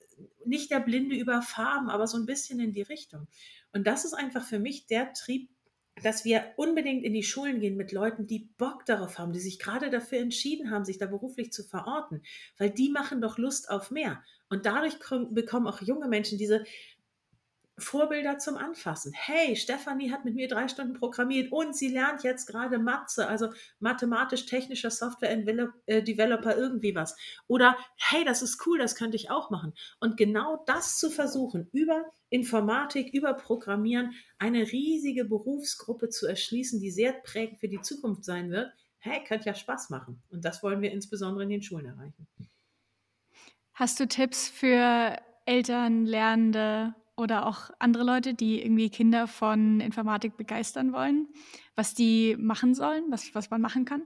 nicht 0.46 0.72
der 0.72 0.80
Blinde 0.80 1.16
über 1.16 1.42
Farben, 1.42 1.90
aber 1.90 2.08
so 2.08 2.18
ein 2.18 2.26
bisschen 2.26 2.60
in 2.60 2.72
die 2.72 2.82
Richtung. 2.82 3.28
Und 3.72 3.88
das 3.88 4.06
ist 4.06 4.14
einfach 4.14 4.46
für 4.46 4.60
mich 4.60 4.86
der 4.88 5.14
Trieb, 5.14 5.50
dass 6.02 6.26
wir 6.26 6.54
unbedingt 6.58 7.04
in 7.04 7.14
die 7.14 7.24
Schulen 7.24 7.60
gehen 7.60 7.78
mit 7.78 7.92
Leuten, 7.92 8.26
die 8.26 8.50
Bock 8.58 8.86
darauf 8.86 9.20
haben, 9.20 9.32
die 9.32 9.40
sich 9.40 9.60
gerade 9.60 9.90
dafür 9.90 10.20
entschieden 10.20 10.72
haben, 10.72 10.86
sich 10.86 10.98
da 10.98 11.06
beruflich 11.06 11.52
zu 11.52 11.64
verorten, 11.64 12.24
weil 12.58 12.72
die 12.72 12.90
machen 12.90 13.22
doch 13.22 13.38
Lust 13.38 13.70
auf 13.70 13.92
mehr. 13.92 14.24
Und 14.50 14.66
dadurch 14.66 14.98
bekommen 15.30 15.68
auch 15.68 15.82
junge 15.82 16.08
Menschen 16.08 16.38
diese 16.38 16.64
Vorbilder 17.78 18.38
zum 18.38 18.56
Anfassen. 18.56 19.14
Hey, 19.14 19.56
Stefanie 19.56 20.12
hat 20.12 20.26
mit 20.26 20.36
mir 20.36 20.48
drei 20.48 20.68
Stunden 20.68 20.94
programmiert 20.94 21.52
und 21.52 21.76
sie 21.76 21.90
lernt 21.90 22.24
jetzt 22.24 22.46
gerade 22.46 22.78
Mathe, 22.78 23.28
also 23.28 23.50
mathematisch-technischer 23.80 24.92
Software-Developer, 24.92 26.56
irgendwie 26.56 26.94
was. 26.94 27.16
Oder 27.48 27.76
hey, 27.98 28.24
das 28.26 28.44
ist 28.44 28.66
cool, 28.68 28.78
das 28.78 28.96
könnte 28.96 29.16
ich 29.16 29.32
auch 29.32 29.50
machen. 29.50 29.74
Und 30.00 30.18
genau 30.18 30.64
das 30.68 31.00
zu 31.00 31.10
versuchen, 31.10 31.68
über 31.72 32.06
Informatik, 32.30 33.12
über 33.14 33.34
Programmieren 33.34 34.14
eine 34.38 34.72
riesige 34.72 35.26
Berufsgruppe 35.26 36.10
zu 36.10 36.28
erschließen, 36.28 36.80
die 36.80 36.92
sehr 36.92 37.14
prägend 37.14 37.60
für 37.60 37.70
die 37.70 37.82
Zukunft 37.82 38.24
sein 38.24 38.52
wird, 38.52 38.72
hey, 39.00 39.24
könnte 39.24 39.48
ja 39.48 39.56
Spaß 39.56 39.90
machen. 39.90 40.22
Und 40.30 40.46
das 40.46 40.62
wollen 40.62 40.82
wir 40.82 40.92
insbesondere 40.92 41.44
in 41.44 41.50
den 41.50 41.64
Schulen 41.64 41.88
erreichen. 41.88 42.28
Hast 43.74 44.00
du 44.00 44.08
Tipps 44.08 44.48
für 44.48 45.18
Eltern, 45.46 46.06
Lernende 46.06 46.94
oder 47.16 47.46
auch 47.46 47.70
andere 47.80 48.04
Leute, 48.04 48.34
die 48.34 48.62
irgendwie 48.62 48.90
Kinder 48.90 49.28
von 49.28 49.80
Informatik 49.80 50.38
begeistern 50.38 50.94
wollen, 50.94 51.28
was 51.76 51.94
die 51.94 52.36
machen 52.38 52.74
sollen, 52.74 53.06
was, 53.10 53.34
was 53.36 53.50
man 53.50 53.62
machen 53.62 53.86
kann? 53.86 54.04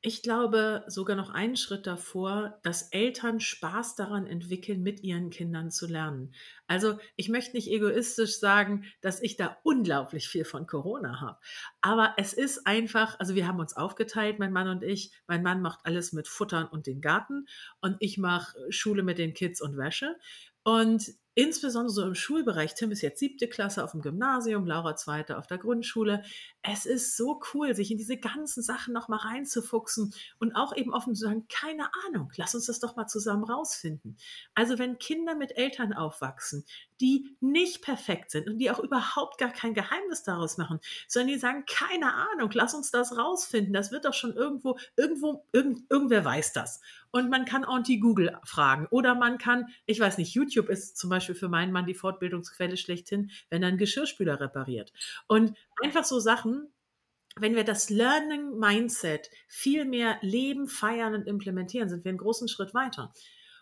Ich 0.00 0.22
glaube 0.22 0.84
sogar 0.86 1.16
noch 1.16 1.30
einen 1.30 1.56
Schritt 1.56 1.84
davor, 1.88 2.60
dass 2.62 2.90
Eltern 2.90 3.40
Spaß 3.40 3.96
daran 3.96 4.28
entwickeln, 4.28 4.84
mit 4.84 5.02
ihren 5.02 5.30
Kindern 5.30 5.72
zu 5.72 5.88
lernen. 5.88 6.34
Also 6.68 7.00
ich 7.16 7.28
möchte 7.28 7.56
nicht 7.56 7.68
egoistisch 7.68 8.38
sagen, 8.38 8.84
dass 9.00 9.20
ich 9.20 9.36
da 9.36 9.56
unglaublich 9.64 10.28
viel 10.28 10.44
von 10.44 10.68
Corona 10.68 11.20
habe. 11.20 11.38
Aber 11.80 12.14
es 12.16 12.32
ist 12.32 12.64
einfach, 12.64 13.18
also 13.18 13.34
wir 13.34 13.48
haben 13.48 13.58
uns 13.58 13.76
aufgeteilt, 13.76 14.38
mein 14.38 14.52
Mann 14.52 14.68
und 14.68 14.84
ich. 14.84 15.10
Mein 15.26 15.42
Mann 15.42 15.62
macht 15.62 15.80
alles 15.82 16.12
mit 16.12 16.28
Futtern 16.28 16.68
und 16.68 16.86
den 16.86 17.00
Garten 17.00 17.48
und 17.80 17.96
ich 17.98 18.18
mache 18.18 18.56
Schule 18.70 19.02
mit 19.02 19.18
den 19.18 19.34
Kids 19.34 19.60
und 19.60 19.76
Wäsche. 19.76 20.14
Und 20.62 21.12
insbesondere 21.38 21.92
so 21.92 22.02
im 22.02 22.16
Schulbereich, 22.16 22.74
Tim 22.74 22.90
ist 22.90 23.00
jetzt 23.00 23.20
siebte 23.20 23.46
Klasse 23.46 23.84
auf 23.84 23.92
dem 23.92 24.02
Gymnasium, 24.02 24.66
Laura 24.66 24.96
zweite 24.96 25.38
auf 25.38 25.46
der 25.46 25.58
Grundschule. 25.58 26.24
Es 26.62 26.84
ist 26.84 27.16
so 27.16 27.40
cool, 27.54 27.76
sich 27.76 27.92
in 27.92 27.96
diese 27.96 28.16
ganzen 28.16 28.60
Sachen 28.60 28.92
nochmal 28.92 29.20
reinzufuchsen 29.20 30.12
und 30.40 30.56
auch 30.56 30.74
eben 30.74 30.92
offen 30.92 31.14
zu 31.14 31.26
sagen, 31.26 31.46
keine 31.48 31.90
Ahnung, 32.06 32.32
lass 32.34 32.56
uns 32.56 32.66
das 32.66 32.80
doch 32.80 32.96
mal 32.96 33.06
zusammen 33.06 33.44
rausfinden. 33.44 34.16
Also 34.56 34.80
wenn 34.80 34.98
Kinder 34.98 35.36
mit 35.36 35.56
Eltern 35.56 35.92
aufwachsen, 35.92 36.64
die 37.00 37.36
nicht 37.40 37.82
perfekt 37.82 38.32
sind 38.32 38.48
und 38.48 38.58
die 38.58 38.72
auch 38.72 38.80
überhaupt 38.80 39.38
gar 39.38 39.52
kein 39.52 39.74
Geheimnis 39.74 40.24
daraus 40.24 40.58
machen, 40.58 40.80
sondern 41.06 41.28
die 41.34 41.38
sagen, 41.38 41.64
keine 41.66 42.14
Ahnung, 42.14 42.50
lass 42.52 42.74
uns 42.74 42.90
das 42.90 43.16
rausfinden, 43.16 43.72
das 43.72 43.92
wird 43.92 44.04
doch 44.04 44.14
schon 44.14 44.34
irgendwo, 44.34 44.76
irgendwo, 44.96 45.46
irgend, 45.52 45.82
irgendwer 45.88 46.24
weiß 46.24 46.52
das. 46.52 46.80
Und 47.10 47.30
man 47.30 47.44
kann 47.44 47.64
Anti-Google 47.64 48.38
fragen 48.44 48.86
oder 48.90 49.14
man 49.14 49.38
kann, 49.38 49.68
ich 49.86 50.00
weiß 50.00 50.18
nicht, 50.18 50.34
YouTube 50.34 50.68
ist 50.68 50.96
zum 50.96 51.08
Beispiel 51.08 51.27
Beispiel 51.28 51.34
für 51.34 51.48
meinen 51.48 51.72
Mann 51.72 51.86
die 51.86 51.94
Fortbildungsquelle 51.94 52.76
schlechthin, 52.76 53.30
wenn 53.50 53.62
er 53.62 53.68
einen 53.68 53.78
Geschirrspüler 53.78 54.40
repariert. 54.40 54.92
Und 55.26 55.54
einfach 55.82 56.04
so 56.04 56.18
Sachen, 56.20 56.68
wenn 57.36 57.54
wir 57.54 57.64
das 57.64 57.90
Learning 57.90 58.58
Mindset 58.58 59.30
viel 59.46 59.84
mehr 59.84 60.18
leben, 60.22 60.68
feiern 60.68 61.14
und 61.14 61.26
implementieren, 61.26 61.88
sind 61.88 62.04
wir 62.04 62.10
einen 62.10 62.18
großen 62.18 62.48
Schritt 62.48 62.74
weiter. 62.74 63.12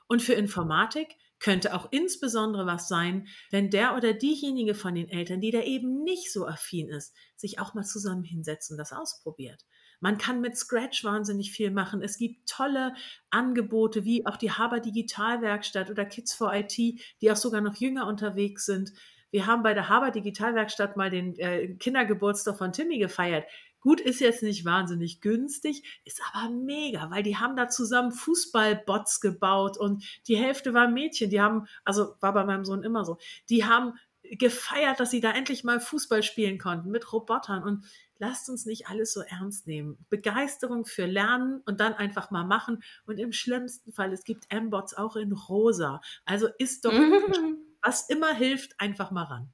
Und 0.07 0.23
für 0.23 0.35
Informatik 0.35 1.17
könnte 1.41 1.75
auch 1.75 1.89
insbesondere 1.91 2.65
was 2.65 2.89
sein, 2.89 3.27
wenn 3.51 3.69
der 3.69 3.97
oder 3.97 4.15
diejenige 4.15 4.75
von 4.75 4.95
den 4.95 5.09
Eltern, 5.09 5.41
die 5.41 5.51
da 5.51 5.61
eben 5.63 6.05
nicht 6.05 6.33
so 6.33 6.47
affin 6.47 6.89
ist, 6.89 7.15
sich 7.35 7.59
auch 7.59 7.75
mal 7.75 7.85
zusammen 7.85 8.25
hinsetzt 8.25 8.71
und 8.71 8.79
das 8.79 8.93
ausprobiert. 8.93 9.67
Man 10.01 10.19
kann 10.19 10.41
mit 10.41 10.57
Scratch 10.57 11.05
wahnsinnig 11.05 11.53
viel 11.53 11.71
machen. 11.71 12.03
Es 12.03 12.19
gibt 12.19 12.49
tolle 12.49 12.95
Angebote 13.31 14.05
wie 14.05 14.27
auch 14.27 14.37
die 14.37 14.51
Haber 14.51 14.81
Digitalwerkstatt 14.81 15.91
oder 15.91 16.05
Kids 16.05 16.35
for 16.35 16.55
IT, 16.55 16.77
die 16.77 17.31
auch 17.31 17.37
sogar 17.37 17.61
noch 17.61 17.77
jünger 17.77 18.07
unterwegs 18.07 18.67
sind. 18.67 18.93
Wir 19.31 19.47
haben 19.47 19.63
bei 19.63 19.75
der 19.75 19.89
Haber 19.89 20.11
Digitalwerkstatt 20.11 20.97
mal 20.97 21.11
den 21.11 21.39
äh, 21.39 21.75
Kindergeburtstag 21.75 22.57
von 22.59 22.73
Timmy 22.73 22.99
gefeiert. 22.99 23.45
Gut, 23.81 24.01
ist 24.01 24.21
jetzt 24.21 24.43
nicht 24.43 24.65
wahnsinnig 24.65 25.21
günstig, 25.21 26.01
ist 26.05 26.21
aber 26.33 26.53
mega, 26.53 27.11
weil 27.11 27.23
die 27.23 27.37
haben 27.37 27.55
da 27.55 27.69
zusammen 27.69 28.11
Fußballbots 28.11 29.21
gebaut 29.21 29.79
und 29.79 30.05
die 30.27 30.37
Hälfte 30.37 30.75
war 30.75 30.89
Mädchen. 30.89 31.31
Die 31.31 31.41
haben, 31.41 31.69
also 31.85 32.17
war 32.21 32.33
bei 32.33 32.45
meinem 32.45 32.65
Sohn 32.65 32.83
immer 32.83 33.05
so, 33.05 33.19
die 33.49 33.65
haben 33.65 33.93
gefeiert, 34.23 34.99
dass 34.99 35.11
sie 35.11 35.21
da 35.21 35.31
endlich 35.31 35.63
mal 35.63 35.79
Fußball 35.81 36.23
spielen 36.23 36.59
konnten 36.59 36.91
mit 36.91 37.13
Robotern 37.13 37.63
und 37.63 37.85
lasst 38.19 38.49
uns 38.49 38.67
nicht 38.67 38.89
alles 38.89 39.13
so 39.13 39.21
ernst 39.21 39.67
nehmen. 39.67 39.99
Begeisterung 40.09 40.87
für 40.87 41.07
Lernen 41.07 41.61
und 41.67 41.81
dann 41.81 41.95
einfach 41.95 42.31
mal 42.31 42.45
machen. 42.45 42.83
Und 43.07 43.19
im 43.19 43.33
schlimmsten 43.33 43.93
Fall, 43.93 44.13
es 44.13 44.25
gibt 44.25 44.45
M-Bots 44.49 44.95
auch 44.95 45.17
in 45.17 45.33
rosa. 45.33 46.01
Also 46.25 46.49
ist 46.59 46.85
doch, 46.85 46.93
was 47.83 48.09
immer 48.09 48.35
hilft, 48.35 48.81
einfach 48.81 49.11
mal 49.11 49.25
ran. 49.25 49.53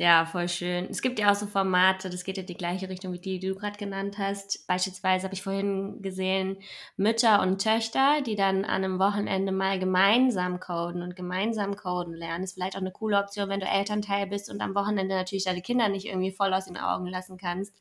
Ja, 0.00 0.26
voll 0.26 0.48
schön. 0.48 0.86
Es 0.88 1.02
gibt 1.02 1.18
ja 1.18 1.32
auch 1.32 1.34
so 1.34 1.46
Formate, 1.48 2.08
das 2.08 2.22
geht 2.22 2.36
ja 2.36 2.44
die 2.44 2.56
gleiche 2.56 2.88
Richtung 2.88 3.12
wie 3.12 3.18
die, 3.18 3.40
die 3.40 3.48
du 3.48 3.56
gerade 3.56 3.76
genannt 3.76 4.16
hast. 4.16 4.64
Beispielsweise 4.68 5.24
habe 5.24 5.34
ich 5.34 5.42
vorhin 5.42 6.00
gesehen, 6.02 6.58
Mütter 6.96 7.42
und 7.42 7.60
Töchter, 7.60 8.20
die 8.22 8.36
dann 8.36 8.64
an 8.64 8.84
einem 8.84 9.00
Wochenende 9.00 9.50
mal 9.50 9.80
gemeinsam 9.80 10.60
coden 10.60 11.02
und 11.02 11.16
gemeinsam 11.16 11.74
coden 11.74 12.14
lernen. 12.14 12.44
Ist 12.44 12.54
vielleicht 12.54 12.76
auch 12.76 12.80
eine 12.80 12.92
coole 12.92 13.18
Option, 13.18 13.48
wenn 13.48 13.58
du 13.58 13.66
Elternteil 13.66 14.28
bist 14.28 14.48
und 14.48 14.60
am 14.60 14.76
Wochenende 14.76 15.16
natürlich 15.16 15.46
deine 15.46 15.62
Kinder 15.62 15.88
nicht 15.88 16.06
irgendwie 16.06 16.30
voll 16.30 16.54
aus 16.54 16.66
den 16.66 16.76
Augen 16.76 17.08
lassen 17.08 17.36
kannst, 17.36 17.74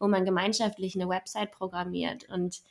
wo 0.00 0.08
man 0.08 0.24
gemeinschaftlich 0.24 0.96
eine 0.96 1.08
Website 1.08 1.52
programmiert. 1.52 2.28
Und 2.28 2.62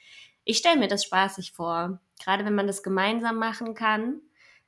ich 0.44 0.58
stelle 0.58 0.78
mir 0.78 0.90
das 0.90 1.06
spaßig 1.06 1.54
vor. 1.54 2.02
Gerade 2.22 2.44
wenn 2.44 2.56
man 2.56 2.68
das 2.68 2.84
gemeinsam 2.84 3.38
machen 3.38 3.76
kann, 3.76 4.20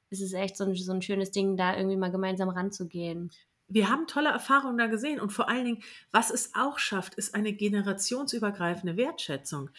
ist 0.10 0.22
es 0.22 0.32
echt 0.32 0.56
so 0.56 0.64
ein, 0.64 0.74
so 0.74 0.94
ein 0.94 1.02
schönes 1.02 1.32
Ding, 1.32 1.58
da 1.58 1.76
irgendwie 1.76 1.98
mal 1.98 2.12
gemeinsam 2.12 2.48
ranzugehen 2.48 3.30
wir 3.74 3.90
haben 3.90 4.08
tolle 4.08 4.30
Erfahrungen 4.30 4.78
da 4.78 4.88
gesehen 4.88 5.20
und 5.20 5.32
vor 5.32 5.50
allen 5.50 5.66
Dingen, 5.66 5.84
was 6.12 6.30
es 6.30 6.54
auch 6.56 6.80
schafft, 6.80 7.16
ist 7.16 7.36
eine 7.36 7.54
generationsübergreifende 7.54 8.98
Wertschätzung. 8.98 9.70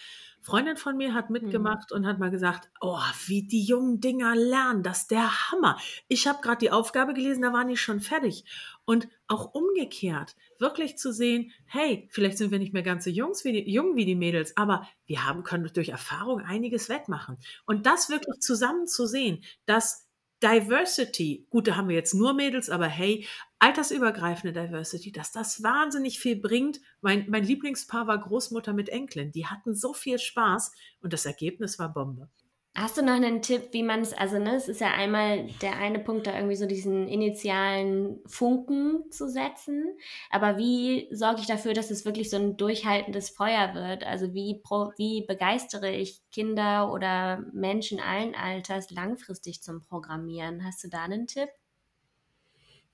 Freundin 0.41 0.77
von 0.77 0.97
mir 0.97 1.15
hat 1.15 1.31
mitgemacht 1.31 1.93
mhm. 1.93 1.99
und 1.99 2.07
hat 2.07 2.19
mal 2.19 2.31
gesagt, 2.31 2.69
oh, 2.81 2.99
wie 3.27 3.47
die 3.47 3.63
jungen 3.63 4.01
Dinger 4.01 4.35
lernen, 4.35 4.83
das 4.83 5.03
ist 5.03 5.13
der 5.13 5.51
Hammer. 5.51 5.79
Ich 6.09 6.27
habe 6.27 6.41
gerade 6.43 6.59
die 6.59 6.73
Aufgabe 6.73 7.15
gelesen, 7.15 7.43
da 7.43 7.53
waren 7.53 7.69
die 7.69 7.77
schon 7.77 8.01
fertig. 8.01 8.45
Und 8.85 9.09
auch 9.29 9.55
umgekehrt, 9.55 10.35
wirklich 10.59 10.99
zu 10.99 11.13
sehen, 11.13 11.53
hey, 11.67 12.09
vielleicht 12.11 12.39
sind 12.39 12.51
wir 12.51 12.59
nicht 12.59 12.73
mehr 12.73 12.83
ganz 12.83 13.05
so 13.05 13.11
Jungs 13.11 13.45
wie 13.45 13.53
die, 13.53 13.71
jung 13.71 13.95
wie 13.95 14.05
die 14.05 14.17
Mädels, 14.17 14.57
aber 14.57 14.89
wir 15.07 15.25
haben, 15.25 15.45
können 15.45 15.71
durch 15.73 15.91
Erfahrung 15.91 16.41
einiges 16.41 16.89
wettmachen. 16.89 17.39
Und 17.65 17.87
das 17.87 18.11
wirklich 18.11 18.41
zusammen 18.41 18.89
zu 18.89 19.07
sehen, 19.07 19.45
dass 19.65 20.09
Diversity, 20.43 21.47
gut, 21.51 21.69
da 21.69 21.77
haben 21.77 21.89
wir 21.89 21.95
jetzt 21.95 22.15
nur 22.15 22.35
Mädels, 22.35 22.69
aber 22.69 22.87
hey, 22.87 23.27
altersübergreifende 23.63 24.53
Diversity, 24.53 25.13
dass 25.13 25.31
das 25.31 25.63
wahnsinnig 25.63 26.19
viel 26.19 26.37
bringt. 26.37 26.81
Mein, 27.01 27.27
mein 27.29 27.45
Lieblingspaar 27.45 28.09
war 28.09 28.19
Großmutter 28.19 28.73
mit 28.73 28.89
Enkelin. 28.89 29.31
Die 29.31 29.47
hatten 29.47 29.75
so 29.75 29.95
viel 29.95 30.19
Spaß 30.19 30.73
und 31.01 31.13
das 31.13 31.27
Ergebnis 31.27 31.79
war 31.79 31.93
Bombe. 31.93 32.29
Hast 32.75 32.97
du 32.97 33.03
noch 33.03 33.13
einen 33.13 33.43
Tipp, 33.43 33.69
wie 33.73 33.83
man 33.83 34.01
es, 34.01 34.15
also 34.15 34.39
ne, 34.39 34.57
es 34.57 34.67
ist 34.67 34.81
ja 34.81 34.93
einmal 34.93 35.47
der 35.61 35.77
eine 35.77 35.99
Punkt, 35.99 36.27
da 36.27 36.35
irgendwie 36.35 36.57
so 36.57 36.65
diesen 36.65 37.07
initialen 37.07 38.19
Funken 38.27 39.11
zu 39.11 39.29
setzen, 39.29 39.95
aber 40.31 40.57
wie 40.57 41.07
sorge 41.15 41.43
ich 41.43 41.47
dafür, 41.47 41.75
dass 41.75 41.91
es 41.91 42.07
wirklich 42.07 42.31
so 42.31 42.39
ein 42.39 42.57
durchhaltendes 42.57 43.29
Feuer 43.29 43.75
wird? 43.75 44.05
Also 44.05 44.33
wie, 44.33 44.59
pro, 44.65 44.91
wie 44.97 45.27
begeistere 45.27 45.93
ich 45.93 46.23
Kinder 46.33 46.91
oder 46.91 47.45
Menschen 47.53 48.01
allen 48.01 48.35
Alters 48.35 48.91
langfristig 48.91 49.63
zum 49.63 49.83
Programmieren? 49.83 50.65
Hast 50.65 50.83
du 50.83 50.89
da 50.89 51.03
einen 51.03 51.27
Tipp? 51.27 51.51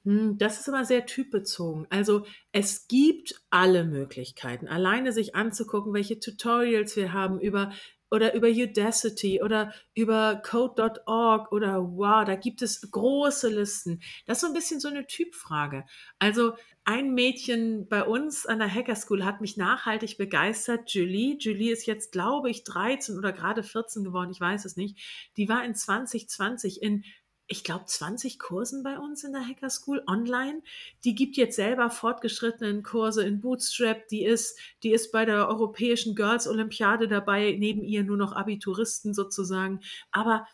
Hm, 0.09 0.39
das 0.39 0.59
ist 0.59 0.69
immer 0.69 0.87
sehr 0.87 1.05
typbezogen. 1.05 1.87
Also 1.91 2.25
es 2.51 2.89
gibt 2.89 3.35
alle 3.51 3.85
Möglichkeiten, 3.85 4.67
alleine 4.67 5.13
sich 5.13 5.35
anzugucken, 5.35 5.93
welche 5.93 6.19
Tutorials 6.19 6.97
wir 6.97 7.13
haben 7.13 7.39
über 7.39 7.73
oder 8.11 8.33
über 8.33 8.49
Udacity 8.49 9.43
oder 9.43 9.75
über 9.95 10.41
code.org 10.43 11.53
oder 11.53 11.83
wow, 11.83 12.25
da 12.25 12.37
gibt 12.37 12.63
es 12.63 12.91
große 12.91 13.51
Listen. 13.51 14.01
Das 14.25 14.39
ist 14.39 14.41
so 14.41 14.47
ein 14.47 14.55
bisschen 14.55 14.81
so 14.81 14.89
eine 14.89 15.07
Typfrage. 15.07 15.85
Also 16.19 16.55
ein 16.85 17.13
Mädchen 17.13 17.87
bei 17.87 18.03
uns 18.03 18.47
an 18.47 18.61
der 18.61 18.75
Hacker 18.75 18.97
School 18.97 19.27
hat 19.27 19.43
mich 19.43 19.59
nachhaltig 19.59 20.17
begeistert, 20.17 20.91
Julie. 20.91 21.37
Julie 21.39 21.71
ist 21.71 21.85
jetzt, 21.85 22.13
glaube 22.13 22.49
ich, 22.49 22.65
13 22.65 23.19
oder 23.19 23.35
gerade 23.35 23.63
14 23.63 24.05
geworden, 24.05 24.31
ich 24.31 24.41
weiß 24.41 24.65
es 24.65 24.77
nicht. 24.77 24.99
Die 25.37 25.51
war 25.51 25.67
in 25.67 25.75
2020 25.75 26.81
in 26.81 27.05
ich 27.51 27.65
glaube, 27.65 27.87
20 27.87 28.39
Kursen 28.39 28.83
bei 28.83 28.99
uns 28.99 29.25
in 29.25 29.33
der 29.33 29.47
Hacker 29.47 29.71
School 29.71 30.05
online. 30.07 30.63
Die 31.05 31.15
gibt 31.15 31.39
jetzt 31.39 31.57
selber 31.57 31.89
fortgeschrittenen 31.89 32.83
Kurse 32.83 33.25
in 33.25 33.41
Bootstrap. 33.41 34.07
Die 34.09 34.23
ist, 34.23 34.59
die 34.83 34.93
ist 34.93 35.11
bei 35.13 35.25
der 35.25 35.49
Europäischen 35.49 36.15
Girls 36.15 36.47
Olympiade 36.47 37.09
dabei, 37.09 37.57
neben 37.59 37.83
ihr 37.83 38.05
nur 38.05 38.19
noch 38.19 38.33
Abituristen 38.35 39.15
sozusagen. 39.15 39.81
Aber 40.13 40.47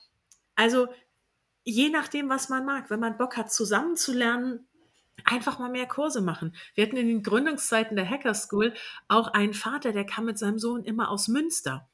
also, 0.54 0.86
je 1.64 1.88
nachdem, 1.88 2.28
was 2.28 2.48
man 2.48 2.64
mag, 2.64 2.90
wenn 2.90 3.00
man 3.00 3.18
Bock 3.18 3.36
hat, 3.36 3.52
zusammenzulernen, 3.52 4.68
einfach 5.24 5.58
mal 5.58 5.70
mehr 5.70 5.86
Kurse 5.86 6.20
machen. 6.20 6.54
Wir 6.74 6.86
hatten 6.86 6.96
in 6.96 7.08
den 7.08 7.22
Gründungszeiten 7.24 7.96
der 7.96 8.08
Hacker 8.08 8.34
School 8.34 8.72
auch 9.08 9.28
einen 9.28 9.54
Vater, 9.54 9.92
der 9.92 10.06
kam 10.06 10.26
mit 10.26 10.38
seinem 10.38 10.60
Sohn 10.60 10.84
immer 10.84 11.10
aus 11.10 11.26
Münster. 11.26 11.88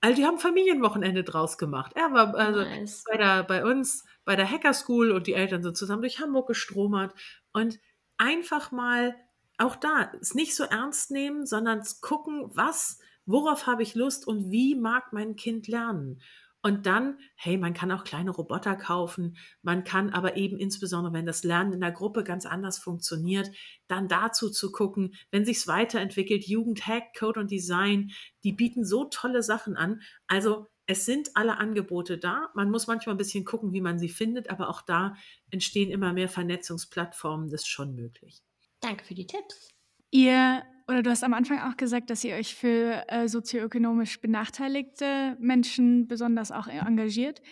Also 0.00 0.16
die 0.16 0.26
haben 0.26 0.38
Familienwochenende 0.38 1.24
draus 1.24 1.58
gemacht. 1.58 1.92
Er 1.96 2.12
war 2.12 2.34
also 2.36 2.60
Nice. 2.60 3.02
bei, 3.10 3.16
der, 3.16 3.42
bei 3.42 3.64
uns 3.64 4.04
bei 4.24 4.36
der 4.36 4.48
Hacker 4.48 4.72
School 4.74 5.10
und 5.10 5.26
die 5.26 5.34
Eltern 5.34 5.62
sind 5.62 5.76
zusammen 5.76 6.02
durch 6.02 6.20
Hamburg 6.20 6.46
gestromert 6.46 7.14
und 7.52 7.80
einfach 8.16 8.70
mal 8.70 9.16
auch 9.58 9.74
da 9.74 10.12
es 10.20 10.34
nicht 10.34 10.54
so 10.54 10.62
ernst 10.64 11.10
nehmen, 11.10 11.46
sondern 11.46 11.82
gucken, 12.00 12.48
was, 12.54 13.00
worauf 13.26 13.66
habe 13.66 13.82
ich 13.82 13.96
Lust 13.96 14.26
und 14.26 14.50
wie 14.52 14.76
mag 14.76 15.12
mein 15.12 15.34
Kind 15.34 15.66
lernen. 15.66 16.22
Und 16.60 16.86
dann, 16.86 17.18
hey, 17.36 17.56
man 17.56 17.72
kann 17.72 17.92
auch 17.92 18.02
kleine 18.02 18.30
Roboter 18.30 18.74
kaufen, 18.74 19.36
man 19.62 19.84
kann 19.84 20.10
aber 20.10 20.36
eben 20.36 20.58
insbesondere, 20.58 21.12
wenn 21.12 21.26
das 21.26 21.44
Lernen 21.44 21.72
in 21.72 21.80
der 21.80 21.92
Gruppe 21.92 22.24
ganz 22.24 22.46
anders 22.46 22.78
funktioniert, 22.78 23.50
dann 23.86 24.08
dazu 24.08 24.50
zu 24.50 24.72
gucken, 24.72 25.14
wenn 25.30 25.44
sich's 25.44 25.68
weiterentwickelt, 25.68 26.46
Jugend, 26.46 26.86
Hack, 26.86 27.16
Code 27.16 27.40
und 27.40 27.50
Design, 27.50 28.10
die 28.42 28.52
bieten 28.52 28.84
so 28.84 29.04
tolle 29.04 29.42
Sachen 29.42 29.76
an. 29.76 30.02
Also 30.26 30.66
es 30.86 31.04
sind 31.04 31.30
alle 31.34 31.58
Angebote 31.58 32.18
da. 32.18 32.48
Man 32.54 32.70
muss 32.70 32.86
manchmal 32.86 33.14
ein 33.14 33.18
bisschen 33.18 33.44
gucken, 33.44 33.72
wie 33.72 33.82
man 33.82 33.98
sie 33.98 34.08
findet, 34.08 34.50
aber 34.50 34.68
auch 34.68 34.82
da 34.82 35.14
entstehen 35.50 35.90
immer 35.90 36.12
mehr 36.12 36.28
Vernetzungsplattformen. 36.28 37.50
Das 37.50 37.60
ist 37.60 37.68
schon 37.68 37.94
möglich. 37.94 38.42
Danke 38.80 39.04
für 39.04 39.14
die 39.14 39.26
Tipps. 39.26 39.68
Ihr 40.10 40.62
oder 40.88 41.02
du 41.02 41.10
hast 41.10 41.22
am 41.22 41.34
Anfang 41.34 41.60
auch 41.60 41.76
gesagt, 41.76 42.08
dass 42.08 42.24
ihr 42.24 42.34
euch 42.34 42.54
für 42.54 43.04
äh, 43.08 43.28
sozioökonomisch 43.28 44.20
benachteiligte 44.20 45.36
Menschen 45.38 46.08
besonders 46.08 46.50
auch 46.50 46.66
engagiert. 46.66 47.42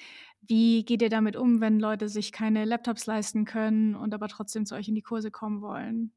Wie 0.41 0.85
geht 0.85 1.03
ihr 1.03 1.11
damit 1.11 1.37
um, 1.37 1.61
wenn 1.61 1.79
Leute 1.79 2.09
sich 2.09 2.33
keine 2.33 2.65
Laptops 2.65 3.07
leisten 3.07 3.45
können 3.45 3.95
und 3.95 4.15
aber 4.15 4.29
trotzdem 4.29 4.65
zu 4.65 4.75
euch 4.75 4.89
in 4.89 4.95
die 4.95 5.03
Kurse 5.03 5.31
kommen 5.31 5.61
wollen? 5.61 6.13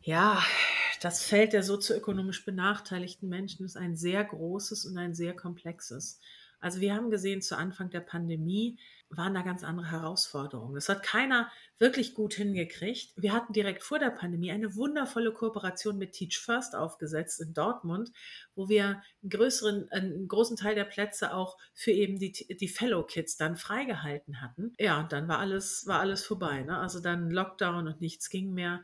Ja, 0.00 0.42
das 1.00 1.22
Feld 1.22 1.52
der 1.52 1.62
sozioökonomisch 1.62 2.44
benachteiligten 2.44 3.28
Menschen 3.28 3.64
ist 3.64 3.76
ein 3.76 3.96
sehr 3.96 4.24
großes 4.24 4.86
und 4.86 4.98
ein 4.98 5.14
sehr 5.14 5.34
komplexes. 5.34 6.20
Also 6.60 6.80
wir 6.80 6.94
haben 6.94 7.10
gesehen, 7.10 7.42
zu 7.42 7.56
Anfang 7.56 7.90
der 7.90 8.00
Pandemie 8.00 8.78
waren 9.10 9.34
da 9.34 9.42
ganz 9.42 9.64
andere 9.64 9.90
Herausforderungen. 9.90 10.74
Das 10.74 10.88
hat 10.88 11.02
keiner 11.02 11.50
wirklich 11.78 12.14
gut 12.14 12.34
hingekriegt. 12.34 13.12
Wir 13.16 13.32
hatten 13.32 13.52
direkt 13.52 13.82
vor 13.82 13.98
der 13.98 14.10
Pandemie 14.10 14.50
eine 14.50 14.74
wundervolle 14.76 15.32
Kooperation 15.32 15.96
mit 15.96 16.12
Teach 16.12 16.38
First 16.38 16.74
aufgesetzt 16.74 17.40
in 17.40 17.54
Dortmund, 17.54 18.10
wo 18.54 18.68
wir 18.68 19.02
einen, 19.22 19.30
größeren, 19.30 19.90
einen 19.90 20.28
großen 20.28 20.56
Teil 20.56 20.74
der 20.74 20.84
Plätze 20.84 21.34
auch 21.34 21.56
für 21.72 21.92
eben 21.92 22.18
die, 22.18 22.32
die 22.32 22.68
Fellow 22.68 23.02
Kids 23.02 23.36
dann 23.36 23.56
freigehalten 23.56 24.42
hatten. 24.42 24.74
Ja, 24.78 25.00
und 25.00 25.12
dann 25.12 25.28
war 25.28 25.38
alles, 25.38 25.86
war 25.86 26.00
alles 26.00 26.24
vorbei. 26.24 26.62
Ne? 26.62 26.78
Also 26.78 27.00
dann 27.00 27.30
Lockdown 27.30 27.86
und 27.88 28.00
nichts 28.00 28.28
ging 28.28 28.52
mehr. 28.52 28.82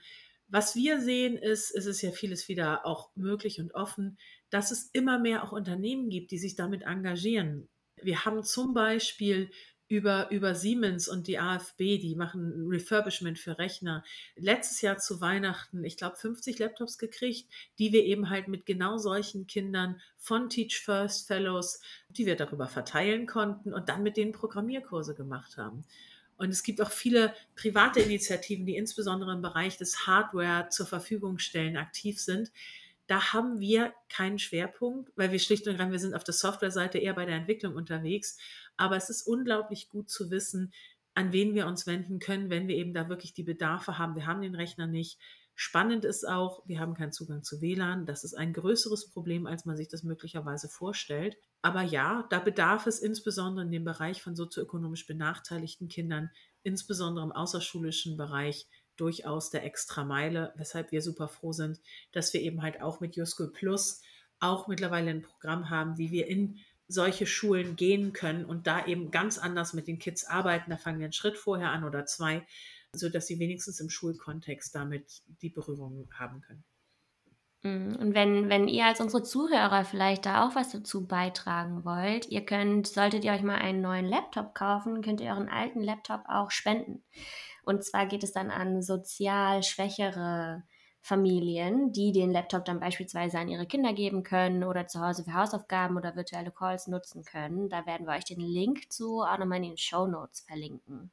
Was 0.49 0.75
wir 0.75 1.01
sehen 1.01 1.37
ist, 1.37 1.71
es 1.75 1.87
ist 1.87 2.03
ja 2.03 2.13
vieles 2.13 2.49
wieder 2.49 2.87
auch 2.87 3.11
möglich 3.17 3.61
und 3.61 3.75
offen, 3.75 4.19
dass 4.51 4.71
es 4.71 4.89
immer 4.93 5.19
mehr 5.19 5.43
auch 5.43 5.53
Unternehmen 5.53 6.11
gibt, 6.11 6.31
die 6.31 6.39
sich 6.39 6.55
damit 6.55 6.83
engagieren. 6.83 7.69
Wir 8.01 8.25
haben 8.25 8.43
zum 8.45 8.75
Beispiel 8.75 9.51
über, 9.89 10.31
über 10.31 10.55
Siemens 10.55 11.09
und 11.09 11.27
die 11.27 11.39
AFB, 11.39 11.99
die 11.99 12.15
machen 12.17 12.67
Refurbishment 12.69 13.39
für 13.39 13.59
Rechner, 13.59 14.03
letztes 14.37 14.81
Jahr 14.81 14.99
zu 14.99 15.21
Weihnachten, 15.21 15.85
ich 15.85 15.97
glaube, 15.97 16.17
50 16.17 16.59
Laptops 16.59 16.99
gekriegt, 16.99 17.49
die 17.79 17.93
wir 17.93 18.05
eben 18.05 18.31
halt 18.31 18.49
mit 18.49 18.67
genau 18.67 18.97
solchen 18.97 19.47
Kindern 19.47 20.01
von 20.17 20.49
Teach 20.49 20.81
First 20.81 21.27
Fellows, 21.27 21.81
die 22.09 22.27
wir 22.27 22.37
darüber 22.37 22.67
verteilen 22.67 23.27
konnten 23.27 23.75
und 23.75 23.89
dann 23.89 24.03
mit 24.03 24.17
denen 24.17 24.33
Programmierkurse 24.33 25.15
gemacht 25.15 25.59
haben. 25.59 25.85
Und 26.37 26.51
es 26.51 26.63
gibt 26.63 26.81
auch 26.81 26.91
viele 26.91 27.33
private 27.55 28.01
Initiativen, 28.01 28.67
die 28.67 28.77
insbesondere 28.77 29.33
im 29.33 29.43
Bereich 29.43 29.77
des 29.77 30.07
Hardware 30.07 30.69
zur 30.69 30.87
Verfügung 30.87 31.39
stellen, 31.39 31.77
aktiv 31.77 32.21
sind. 32.21 32.51
Da 33.07 33.33
haben 33.33 33.61
wir 33.61 33.93
keinen 34.09 34.39
Schwerpunkt, 34.39 35.13
weil 35.17 35.31
wir 35.31 35.39
schlicht 35.39 35.67
und 35.67 35.73
ergreifend, 35.73 35.93
wir 35.93 35.99
sind 35.99 36.15
auf 36.15 36.25
der 36.25 36.35
Softwareseite 36.35 36.99
eher 36.99 37.15
bei 37.15 37.27
der 37.27 37.37
Entwicklung 37.37 37.75
unterwegs. 37.75 38.39
Aber 38.77 38.97
es 38.97 39.11
ist 39.11 39.27
unglaublich 39.27 39.89
gut 39.89 40.09
zu 40.09 40.31
wissen, 40.31 40.73
an 41.15 41.33
wen 41.33 41.55
wir 41.55 41.67
uns 41.67 41.87
wenden 41.87 42.19
können, 42.19 42.51
wenn 42.51 42.67
wir 42.67 42.77
eben 42.77 42.93
da 42.93 43.09
wirklich 43.09 43.35
die 43.35 43.43
Bedarfe 43.43 43.99
haben. 43.99 44.17
Wir 44.17 44.27
haben 44.27 44.43
den 44.43 44.55
Rechner 44.55 44.87
nicht. 44.87 45.19
Spannend 45.57 46.05
ist 46.05 46.27
auch, 46.27 46.67
wir 46.67 46.81
haben 46.81 46.95
keinen 46.95 47.13
Zugang 47.13 47.45
zu 47.45 47.61
WLAN. 47.61 48.07
Das 48.07 48.25
ist 48.25 48.35
ein 48.35 48.53
größeres 48.53 49.11
Problem, 49.11 49.47
als 49.47 49.65
man 49.65 49.77
sich 49.77 49.87
das 49.87 50.03
möglicherweise 50.03 50.69
vorstellt. 50.69 51.37
Aber 51.63 51.83
ja, 51.83 52.27
da 52.31 52.41
bedarf 52.41 52.89
es 52.89 52.99
insbesondere 52.99 53.65
in 53.65 53.71
dem 53.71 53.85
Bereich 53.85 54.21
von 54.21 54.35
sozioökonomisch 54.35 55.07
benachteiligten 55.07 55.87
Kindern, 55.87 56.31
insbesondere 56.65 57.25
im 57.25 57.33
außerschulischen 57.33 58.17
Bereich, 58.17 58.67
durchaus 58.97 59.51
der 59.51 59.65
Extrameile, 59.65 60.53
weshalb 60.57 60.93
wir 60.93 61.03
super 61.03 61.29
froh 61.29 61.53
sind, 61.53 61.81
dass 62.13 62.33
wir 62.33 62.41
eben 62.41 62.63
halt 62.63 62.81
auch 62.81 63.01
mit 63.01 63.17
YourSchool 63.17 63.53
Plus 63.53 64.03
auch 64.41 64.69
mittlerweile 64.69 65.11
ein 65.11 65.23
Programm 65.23 65.71
haben, 65.71 65.99
wie 65.99 66.11
wir 66.11 66.27
in 66.27 66.59
solche 66.87 67.27
Schulen 67.27 67.77
gehen 67.77 68.13
können 68.13 68.45
und 68.45 68.67
da 68.67 68.87
eben 68.87 69.11
ganz 69.11 69.39
anders 69.39 69.73
mit 69.73 69.89
den 69.89 69.99
Kids 69.99 70.27
arbeiten. 70.27 70.71
Da 70.71 70.77
fangen 70.77 70.99
wir 70.99 71.07
einen 71.07 71.13
Schritt 71.13 71.39
vorher 71.39 71.71
an 71.71 71.85
oder 71.85 72.05
zwei, 72.07 72.47
sodass 72.95 73.27
sie 73.27 73.39
wenigstens 73.39 73.81
im 73.81 73.91
Schulkontext 73.91 74.75
damit 74.75 75.23
die 75.41 75.49
Berührung 75.49 76.09
haben 76.19 76.41
können. 76.43 76.65
Mhm. 77.65 77.97
Und 77.97 78.15
wenn, 78.15 78.51
wenn 78.51 78.69
ihr 78.69 78.85
als 78.85 79.01
unsere 79.01 79.23
Zuhörer 79.23 79.85
vielleicht 79.85 80.27
da 80.27 80.47
auch 80.47 80.55
was 80.55 80.71
dazu 80.71 81.07
beitragen 81.07 81.85
wollt, 81.85 82.29
ihr 82.29 82.45
könnt, 82.45 82.87
solltet 82.87 83.25
ihr 83.25 83.33
euch 83.33 83.43
mal 83.43 83.57
einen 83.57 83.81
neuen 83.81 84.05
Laptop 84.05 84.55
kaufen, 84.55 85.03
könnt 85.03 85.21
ihr 85.21 85.31
euren 85.31 85.49
alten 85.49 85.81
Laptop 85.81 86.25
auch 86.29 86.51
spenden. 86.51 87.03
Und 87.65 87.85
zwar 87.85 88.07
geht 88.07 88.25
es 88.25 88.33
dann 88.33 88.51
an 88.51 88.83
sozial 88.83 89.63
schwächere 89.63 90.63
Familien, 91.01 91.93
die 91.93 92.13
den 92.13 92.31
Laptop 92.31 92.65
dann 92.65 92.81
beispielsweise 92.81 93.39
an 93.39 93.49
ihre 93.49 93.67
Kinder 93.67 93.93
geben 93.93 94.23
können 94.23 94.65
oder 94.65 94.87
zu 94.87 95.01
Hause 95.01 95.25
für 95.25 95.35
Hausaufgaben 95.35 95.99
oder 95.99 96.17
virtuelle 96.17 96.51
Calls 96.51 96.87
nutzen 96.87 97.25
können. 97.25 97.69
Da 97.69 97.85
werden 97.85 98.07
wir 98.07 98.15
euch 98.15 98.25
den 98.25 98.41
Link 98.41 98.91
zu 98.91 99.21
auch 99.21 99.39
nochmal 99.39 99.59
in 99.59 99.65
den 99.65 99.77
Show 99.77 100.07
Notes 100.07 100.41
verlinken. 100.41 101.11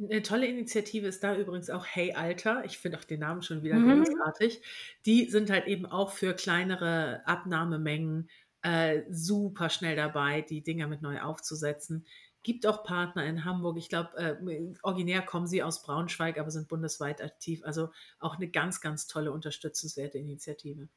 Eine 0.00 0.22
tolle 0.22 0.46
Initiative 0.46 1.06
ist 1.06 1.22
da 1.22 1.36
übrigens 1.36 1.68
auch 1.68 1.84
Hey 1.84 2.14
Alter. 2.14 2.64
Ich 2.64 2.78
finde 2.78 2.98
auch 2.98 3.04
den 3.04 3.20
Namen 3.20 3.42
schon 3.42 3.62
wieder 3.62 3.74
mhm. 3.74 4.04
großartig. 4.04 4.62
Die 5.04 5.28
sind 5.28 5.50
halt 5.50 5.66
eben 5.66 5.84
auch 5.84 6.12
für 6.12 6.32
kleinere 6.32 7.20
Abnahmemengen 7.26 8.30
äh, 8.62 9.02
super 9.10 9.70
schnell 9.70 9.96
dabei, 9.96 10.40
die 10.40 10.62
Dinger 10.62 10.86
mit 10.86 11.02
neu 11.02 11.20
aufzusetzen. 11.20 12.06
Gibt 12.42 12.66
auch 12.66 12.84
Partner 12.84 13.24
in 13.24 13.44
Hamburg. 13.44 13.76
Ich 13.78 13.88
glaube, 13.88 14.16
äh, 14.16 14.74
originär 14.82 15.22
kommen 15.22 15.46
sie 15.46 15.62
aus 15.62 15.82
Braunschweig, 15.82 16.38
aber 16.38 16.50
sind 16.50 16.68
bundesweit 16.68 17.22
aktiv. 17.22 17.62
Also 17.64 17.90
auch 18.20 18.36
eine 18.36 18.48
ganz, 18.48 18.80
ganz 18.80 19.06
tolle, 19.06 19.32
unterstützenswerte 19.32 20.18
Initiative. 20.18 20.88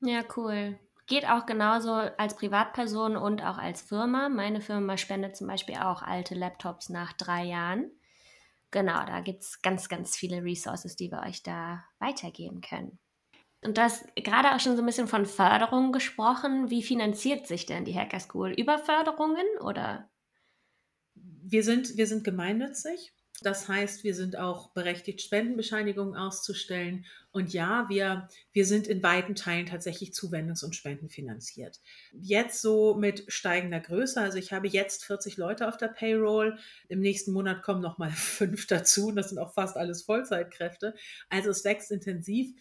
Ja, 0.00 0.24
cool. 0.36 0.78
Geht 1.06 1.28
auch 1.28 1.46
genauso 1.46 1.92
als 1.92 2.36
Privatperson 2.36 3.16
und 3.16 3.42
auch 3.42 3.58
als 3.58 3.80
Firma. 3.80 4.28
Meine 4.28 4.60
Firma 4.60 4.96
spendet 4.96 5.36
zum 5.36 5.46
Beispiel 5.46 5.76
auch 5.76 6.02
alte 6.02 6.34
Laptops 6.34 6.90
nach 6.90 7.12
drei 7.14 7.44
Jahren. 7.44 7.90
Genau, 8.70 9.04
da 9.06 9.20
gibt 9.20 9.42
es 9.42 9.62
ganz, 9.62 9.88
ganz 9.88 10.16
viele 10.16 10.44
Resources, 10.44 10.96
die 10.96 11.10
wir 11.10 11.22
euch 11.22 11.42
da 11.42 11.84
weitergeben 11.98 12.60
können. 12.60 12.98
Und 13.64 13.76
du 13.76 13.82
hast 13.82 14.14
gerade 14.16 14.54
auch 14.54 14.60
schon 14.60 14.76
so 14.76 14.82
ein 14.82 14.86
bisschen 14.86 15.08
von 15.08 15.26
Förderung 15.26 15.92
gesprochen. 15.92 16.70
Wie 16.70 16.82
finanziert 16.82 17.46
sich 17.46 17.66
denn 17.66 17.84
die 17.84 17.98
Hacker 17.98 18.20
School? 18.20 18.50
Über 18.50 18.78
Förderungen 18.78 19.46
oder? 19.60 20.08
Wir 21.50 21.64
sind, 21.64 21.96
wir 21.96 22.06
sind 22.06 22.24
gemeinnützig. 22.24 23.12
Das 23.40 23.68
heißt, 23.68 24.02
wir 24.02 24.16
sind 24.16 24.36
auch 24.36 24.72
berechtigt, 24.72 25.22
Spendenbescheinigungen 25.22 26.16
auszustellen. 26.16 27.06
Und 27.30 27.52
ja, 27.52 27.86
wir, 27.88 28.28
wir 28.52 28.66
sind 28.66 28.88
in 28.88 29.00
weiten 29.02 29.36
Teilen 29.36 29.66
tatsächlich 29.66 30.10
zuwendungs- 30.10 30.64
und 30.64 30.74
spendenfinanziert. 30.74 31.78
Jetzt 32.12 32.60
so 32.60 32.96
mit 32.96 33.24
steigender 33.28 33.78
Größe. 33.78 34.20
Also 34.20 34.38
ich 34.38 34.52
habe 34.52 34.66
jetzt 34.66 35.04
40 35.04 35.36
Leute 35.36 35.68
auf 35.68 35.76
der 35.76 35.86
Payroll. 35.86 36.58
Im 36.88 36.98
nächsten 36.98 37.32
Monat 37.32 37.62
kommen 37.62 37.80
nochmal 37.80 38.10
fünf 38.14 38.66
dazu. 38.66 39.08
Und 39.08 39.16
das 39.16 39.28
sind 39.28 39.38
auch 39.38 39.54
fast 39.54 39.76
alles 39.76 40.02
Vollzeitkräfte. 40.02 40.94
Also 41.30 41.50
es 41.50 41.64
wächst 41.64 41.92
intensiv. 41.92 42.52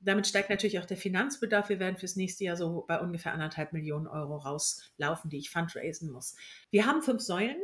Damit 0.00 0.26
steigt 0.26 0.50
natürlich 0.50 0.80
auch 0.80 0.86
der 0.86 0.96
Finanzbedarf. 0.96 1.68
Wir 1.68 1.78
werden 1.78 1.98
fürs 1.98 2.16
nächste 2.16 2.44
Jahr 2.44 2.56
so 2.56 2.84
bei 2.88 2.98
ungefähr 2.98 3.34
anderthalb 3.34 3.72
Millionen 3.72 4.06
Euro 4.08 4.36
rauslaufen, 4.38 5.30
die 5.30 5.38
ich 5.38 5.50
fundraisen 5.50 6.10
muss. 6.10 6.34
Wir 6.70 6.86
haben 6.86 7.02
fünf 7.02 7.20
Säulen 7.20 7.61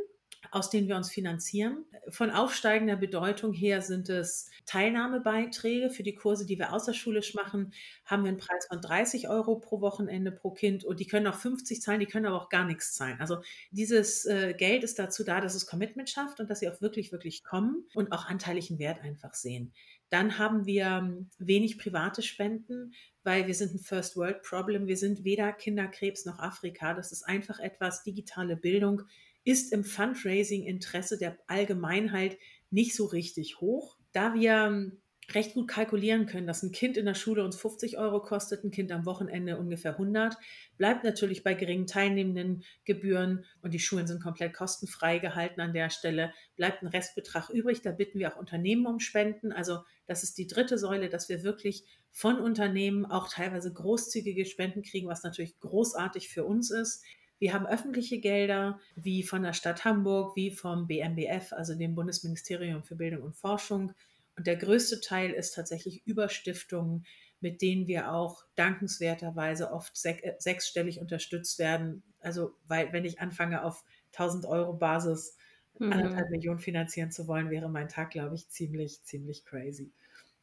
aus 0.51 0.69
denen 0.69 0.87
wir 0.87 0.95
uns 0.95 1.11
finanzieren. 1.11 1.85
Von 2.09 2.31
aufsteigender 2.31 2.95
Bedeutung 2.95 3.53
her 3.53 3.81
sind 3.81 4.09
es 4.09 4.49
Teilnahmebeiträge 4.65 5.89
für 5.89 6.03
die 6.03 6.15
Kurse, 6.15 6.45
die 6.45 6.57
wir 6.57 6.73
außerschulisch 6.73 7.33
machen, 7.33 7.73
haben 8.05 8.23
wir 8.23 8.29
einen 8.29 8.37
Preis 8.37 8.67
von 8.67 8.81
30 8.81 9.29
Euro 9.29 9.59
pro 9.59 9.81
Wochenende 9.81 10.31
pro 10.31 10.51
Kind 10.51 10.83
und 10.83 10.99
die 10.99 11.07
können 11.07 11.27
auch 11.27 11.35
50 11.35 11.81
zahlen, 11.81 11.99
die 11.99 12.05
können 12.05 12.25
aber 12.25 12.41
auch 12.41 12.49
gar 12.49 12.65
nichts 12.65 12.93
zahlen. 12.95 13.17
Also 13.19 13.41
dieses 13.71 14.25
äh, 14.25 14.53
Geld 14.53 14.83
ist 14.83 14.99
dazu 14.99 15.23
da, 15.23 15.41
dass 15.41 15.55
es 15.55 15.67
Commitment 15.67 16.09
schafft 16.09 16.39
und 16.39 16.49
dass 16.49 16.59
sie 16.59 16.69
auch 16.69 16.81
wirklich, 16.81 17.11
wirklich 17.11 17.43
kommen 17.43 17.85
und 17.93 18.11
auch 18.11 18.25
anteiligen 18.25 18.79
Wert 18.79 19.01
einfach 19.01 19.33
sehen. 19.33 19.73
Dann 20.09 20.39
haben 20.39 20.65
wir 20.65 20.85
ähm, 20.85 21.29
wenig 21.37 21.77
private 21.77 22.23
Spenden, 22.23 22.93
weil 23.23 23.45
wir 23.45 23.53
sind 23.53 23.75
ein 23.75 23.79
First 23.79 24.17
World 24.17 24.41
Problem. 24.41 24.87
Wir 24.87 24.97
sind 24.97 25.23
weder 25.23 25.53
Kinderkrebs 25.53 26.25
noch 26.25 26.39
Afrika. 26.39 26.95
Das 26.95 27.11
ist 27.11 27.23
einfach 27.23 27.59
etwas 27.59 28.01
digitale 28.01 28.57
Bildung 28.57 29.03
ist 29.49 29.73
im 29.73 29.83
Fundraising-Interesse 29.83 31.17
der 31.17 31.35
Allgemeinheit 31.47 32.37
nicht 32.69 32.95
so 32.95 33.05
richtig 33.05 33.59
hoch. 33.59 33.97
Da 34.11 34.35
wir 34.35 34.51
ähm, 34.51 35.01
recht 35.33 35.55
gut 35.55 35.67
kalkulieren 35.67 36.27
können, 36.27 36.45
dass 36.45 36.61
ein 36.61 36.71
Kind 36.71 36.97
in 36.97 37.05
der 37.05 37.15
Schule 37.15 37.43
uns 37.43 37.55
50 37.55 37.97
Euro 37.97 38.21
kostet, 38.21 38.63
ein 38.63 38.69
Kind 38.69 38.91
am 38.91 39.07
Wochenende 39.07 39.57
ungefähr 39.57 39.93
100. 39.93 40.37
Bleibt 40.77 41.03
natürlich 41.03 41.43
bei 41.43 41.55
geringen 41.55 41.87
teilnehmenden 41.87 42.63
Gebühren 42.85 43.43
und 43.63 43.73
die 43.73 43.79
Schulen 43.79 44.05
sind 44.05 44.21
komplett 44.21 44.53
kostenfrei 44.53 45.17
gehalten 45.17 45.61
an 45.61 45.73
der 45.73 45.89
Stelle. 45.89 46.31
Bleibt 46.55 46.83
ein 46.83 46.87
Restbetrag 46.87 47.49
übrig. 47.49 47.81
Da 47.81 47.91
bitten 47.91 48.19
wir 48.19 48.31
auch 48.31 48.39
Unternehmen 48.39 48.85
um 48.85 48.99
Spenden. 48.99 49.51
Also 49.51 49.79
das 50.05 50.21
ist 50.21 50.37
die 50.37 50.45
dritte 50.45 50.77
Säule, 50.77 51.09
dass 51.09 51.27
wir 51.27 51.41
wirklich 51.41 51.85
von 52.11 52.39
Unternehmen 52.39 53.07
auch 53.07 53.29
teilweise 53.29 53.73
großzügige 53.73 54.45
Spenden 54.45 54.83
kriegen, 54.83 55.07
was 55.07 55.23
natürlich 55.23 55.59
großartig 55.59 56.29
für 56.29 56.43
uns 56.43 56.69
ist. 56.69 57.03
Wir 57.39 57.53
haben 57.53 57.65
öffentliche 57.65 58.19
Gelder, 58.19 58.79
wie 58.95 59.23
von 59.23 59.43
der 59.43 59.53
Stadt 59.53 59.85
Hamburg, 59.85 60.35
wie 60.35 60.51
vom 60.51 60.87
BMBF, 60.87 61.53
also 61.53 61.73
dem 61.73 61.95
Bundesministerium 61.95 62.83
für 62.83 62.95
Bildung 62.95 63.23
und 63.23 63.35
Forschung. 63.35 63.93
Und 64.37 64.45
der 64.45 64.57
größte 64.57 65.01
Teil 65.01 65.31
ist 65.31 65.55
tatsächlich 65.55 66.05
über 66.05 66.29
Stiftungen, 66.29 67.05
mit 67.41 67.61
denen 67.61 67.87
wir 67.87 68.11
auch 68.11 68.43
dankenswerterweise 68.55 69.71
oft 69.71 69.93
äh, 70.05 70.33
sechsstellig 70.37 70.99
unterstützt 70.99 71.59
werden. 71.59 72.03
Also, 72.19 72.55
weil, 72.67 72.91
wenn 72.91 73.05
ich 73.05 73.21
anfange, 73.21 73.63
auf 73.63 73.83
1000 74.11 74.45
Euro 74.45 74.73
Basis 74.73 75.37
mhm. 75.77 75.93
anderthalb 75.93 76.29
Millionen 76.29 76.59
finanzieren 76.59 77.11
zu 77.11 77.27
wollen, 77.27 77.49
wäre 77.49 77.69
mein 77.69 77.87
Tag, 77.87 78.11
glaube 78.11 78.35
ich, 78.35 78.49
ziemlich, 78.49 79.03
ziemlich 79.03 79.45
crazy. 79.45 79.91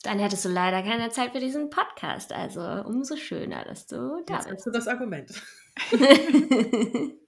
Dann 0.02 0.18
hättest 0.18 0.44
du 0.44 0.48
leider 0.48 0.82
keine 0.82 1.10
Zeit 1.10 1.32
für 1.32 1.40
diesen 1.40 1.68
Podcast. 1.68 2.32
Also 2.32 2.60
umso 2.60 3.16
schöner, 3.16 3.64
dass 3.64 3.86
du 3.86 4.22
da 4.26 4.34
Jetzt 4.34 4.48
bist. 4.48 4.56
Hast 4.58 4.66
du 4.66 4.70
das 4.70 4.88
Argument. 4.88 5.42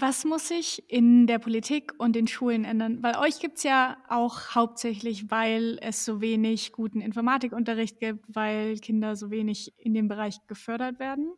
Was 0.00 0.24
muss 0.24 0.46
sich 0.46 0.84
in 0.88 1.26
der 1.26 1.40
Politik 1.40 1.92
und 1.98 2.14
den 2.14 2.28
Schulen 2.28 2.64
ändern? 2.64 3.02
Weil 3.02 3.16
euch 3.16 3.40
gibt 3.40 3.56
es 3.56 3.64
ja 3.64 3.96
auch 4.08 4.54
hauptsächlich, 4.54 5.28
weil 5.28 5.76
es 5.82 6.04
so 6.04 6.20
wenig 6.20 6.70
guten 6.70 7.00
Informatikunterricht 7.00 7.98
gibt, 7.98 8.24
weil 8.28 8.78
Kinder 8.78 9.16
so 9.16 9.32
wenig 9.32 9.74
in 9.76 9.94
dem 9.94 10.06
Bereich 10.06 10.36
gefördert 10.46 11.00
werden. 11.00 11.32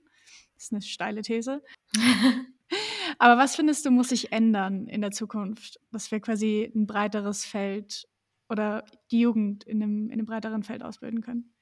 Das 0.54 0.64
ist 0.64 0.72
eine 0.72 0.82
steile 0.82 1.22
These. 1.22 1.62
Aber 3.18 3.40
was 3.40 3.56
findest 3.56 3.86
du, 3.86 3.90
muss 3.90 4.10
sich 4.10 4.30
ändern 4.30 4.86
in 4.88 5.00
der 5.00 5.10
Zukunft, 5.10 5.80
dass 5.90 6.10
wir 6.10 6.20
quasi 6.20 6.70
ein 6.74 6.86
breiteres 6.86 7.46
Feld 7.46 8.06
oder 8.50 8.84
die 9.10 9.20
Jugend 9.20 9.64
in 9.64 9.82
einem, 9.82 10.06
in 10.08 10.12
einem 10.12 10.26
breiteren 10.26 10.64
Feld 10.64 10.82
ausbilden 10.82 11.22
können? 11.22 11.54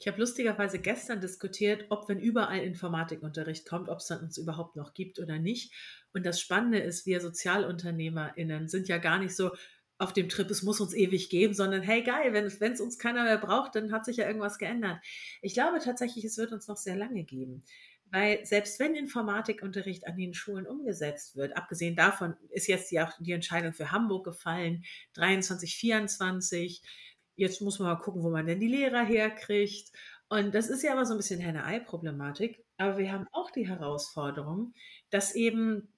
Ich 0.00 0.06
habe 0.06 0.20
lustigerweise 0.20 0.78
gestern 0.78 1.20
diskutiert, 1.20 1.86
ob 1.88 2.08
wenn 2.08 2.20
überall 2.20 2.60
Informatikunterricht 2.60 3.68
kommt, 3.68 3.88
ob 3.88 3.98
es 3.98 4.06
dann 4.06 4.20
uns 4.20 4.38
überhaupt 4.38 4.76
noch 4.76 4.94
gibt 4.94 5.18
oder 5.18 5.38
nicht. 5.38 5.72
Und 6.12 6.24
das 6.24 6.40
Spannende 6.40 6.78
ist, 6.78 7.04
wir 7.04 7.20
SozialunternehmerInnen 7.20 8.68
sind 8.68 8.88
ja 8.88 8.98
gar 8.98 9.18
nicht 9.18 9.34
so 9.34 9.50
auf 9.98 10.12
dem 10.12 10.28
Trip, 10.28 10.48
es 10.48 10.62
muss 10.62 10.80
uns 10.80 10.94
ewig 10.94 11.28
geben, 11.28 11.54
sondern 11.54 11.82
hey 11.82 12.02
geil, 12.02 12.32
wenn 12.32 12.72
es 12.72 12.80
uns 12.80 12.98
keiner 12.98 13.24
mehr 13.24 13.38
braucht, 13.38 13.74
dann 13.74 13.90
hat 13.90 14.04
sich 14.04 14.18
ja 14.18 14.28
irgendwas 14.28 14.58
geändert. 14.58 14.98
Ich 15.42 15.54
glaube 15.54 15.80
tatsächlich, 15.80 16.24
es 16.24 16.38
wird 16.38 16.52
uns 16.52 16.68
noch 16.68 16.76
sehr 16.76 16.94
lange 16.94 17.24
geben. 17.24 17.64
Weil 18.10 18.44
selbst 18.46 18.78
wenn 18.80 18.94
Informatikunterricht 18.94 20.06
an 20.06 20.16
den 20.16 20.32
Schulen 20.32 20.66
umgesetzt 20.66 21.36
wird, 21.36 21.56
abgesehen 21.56 21.94
davon 21.94 22.36
ist 22.48 22.66
jetzt 22.66 22.90
ja 22.90 23.06
auch 23.06 23.12
die 23.20 23.32
Entscheidung 23.32 23.74
für 23.74 23.92
Hamburg 23.92 24.24
gefallen, 24.24 24.84
23, 25.14 25.76
24. 25.76 26.82
Jetzt 27.38 27.62
muss 27.62 27.78
man 27.78 27.88
mal 27.94 28.00
gucken, 28.00 28.22
wo 28.22 28.30
man 28.30 28.46
denn 28.46 28.58
die 28.58 28.66
Lehrer 28.66 29.04
herkriegt. 29.04 29.92
Und 30.28 30.54
das 30.54 30.68
ist 30.68 30.82
ja 30.82 30.92
aber 30.92 31.06
so 31.06 31.14
ein 31.14 31.18
bisschen 31.18 31.40
Henne-Ei-Problematik. 31.40 32.64
Aber 32.78 32.98
wir 32.98 33.12
haben 33.12 33.28
auch 33.30 33.52
die 33.52 33.68
Herausforderung, 33.68 34.74
dass 35.10 35.36
eben 35.36 35.88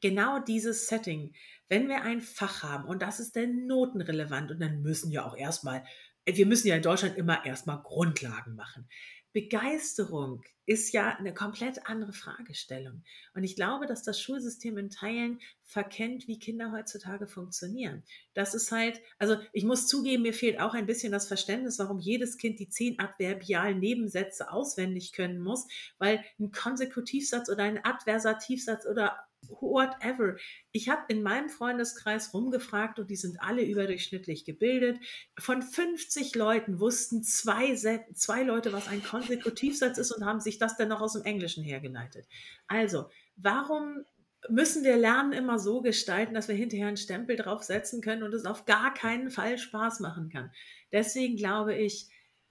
genau 0.00 0.38
dieses 0.38 0.86
Setting, 0.86 1.34
wenn 1.68 1.88
wir 1.88 2.02
ein 2.02 2.20
Fach 2.20 2.62
haben 2.62 2.84
und 2.84 3.02
das 3.02 3.18
ist 3.20 3.34
dann 3.34 3.66
notenrelevant 3.66 4.52
und 4.52 4.60
dann 4.60 4.80
müssen 4.80 5.10
ja 5.10 5.26
auch 5.26 5.36
erstmal, 5.36 5.84
wir 6.24 6.46
müssen 6.46 6.68
ja 6.68 6.76
in 6.76 6.82
Deutschland 6.82 7.16
immer 7.16 7.44
erstmal 7.44 7.82
Grundlagen 7.82 8.54
machen. 8.54 8.88
Begeisterung 9.32 10.42
ist 10.66 10.92
ja 10.92 11.16
eine 11.16 11.34
komplett 11.34 11.88
andere 11.88 12.12
Fragestellung. 12.12 13.02
Und 13.34 13.42
ich 13.42 13.56
glaube, 13.56 13.86
dass 13.86 14.04
das 14.04 14.20
Schulsystem 14.20 14.78
in 14.78 14.88
Teilen 14.88 15.40
verkennt, 15.64 16.28
wie 16.28 16.38
Kinder 16.38 16.70
heutzutage 16.70 17.26
funktionieren. 17.26 18.04
Das 18.34 18.54
ist 18.54 18.70
halt, 18.70 19.00
also 19.18 19.36
ich 19.52 19.64
muss 19.64 19.88
zugeben, 19.88 20.22
mir 20.22 20.32
fehlt 20.32 20.60
auch 20.60 20.74
ein 20.74 20.86
bisschen 20.86 21.10
das 21.10 21.26
Verständnis, 21.26 21.78
warum 21.80 21.98
jedes 21.98 22.38
Kind 22.38 22.60
die 22.60 22.68
zehn 22.68 23.00
adverbialen 23.00 23.80
Nebensätze 23.80 24.52
auswendig 24.52 25.12
können 25.12 25.40
muss, 25.40 25.66
weil 25.98 26.24
ein 26.38 26.52
Konsekutivsatz 26.52 27.48
oder 27.48 27.64
ein 27.64 27.84
Adversativsatz 27.84 28.86
oder 28.86 29.18
whatever. 29.48 30.36
Ich 30.72 30.88
habe 30.88 31.02
in 31.08 31.22
meinem 31.22 31.48
Freundeskreis 31.48 32.32
rumgefragt 32.34 32.98
und 32.98 33.10
die 33.10 33.16
sind 33.16 33.40
alle 33.40 33.62
überdurchschnittlich 33.62 34.44
gebildet. 34.44 34.98
Von 35.38 35.62
50 35.62 36.34
Leuten 36.34 36.80
wussten 36.80 37.22
zwei, 37.22 37.74
zwei 38.14 38.42
Leute, 38.42 38.72
was 38.72 38.88
ein 38.88 39.02
Konsekutivsatz 39.02 39.98
ist 39.98 40.12
und 40.12 40.24
haben 40.24 40.40
sich 40.40 40.58
das 40.58 40.76
dann 40.76 40.88
noch 40.88 41.00
aus 41.00 41.14
dem 41.14 41.22
Englischen 41.22 41.64
hergeleitet. 41.64 42.26
Also, 42.66 43.10
warum 43.36 44.04
müssen 44.48 44.84
wir 44.84 44.96
Lernen 44.96 45.32
immer 45.32 45.58
so 45.58 45.82
gestalten, 45.82 46.34
dass 46.34 46.48
wir 46.48 46.54
hinterher 46.54 46.88
einen 46.88 46.96
Stempel 46.96 47.36
draufsetzen 47.36 48.00
können 48.00 48.22
und 48.22 48.32
es 48.32 48.46
auf 48.46 48.64
gar 48.64 48.94
keinen 48.94 49.30
Fall 49.30 49.58
Spaß 49.58 50.00
machen 50.00 50.28
kann? 50.30 50.50
Deswegen 50.92 51.36
glaube 51.36 51.74
ich, 51.74 52.08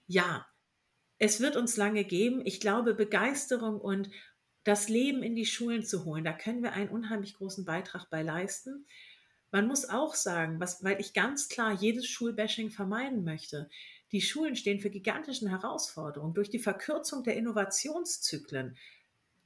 ja, 0.08 0.45
es 1.19 1.41
wird 1.41 1.58
uns 1.58 1.75
lange 1.75 2.06
geben. 2.06 2.41
Ich 2.45 2.60
glaube, 2.62 2.93
Begeisterung 2.93 3.80
und 3.80 4.10
das 4.69 4.88
Leben 4.88 5.23
in 5.23 5.36
die 5.36 5.47
Schulen 5.47 5.84
zu 5.84 6.05
holen. 6.05 6.23
Da 6.23 6.32
können 6.32 6.62
wir 6.62 6.73
einen 6.73 6.89
unheimlich 6.89 7.34
großen 7.34 7.65
Beitrag 7.65 8.08
bei 8.12 8.21
leisten. 8.21 8.86
Man 9.51 9.67
muss 9.67 9.89
auch 9.89 10.13
sagen, 10.13 10.60
was, 10.60 10.84
weil 10.84 10.99
ich 10.99 11.13
ganz 11.13 11.49
klar 11.49 11.73
jedes 11.73 12.05
Schulbashing 12.05 12.69
vermeiden 12.69 13.23
möchte. 13.23 13.67
Die 14.12 14.21
Schulen 14.21 14.55
stehen 14.55 14.79
für 14.79 14.91
gigantischen 14.91 15.49
Herausforderungen 15.49 16.36
durch 16.36 16.51
die 16.51 16.60
Verkürzung 16.60 17.23
der 17.23 17.36
Innovationszyklen. 17.36 18.77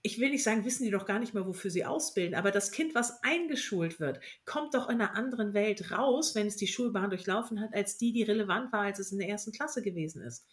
Ich 0.02 0.20
will 0.20 0.30
nicht 0.30 0.44
sagen, 0.44 0.66
wissen 0.66 0.84
die 0.84 0.92
doch 0.92 1.06
gar 1.06 1.20
nicht 1.20 1.34
mehr, 1.34 1.48
wofür 1.48 1.72
sie 1.72 1.86
ausbilden, 1.86 2.36
aber 2.36 2.52
das 2.52 2.72
Kind, 2.72 2.94
was 2.94 3.24
eingeschult 3.24 4.02
wird, 4.02 4.20
kommt 4.44 4.74
doch 4.74 4.90
in 4.90 5.00
einer 5.00 5.16
anderen 5.16 5.54
Welt 5.54 5.92
raus, 5.92 6.36
wenn 6.36 6.48
es 6.48 6.58
die 6.58 6.68
Schulbahn 6.68 7.10
durchlaufen 7.10 7.62
hat, 7.62 7.74
als 7.74 7.96
die, 7.98 8.12
die 8.12 8.24
relevant 8.24 8.74
war, 8.74 8.82
als 8.82 9.00
es 9.00 9.14
in 9.14 9.20
der 9.20 9.30
ersten 9.30 9.54
Klasse 9.54 9.82
gewesen 9.82 10.22
ist. 10.22 10.46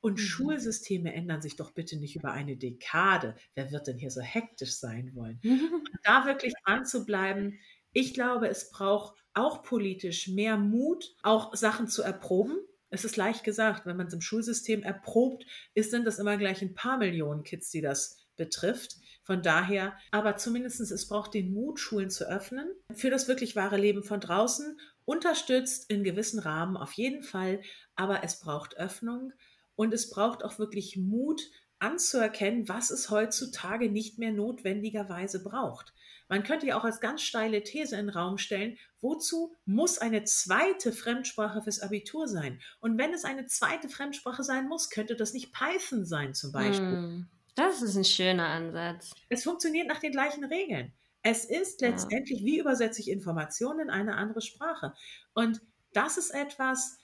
Und 0.00 0.14
mhm. 0.14 0.18
Schulsysteme 0.18 1.12
ändern 1.12 1.42
sich 1.42 1.56
doch 1.56 1.72
bitte 1.72 1.96
nicht 1.96 2.16
über 2.16 2.32
eine 2.32 2.56
Dekade. 2.56 3.34
Wer 3.54 3.72
wird 3.72 3.86
denn 3.86 3.98
hier 3.98 4.10
so 4.10 4.20
hektisch 4.20 4.76
sein 4.76 5.14
wollen? 5.14 5.40
Mhm. 5.48 5.84
Da 6.04 6.26
wirklich 6.26 6.54
dran 6.64 6.84
zu 6.84 7.04
bleiben. 7.04 7.58
Ich 7.92 8.14
glaube, 8.14 8.48
es 8.48 8.70
braucht 8.70 9.16
auch 9.34 9.62
politisch 9.62 10.28
mehr 10.28 10.56
Mut, 10.56 11.14
auch 11.22 11.54
Sachen 11.54 11.88
zu 11.88 12.02
erproben. 12.02 12.58
Es 12.90 13.04
ist 13.04 13.16
leicht 13.16 13.44
gesagt, 13.44 13.86
wenn 13.86 13.96
man 13.96 14.06
es 14.06 14.14
im 14.14 14.20
Schulsystem 14.20 14.82
erprobt, 14.82 15.44
ist, 15.74 15.90
sind 15.90 16.06
das 16.06 16.18
immer 16.18 16.36
gleich 16.36 16.62
ein 16.62 16.74
paar 16.74 16.98
Millionen 16.98 17.42
Kids, 17.42 17.70
die 17.70 17.80
das 17.80 18.18
betrifft. 18.36 18.96
Von 19.22 19.42
daher, 19.42 19.94
aber 20.10 20.36
zumindest 20.36 20.80
es 20.80 21.06
braucht 21.06 21.34
den 21.34 21.52
Mut, 21.52 21.78
Schulen 21.78 22.08
zu 22.08 22.26
öffnen 22.26 22.66
für 22.94 23.10
das 23.10 23.28
wirklich 23.28 23.56
wahre 23.56 23.76
Leben 23.76 24.02
von 24.02 24.20
draußen, 24.20 24.78
unterstützt 25.04 25.90
in 25.90 26.02
gewissen 26.02 26.38
Rahmen 26.38 26.76
auf 26.78 26.92
jeden 26.92 27.22
Fall, 27.22 27.60
aber 27.94 28.24
es 28.24 28.40
braucht 28.40 28.78
Öffnung 28.78 29.32
und 29.78 29.94
es 29.94 30.10
braucht 30.10 30.44
auch 30.44 30.58
wirklich 30.58 30.96
Mut 30.96 31.40
anzuerkennen, 31.78 32.68
was 32.68 32.90
es 32.90 33.10
heutzutage 33.10 33.88
nicht 33.88 34.18
mehr 34.18 34.32
notwendigerweise 34.32 35.40
braucht. 35.40 35.94
Man 36.28 36.42
könnte 36.42 36.66
ja 36.66 36.76
auch 36.76 36.82
als 36.82 37.00
ganz 37.00 37.22
steile 37.22 37.62
These 37.62 37.96
in 37.96 38.06
den 38.06 38.14
Raum 38.14 38.38
stellen, 38.38 38.76
wozu 39.00 39.54
muss 39.66 39.98
eine 39.98 40.24
zweite 40.24 40.92
Fremdsprache 40.92 41.62
fürs 41.62 41.78
Abitur 41.78 42.26
sein? 42.26 42.60
Und 42.80 42.98
wenn 42.98 43.14
es 43.14 43.24
eine 43.24 43.46
zweite 43.46 43.88
Fremdsprache 43.88 44.42
sein 44.42 44.66
muss, 44.66 44.90
könnte 44.90 45.14
das 45.14 45.32
nicht 45.32 45.52
Python 45.52 46.04
sein 46.04 46.34
zum 46.34 46.50
Beispiel. 46.50 46.96
Hm, 46.96 47.28
das 47.54 47.80
ist 47.80 47.94
ein 47.94 48.04
schöner 48.04 48.48
Ansatz. 48.48 49.12
Es 49.28 49.44
funktioniert 49.44 49.86
nach 49.86 50.00
den 50.00 50.10
gleichen 50.10 50.42
Regeln. 50.42 50.92
Es 51.22 51.44
ist 51.44 51.80
letztendlich, 51.82 52.40
ja. 52.40 52.46
wie 52.46 52.58
übersetze 52.58 53.00
ich 53.00 53.08
Informationen 53.08 53.78
in 53.78 53.90
eine 53.90 54.16
andere 54.16 54.40
Sprache? 54.40 54.92
Und 55.34 55.60
das 55.92 56.18
ist 56.18 56.30
etwas, 56.30 56.98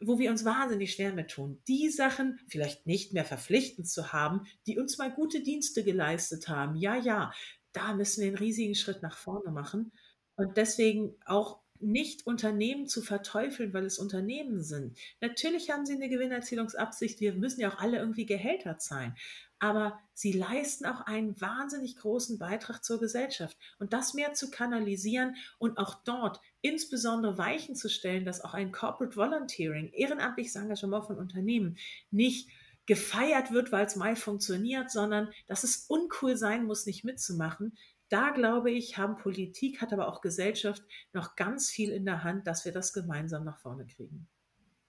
wo 0.00 0.18
wir 0.18 0.30
uns 0.30 0.44
wahnsinnig 0.44 0.92
schwer 0.92 1.12
mit 1.12 1.30
tun, 1.30 1.60
die 1.68 1.90
Sachen 1.90 2.38
vielleicht 2.48 2.86
nicht 2.86 3.12
mehr 3.12 3.24
verpflichtend 3.24 3.88
zu 3.88 4.12
haben, 4.12 4.46
die 4.66 4.78
uns 4.78 4.98
mal 4.98 5.10
gute 5.10 5.42
Dienste 5.42 5.84
geleistet 5.84 6.48
haben. 6.48 6.76
Ja, 6.76 6.96
ja, 6.96 7.32
da 7.72 7.94
müssen 7.94 8.22
wir 8.22 8.28
einen 8.28 8.38
riesigen 8.38 8.74
Schritt 8.74 9.02
nach 9.02 9.16
vorne 9.16 9.50
machen. 9.50 9.92
Und 10.36 10.56
deswegen 10.56 11.14
auch 11.26 11.60
nicht 11.80 12.26
Unternehmen 12.26 12.86
zu 12.86 13.02
verteufeln, 13.02 13.72
weil 13.72 13.84
es 13.84 13.98
Unternehmen 13.98 14.62
sind. 14.62 14.98
Natürlich 15.20 15.70
haben 15.70 15.86
sie 15.86 15.94
eine 15.94 16.08
Gewinnerzielungsabsicht. 16.08 17.20
Wir 17.20 17.34
müssen 17.34 17.60
ja 17.60 17.72
auch 17.72 17.78
alle 17.78 17.98
irgendwie 17.98 18.26
Gehälter 18.26 18.78
zahlen 18.78 19.14
aber 19.60 20.00
sie 20.14 20.32
leisten 20.32 20.86
auch 20.86 21.02
einen 21.02 21.40
wahnsinnig 21.40 21.96
großen 21.96 22.38
Beitrag 22.38 22.82
zur 22.82 22.98
Gesellschaft. 22.98 23.56
Und 23.78 23.92
das 23.92 24.14
mehr 24.14 24.32
zu 24.32 24.50
kanalisieren 24.50 25.36
und 25.58 25.78
auch 25.78 26.02
dort 26.04 26.40
insbesondere 26.62 27.38
Weichen 27.38 27.76
zu 27.76 27.88
stellen, 27.88 28.24
dass 28.24 28.42
auch 28.42 28.54
ein 28.54 28.72
Corporate 28.72 29.16
Volunteering, 29.16 29.92
ehrenamtliches 29.92 30.56
Engagement 30.56 31.06
von 31.06 31.18
Unternehmen 31.18 31.76
nicht 32.10 32.48
gefeiert 32.86 33.52
wird, 33.52 33.70
weil 33.70 33.86
es 33.86 33.96
mal 33.96 34.16
funktioniert, 34.16 34.90
sondern 34.90 35.28
dass 35.46 35.62
es 35.62 35.84
uncool 35.88 36.36
sein 36.36 36.64
muss, 36.64 36.86
nicht 36.86 37.04
mitzumachen. 37.04 37.76
Da 38.08 38.30
glaube 38.30 38.72
ich, 38.72 38.98
haben 38.98 39.16
Politik, 39.16 39.80
hat 39.80 39.92
aber 39.92 40.08
auch 40.08 40.20
Gesellschaft 40.20 40.82
noch 41.12 41.36
ganz 41.36 41.70
viel 41.70 41.90
in 41.92 42.04
der 42.04 42.24
Hand, 42.24 42.46
dass 42.46 42.64
wir 42.64 42.72
das 42.72 42.92
gemeinsam 42.92 43.44
nach 43.44 43.58
vorne 43.58 43.86
kriegen. 43.86 44.26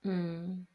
Mm. 0.01 0.65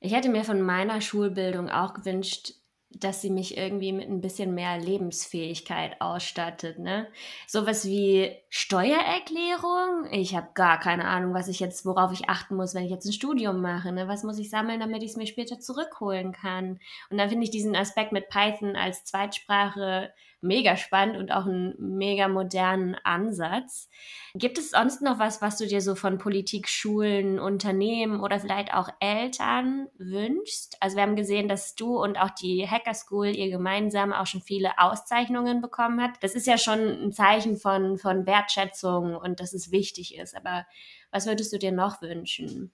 Ich 0.00 0.14
hätte 0.14 0.28
mir 0.28 0.44
von 0.44 0.60
meiner 0.60 1.00
Schulbildung 1.00 1.70
auch 1.70 1.94
gewünscht, 1.94 2.54
dass 3.00 3.20
sie 3.20 3.30
mich 3.30 3.56
irgendwie 3.56 3.92
mit 3.92 4.08
ein 4.08 4.20
bisschen 4.20 4.54
mehr 4.54 4.78
Lebensfähigkeit 4.78 6.00
ausstattet. 6.00 6.78
Ne? 6.78 7.08
Sowas 7.46 7.86
wie 7.86 8.32
Steuererklärung. 8.48 10.06
Ich 10.10 10.34
habe 10.34 10.48
gar 10.54 10.78
keine 10.78 11.06
Ahnung, 11.06 11.34
was 11.34 11.48
ich 11.48 11.60
jetzt, 11.60 11.84
worauf 11.86 12.12
ich 12.12 12.28
achten 12.28 12.56
muss, 12.56 12.74
wenn 12.74 12.84
ich 12.84 12.90
jetzt 12.90 13.06
ein 13.06 13.12
Studium 13.12 13.60
mache. 13.60 13.92
Ne? 13.92 14.08
Was 14.08 14.22
muss 14.22 14.38
ich 14.38 14.50
sammeln, 14.50 14.80
damit 14.80 15.02
ich 15.02 15.10
es 15.10 15.16
mir 15.16 15.26
später 15.26 15.58
zurückholen 15.58 16.32
kann? 16.32 16.78
Und 17.10 17.18
dann 17.18 17.28
finde 17.28 17.44
ich 17.44 17.50
diesen 17.50 17.76
Aspekt 17.76 18.12
mit 18.12 18.28
Python 18.28 18.76
als 18.76 19.04
Zweitsprache 19.04 20.12
mega 20.44 20.76
spannend 20.76 21.16
und 21.16 21.32
auch 21.32 21.46
einen 21.46 21.74
mega 21.78 22.28
modernen 22.28 22.94
Ansatz. 23.02 23.88
Gibt 24.34 24.58
es 24.58 24.70
sonst 24.70 25.02
noch 25.02 25.18
was, 25.18 25.42
was 25.42 25.56
du 25.58 25.66
dir 25.66 25.80
so 25.80 25.94
von 25.94 26.18
Politik, 26.18 26.68
Schulen, 26.68 27.40
Unternehmen 27.40 28.20
oder 28.20 28.38
vielleicht 28.38 28.72
auch 28.72 28.88
Eltern 29.00 29.88
wünschst? 29.98 30.76
Also 30.80 30.96
wir 30.96 31.02
haben 31.02 31.16
gesehen, 31.16 31.48
dass 31.48 31.74
du 31.74 31.96
und 31.96 32.16
auch 32.16 32.30
die 32.30 32.68
Hacker 32.68 32.94
School 32.94 33.28
ihr 33.28 33.50
gemeinsam 33.50 34.12
auch 34.12 34.26
schon 34.26 34.42
viele 34.42 34.78
Auszeichnungen 34.78 35.60
bekommen 35.60 36.00
hat. 36.00 36.22
Das 36.22 36.34
ist 36.34 36.46
ja 36.46 36.58
schon 36.58 36.80
ein 36.80 37.12
Zeichen 37.12 37.56
von, 37.56 37.98
von 37.98 38.26
Wertschätzung 38.26 39.16
und 39.16 39.40
dass 39.40 39.52
es 39.54 39.72
wichtig 39.72 40.16
ist. 40.16 40.36
Aber 40.36 40.66
was 41.10 41.26
würdest 41.26 41.52
du 41.52 41.58
dir 41.58 41.72
noch 41.72 42.02
wünschen? 42.02 42.72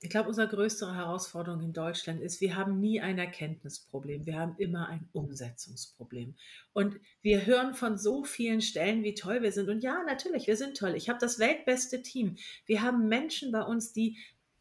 Ich 0.00 0.10
glaube, 0.10 0.28
unsere 0.28 0.46
größte 0.46 0.94
Herausforderung 0.94 1.62
in 1.62 1.72
Deutschland 1.72 2.20
ist, 2.20 2.42
wir 2.42 2.54
haben 2.54 2.80
nie 2.80 3.00
ein 3.00 3.18
Erkenntnisproblem, 3.18 4.26
wir 4.26 4.38
haben 4.38 4.54
immer 4.58 4.88
ein 4.88 5.08
Umsetzungsproblem. 5.12 6.34
Und 6.74 7.00
wir 7.22 7.46
hören 7.46 7.72
von 7.72 7.96
so 7.96 8.22
vielen 8.22 8.60
Stellen, 8.60 9.02
wie 9.04 9.14
toll 9.14 9.42
wir 9.42 9.52
sind. 9.52 9.70
Und 9.70 9.82
ja, 9.82 10.02
natürlich, 10.06 10.46
wir 10.46 10.56
sind 10.56 10.76
toll. 10.76 10.94
Ich 10.96 11.08
habe 11.08 11.18
das 11.18 11.38
weltbeste 11.38 12.02
Team. 12.02 12.36
Wir 12.66 12.82
haben 12.82 13.08
Menschen 13.08 13.52
bei 13.52 13.62
uns, 13.62 13.94
die 13.94 14.18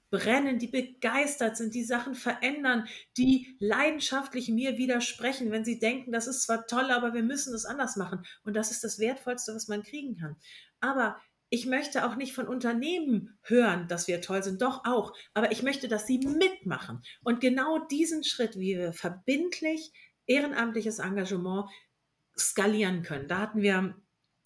brennen, 0.09 0.59
die 0.59 0.67
begeistert 0.67 1.57
sind, 1.57 1.75
die 1.75 1.83
Sachen 1.83 2.15
verändern, 2.15 2.87
die 3.17 3.57
leidenschaftlich 3.59 4.49
mir 4.49 4.77
widersprechen, 4.77 5.51
wenn 5.51 5.65
sie 5.65 5.79
denken, 5.79 6.13
das 6.13 6.27
ist 6.27 6.43
zwar 6.43 6.67
toll, 6.67 6.91
aber 6.91 7.13
wir 7.13 7.23
müssen 7.23 7.53
es 7.53 7.65
anders 7.65 7.97
machen. 7.97 8.25
Und 8.45 8.55
das 8.55 8.71
ist 8.71 8.85
das 8.85 8.99
Wertvollste, 8.99 9.53
was 9.53 9.67
man 9.67 9.83
kriegen 9.83 10.15
kann. 10.15 10.37
Aber 10.79 11.17
ich 11.49 11.65
möchte 11.65 12.05
auch 12.05 12.15
nicht 12.15 12.33
von 12.33 12.47
Unternehmen 12.47 13.37
hören, 13.43 13.87
dass 13.87 14.07
wir 14.07 14.21
toll 14.21 14.43
sind, 14.43 14.61
doch 14.61 14.83
auch, 14.85 15.13
aber 15.33 15.51
ich 15.51 15.63
möchte, 15.63 15.87
dass 15.87 16.07
sie 16.07 16.19
mitmachen. 16.19 17.01
Und 17.23 17.39
genau 17.39 17.79
diesen 17.79 18.23
Schritt, 18.23 18.55
wie 18.55 18.77
wir 18.77 18.93
verbindlich 18.93 19.91
ehrenamtliches 20.27 20.99
Engagement 20.99 21.69
skalieren 22.37 23.03
können. 23.03 23.27
Da 23.27 23.39
hatten 23.39 23.61
wir 23.61 23.95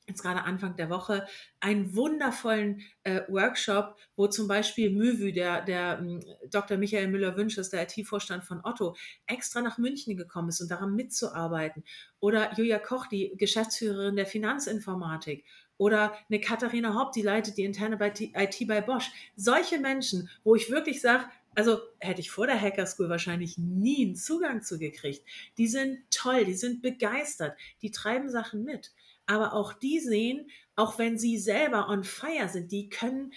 jetzt 0.09 0.23
gerade 0.23 0.43
Anfang 0.43 0.75
der 0.75 0.89
Woche 0.89 1.25
einen 1.59 1.95
wundervollen 1.95 2.81
äh, 3.03 3.21
Workshop, 3.29 3.95
wo 4.15 4.27
zum 4.27 4.47
Beispiel 4.47 4.89
Möwü, 4.89 5.31
der, 5.31 5.61
der 5.61 5.99
ähm, 5.99 6.19
Dr. 6.49 6.77
Michael 6.77 7.07
Müller-Wünsch 7.07 7.55
der 7.55 7.83
IT-Vorstand 7.83 8.43
von 8.43 8.61
Otto, 8.63 8.95
extra 9.27 9.61
nach 9.61 9.77
München 9.77 10.17
gekommen 10.17 10.49
ist, 10.49 10.61
um 10.61 10.67
daran 10.67 10.95
mitzuarbeiten. 10.95 11.83
Oder 12.19 12.53
Julia 12.55 12.79
Koch, 12.79 13.07
die 13.07 13.33
Geschäftsführerin 13.37 14.15
der 14.15 14.25
Finanzinformatik 14.25 15.45
oder 15.79 16.13
eine 16.29 16.41
Katharina 16.41 16.93
Haupt, 16.93 17.15
die 17.15 17.21
leitet 17.23 17.57
die 17.57 17.63
interne 17.63 17.97
IT 17.99 18.67
bei 18.67 18.81
Bosch. 18.81 19.11
Solche 19.35 19.79
Menschen, 19.79 20.29
wo 20.43 20.53
ich 20.53 20.69
wirklich 20.69 21.01
sage, 21.01 21.25
also 21.55 21.79
hätte 21.99 22.21
ich 22.21 22.29
vor 22.29 22.47
der 22.47 22.61
Hacker 22.61 22.85
School 22.85 23.09
wahrscheinlich 23.09 23.57
nie 23.57 24.05
einen 24.05 24.15
Zugang 24.15 24.61
zu 24.61 24.77
gekriegt. 24.77 25.25
Die 25.57 25.67
sind 25.67 25.99
toll, 26.11 26.45
die 26.45 26.53
sind 26.53 26.81
begeistert, 26.81 27.57
die 27.81 27.91
treiben 27.91 28.29
Sachen 28.29 28.63
mit. 28.63 28.91
Aber 29.25 29.53
auch 29.53 29.73
die 29.73 29.99
sehen, 29.99 30.49
auch 30.75 30.99
wenn 30.99 31.17
sie 31.17 31.37
selber 31.37 31.87
on 31.87 32.03
fire 32.03 32.49
sind, 32.49 32.71
die 32.71 32.89
können, 32.89 33.31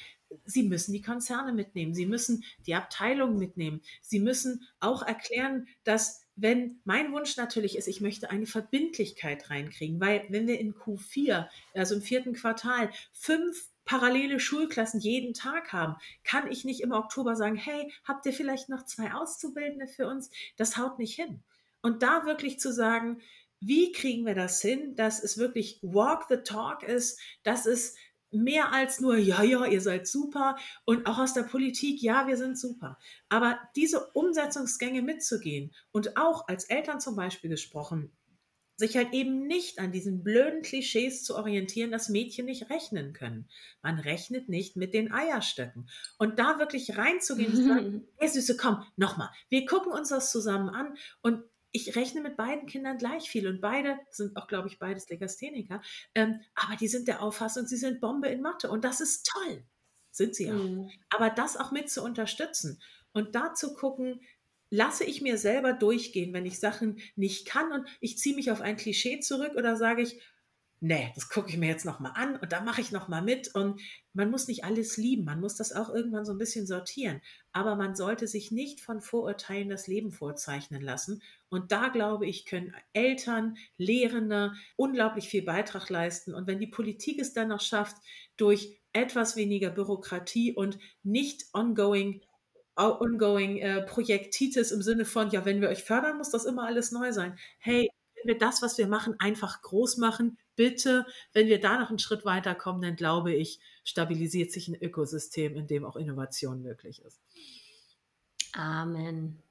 sie 0.44 0.64
müssen 0.64 0.92
die 0.92 1.02
Konzerne 1.02 1.52
mitnehmen, 1.52 1.94
sie 1.94 2.06
müssen 2.06 2.44
die 2.66 2.74
Abteilung 2.74 3.38
mitnehmen, 3.38 3.82
sie 4.00 4.18
müssen 4.18 4.66
auch 4.80 5.02
erklären, 5.02 5.68
dass 5.84 6.21
wenn 6.42 6.80
mein 6.84 7.12
Wunsch 7.12 7.36
natürlich 7.36 7.78
ist, 7.78 7.86
ich 7.86 8.00
möchte 8.00 8.30
eine 8.30 8.46
Verbindlichkeit 8.46 9.48
reinkriegen, 9.48 10.00
weil 10.00 10.26
wenn 10.28 10.48
wir 10.48 10.58
in 10.58 10.74
Q4, 10.74 11.48
also 11.72 11.94
im 11.94 12.02
vierten 12.02 12.32
Quartal, 12.32 12.90
fünf 13.12 13.70
parallele 13.84 14.40
Schulklassen 14.40 15.00
jeden 15.00 15.34
Tag 15.34 15.72
haben, 15.72 15.94
kann 16.24 16.50
ich 16.50 16.64
nicht 16.64 16.80
im 16.80 16.90
Oktober 16.90 17.36
sagen, 17.36 17.56
hey, 17.56 17.92
habt 18.04 18.26
ihr 18.26 18.32
vielleicht 18.32 18.68
noch 18.68 18.84
zwei 18.84 19.12
Auszubildende 19.12 19.86
für 19.86 20.08
uns? 20.08 20.30
Das 20.56 20.76
haut 20.76 20.98
nicht 20.98 21.14
hin. 21.14 21.42
Und 21.80 22.02
da 22.02 22.26
wirklich 22.26 22.58
zu 22.58 22.72
sagen, 22.72 23.20
wie 23.60 23.92
kriegen 23.92 24.26
wir 24.26 24.34
das 24.34 24.60
hin, 24.60 24.96
dass 24.96 25.22
es 25.22 25.38
wirklich 25.38 25.78
walk 25.82 26.26
the 26.28 26.38
talk 26.38 26.82
ist, 26.82 27.20
dass 27.44 27.66
es 27.66 27.94
mehr 28.32 28.72
als 28.72 29.00
nur, 29.00 29.16
ja, 29.16 29.42
ja, 29.42 29.66
ihr 29.66 29.80
seid 29.80 30.06
super 30.06 30.56
und 30.84 31.06
auch 31.06 31.18
aus 31.18 31.34
der 31.34 31.42
Politik, 31.42 32.02
ja, 32.02 32.26
wir 32.26 32.36
sind 32.36 32.58
super. 32.58 32.98
Aber 33.28 33.58
diese 33.76 34.06
Umsetzungsgänge 34.12 35.02
mitzugehen 35.02 35.72
und 35.92 36.16
auch 36.16 36.48
als 36.48 36.64
Eltern 36.64 37.00
zum 37.00 37.16
Beispiel 37.16 37.50
gesprochen, 37.50 38.12
sich 38.76 38.96
halt 38.96 39.12
eben 39.12 39.46
nicht 39.46 39.78
an 39.78 39.92
diesen 39.92 40.24
blöden 40.24 40.62
Klischees 40.62 41.24
zu 41.24 41.36
orientieren, 41.36 41.92
dass 41.92 42.08
Mädchen 42.08 42.46
nicht 42.46 42.70
rechnen 42.70 43.12
können. 43.12 43.48
Man 43.82 43.98
rechnet 43.98 44.48
nicht 44.48 44.76
mit 44.76 44.94
den 44.94 45.12
Eierstöcken. 45.12 45.88
Und 46.18 46.38
da 46.38 46.58
wirklich 46.58 46.96
reinzugehen 46.96 47.52
und 47.52 47.64
sagen, 47.64 48.08
hey 48.16 48.28
Süße, 48.28 48.56
komm, 48.56 48.82
nochmal, 48.96 49.28
wir 49.50 49.66
gucken 49.66 49.92
uns 49.92 50.08
das 50.08 50.32
zusammen 50.32 50.68
an 50.70 50.96
und 51.20 51.44
ich 51.72 51.96
rechne 51.96 52.20
mit 52.20 52.36
beiden 52.36 52.66
Kindern 52.66 52.98
gleich 52.98 53.28
viel 53.28 53.48
und 53.48 53.60
beide 53.60 53.98
sind 54.10 54.36
auch, 54.36 54.46
glaube 54.46 54.68
ich, 54.68 54.78
beides 54.78 55.08
Legastheniker, 55.08 55.82
ähm, 56.14 56.40
aber 56.54 56.76
die 56.76 56.88
sind 56.88 57.08
der 57.08 57.22
Auffassung, 57.22 57.66
sie 57.66 57.76
sind 57.76 58.00
Bombe 58.00 58.28
in 58.28 58.42
Mathe 58.42 58.70
und 58.70 58.84
das 58.84 59.00
ist 59.00 59.26
toll, 59.26 59.64
sind 60.10 60.34
sie 60.34 60.50
auch. 60.50 60.54
Mhm. 60.54 60.90
Aber 61.10 61.30
das 61.30 61.56
auch 61.56 61.72
mit 61.72 61.90
zu 61.90 62.02
unterstützen 62.02 62.80
und 63.12 63.34
da 63.34 63.54
zu 63.54 63.74
gucken, 63.74 64.20
lasse 64.70 65.04
ich 65.04 65.20
mir 65.20 65.36
selber 65.36 65.72
durchgehen, 65.72 66.32
wenn 66.32 66.46
ich 66.46 66.58
Sachen 66.58 67.00
nicht 67.16 67.46
kann 67.46 67.72
und 67.72 67.86
ich 68.00 68.18
ziehe 68.18 68.34
mich 68.34 68.50
auf 68.50 68.60
ein 68.60 68.76
Klischee 68.76 69.20
zurück 69.20 69.52
oder 69.56 69.76
sage 69.76 70.02
ich, 70.02 70.20
nee, 70.82 71.12
das 71.14 71.28
gucke 71.28 71.48
ich 71.48 71.56
mir 71.56 71.68
jetzt 71.68 71.84
nochmal 71.84 72.12
an 72.16 72.36
und 72.36 72.52
da 72.52 72.60
mache 72.60 72.80
ich 72.80 72.90
nochmal 72.90 73.22
mit. 73.22 73.54
Und 73.54 73.80
man 74.14 74.30
muss 74.30 74.48
nicht 74.48 74.64
alles 74.64 74.96
lieben, 74.96 75.24
man 75.24 75.40
muss 75.40 75.54
das 75.54 75.72
auch 75.72 75.88
irgendwann 75.88 76.24
so 76.24 76.32
ein 76.32 76.38
bisschen 76.38 76.66
sortieren. 76.66 77.22
Aber 77.52 77.76
man 77.76 77.94
sollte 77.94 78.26
sich 78.26 78.50
nicht 78.50 78.80
von 78.80 79.00
Vorurteilen 79.00 79.68
das 79.68 79.86
Leben 79.86 80.10
vorzeichnen 80.10 80.82
lassen. 80.82 81.22
Und 81.48 81.70
da 81.70 81.88
glaube 81.88 82.26
ich, 82.26 82.46
können 82.46 82.74
Eltern, 82.92 83.56
Lehrende 83.76 84.54
unglaublich 84.76 85.28
viel 85.28 85.42
Beitrag 85.42 85.88
leisten. 85.88 86.34
Und 86.34 86.48
wenn 86.48 86.58
die 86.58 86.66
Politik 86.66 87.20
es 87.20 87.32
dann 87.32 87.48
noch 87.48 87.60
schafft, 87.60 87.96
durch 88.36 88.80
etwas 88.92 89.36
weniger 89.36 89.70
Bürokratie 89.70 90.52
und 90.52 90.78
nicht 91.04 91.46
ongoing 91.52 92.22
ongoing 92.74 93.58
äh, 93.58 93.82
Projektitis 93.82 94.72
im 94.72 94.82
Sinne 94.82 95.04
von, 95.04 95.30
ja, 95.30 95.44
wenn 95.44 95.60
wir 95.60 95.68
euch 95.68 95.84
fördern, 95.84 96.16
muss 96.16 96.30
das 96.30 96.46
immer 96.46 96.64
alles 96.64 96.90
neu 96.90 97.12
sein. 97.12 97.38
Hey, 97.58 97.90
wenn 98.14 98.34
wir 98.34 98.38
das, 98.38 98.62
was 98.62 98.78
wir 98.78 98.86
machen, 98.86 99.14
einfach 99.18 99.60
groß 99.60 99.98
machen, 99.98 100.38
bitte, 100.56 101.06
wenn 101.32 101.46
wir 101.46 101.60
da 101.60 101.78
noch 101.78 101.88
einen 101.88 101.98
Schritt 101.98 102.24
weiterkommen, 102.24 102.82
dann 102.82 102.96
glaube 102.96 103.32
ich, 103.32 103.60
stabilisiert 103.84 104.52
sich 104.52 104.68
ein 104.68 104.80
Ökosystem, 104.80 105.56
in 105.56 105.66
dem 105.66 105.84
auch 105.84 105.96
Innovation 105.96 106.62
möglich 106.62 107.02
ist. 107.02 107.20
Amen. 108.54 109.42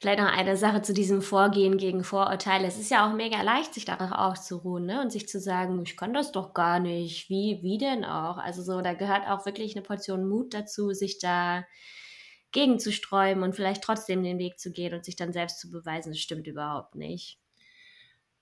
Vielleicht 0.00 0.20
noch 0.20 0.30
eine 0.30 0.56
Sache 0.56 0.82
zu 0.82 0.94
diesem 0.94 1.20
Vorgehen 1.20 1.78
gegen 1.78 2.04
Vorurteile. 2.04 2.66
Es 2.66 2.78
ist 2.78 2.90
ja 2.90 3.08
auch 3.08 3.14
mega 3.14 3.42
leicht, 3.42 3.74
sich 3.74 3.84
darauf 3.84 4.12
auszuruhen 4.12 4.86
ne? 4.86 5.02
und 5.02 5.10
sich 5.10 5.28
zu 5.28 5.40
sagen, 5.40 5.82
ich 5.82 5.96
kann 5.96 6.14
das 6.14 6.30
doch 6.30 6.54
gar 6.54 6.78
nicht. 6.78 7.28
Wie, 7.28 7.58
wie 7.62 7.78
denn 7.78 8.04
auch? 8.04 8.38
Also 8.38 8.62
so, 8.62 8.80
da 8.80 8.94
gehört 8.94 9.26
auch 9.26 9.46
wirklich 9.46 9.74
eine 9.74 9.82
Portion 9.82 10.28
Mut 10.28 10.54
dazu, 10.54 10.92
sich 10.92 11.18
da 11.18 11.64
gegenzusträuben 12.52 13.42
und 13.42 13.56
vielleicht 13.56 13.82
trotzdem 13.82 14.22
den 14.22 14.38
Weg 14.38 14.58
zu 14.58 14.70
gehen 14.70 14.94
und 14.94 15.04
sich 15.04 15.16
dann 15.16 15.32
selbst 15.32 15.60
zu 15.60 15.70
beweisen, 15.70 16.12
das 16.12 16.20
stimmt 16.20 16.46
überhaupt 16.46 16.94
nicht. 16.94 17.38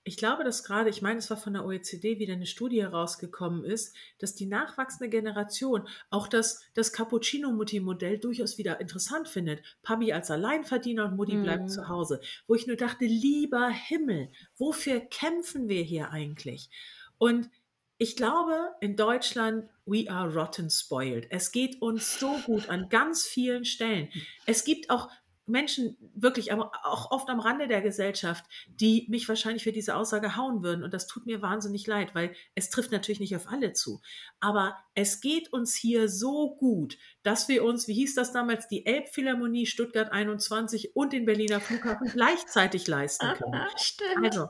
Ich 0.07 0.15
glaube, 0.15 0.45
dass 0.45 0.63
gerade, 0.63 0.89
ich 0.89 1.01
meine, 1.01 1.19
es 1.19 1.29
war 1.29 1.35
von 1.35 1.51
der 1.51 1.65
OECD 1.65 2.17
wieder 2.17 2.31
eine 2.31 2.45
Studie 2.45 2.81
herausgekommen 2.81 3.65
ist, 3.65 3.93
dass 4.19 4.35
die 4.35 4.45
nachwachsende 4.45 5.09
Generation 5.09 5.85
auch 6.09 6.29
das, 6.29 6.61
das 6.75 6.93
Cappuccino-Mutti-Modell 6.93 8.17
durchaus 8.17 8.57
wieder 8.57 8.79
interessant 8.79 9.27
findet. 9.27 9.61
Papi 9.83 10.13
als 10.13 10.31
Alleinverdiener 10.31 11.07
und 11.07 11.17
Mutti 11.17 11.35
mm. 11.35 11.43
bleibt 11.43 11.71
zu 11.71 11.89
Hause. 11.89 12.21
Wo 12.47 12.55
ich 12.55 12.67
nur 12.67 12.77
dachte, 12.77 13.03
lieber 13.03 13.67
Himmel, 13.67 14.29
wofür 14.57 15.01
kämpfen 15.01 15.67
wir 15.67 15.83
hier 15.83 16.09
eigentlich? 16.11 16.69
Und 17.17 17.49
ich 17.97 18.15
glaube, 18.15 18.75
in 18.79 18.95
Deutschland, 18.95 19.65
we 19.85 20.09
are 20.09 20.33
rotten 20.33 20.69
spoiled. 20.69 21.27
Es 21.31 21.51
geht 21.51 21.81
uns 21.81 22.17
so 22.17 22.33
gut 22.45 22.69
an 22.69 22.87
ganz 22.87 23.25
vielen 23.25 23.65
Stellen. 23.65 24.07
Es 24.45 24.63
gibt 24.63 24.89
auch 24.89 25.09
Menschen 25.47 25.97
wirklich, 26.13 26.51
aber 26.51 26.71
auch 26.83 27.11
oft 27.11 27.29
am 27.29 27.39
Rande 27.39 27.67
der 27.67 27.81
Gesellschaft, 27.81 28.45
die 28.67 29.05
mich 29.09 29.27
wahrscheinlich 29.27 29.63
für 29.63 29.71
diese 29.71 29.95
Aussage 29.95 30.35
hauen 30.35 30.63
würden. 30.63 30.83
Und 30.83 30.93
das 30.93 31.07
tut 31.07 31.25
mir 31.25 31.41
wahnsinnig 31.41 31.87
leid, 31.87 32.13
weil 32.15 32.35
es 32.55 32.69
trifft 32.69 32.91
natürlich 32.91 33.19
nicht 33.19 33.35
auf 33.35 33.47
alle 33.47 33.73
zu. 33.73 34.01
Aber 34.39 34.77
es 34.93 35.21
geht 35.21 35.51
uns 35.53 35.75
hier 35.75 36.09
so 36.09 36.55
gut, 36.55 36.97
dass 37.23 37.47
wir 37.47 37.63
uns, 37.63 37.87
wie 37.87 37.93
hieß 37.93 38.15
das 38.15 38.31
damals, 38.31 38.67
die 38.67 38.85
Elbphilharmonie 38.85 39.65
Stuttgart 39.65 40.11
21 40.11 40.95
und 40.95 41.13
den 41.13 41.25
Berliner 41.25 41.59
Flughafen 41.59 42.07
gleichzeitig 42.11 42.87
leisten 42.87 43.33
können. 43.33 43.67
Stimmt. 43.77 44.25
Also, 44.25 44.47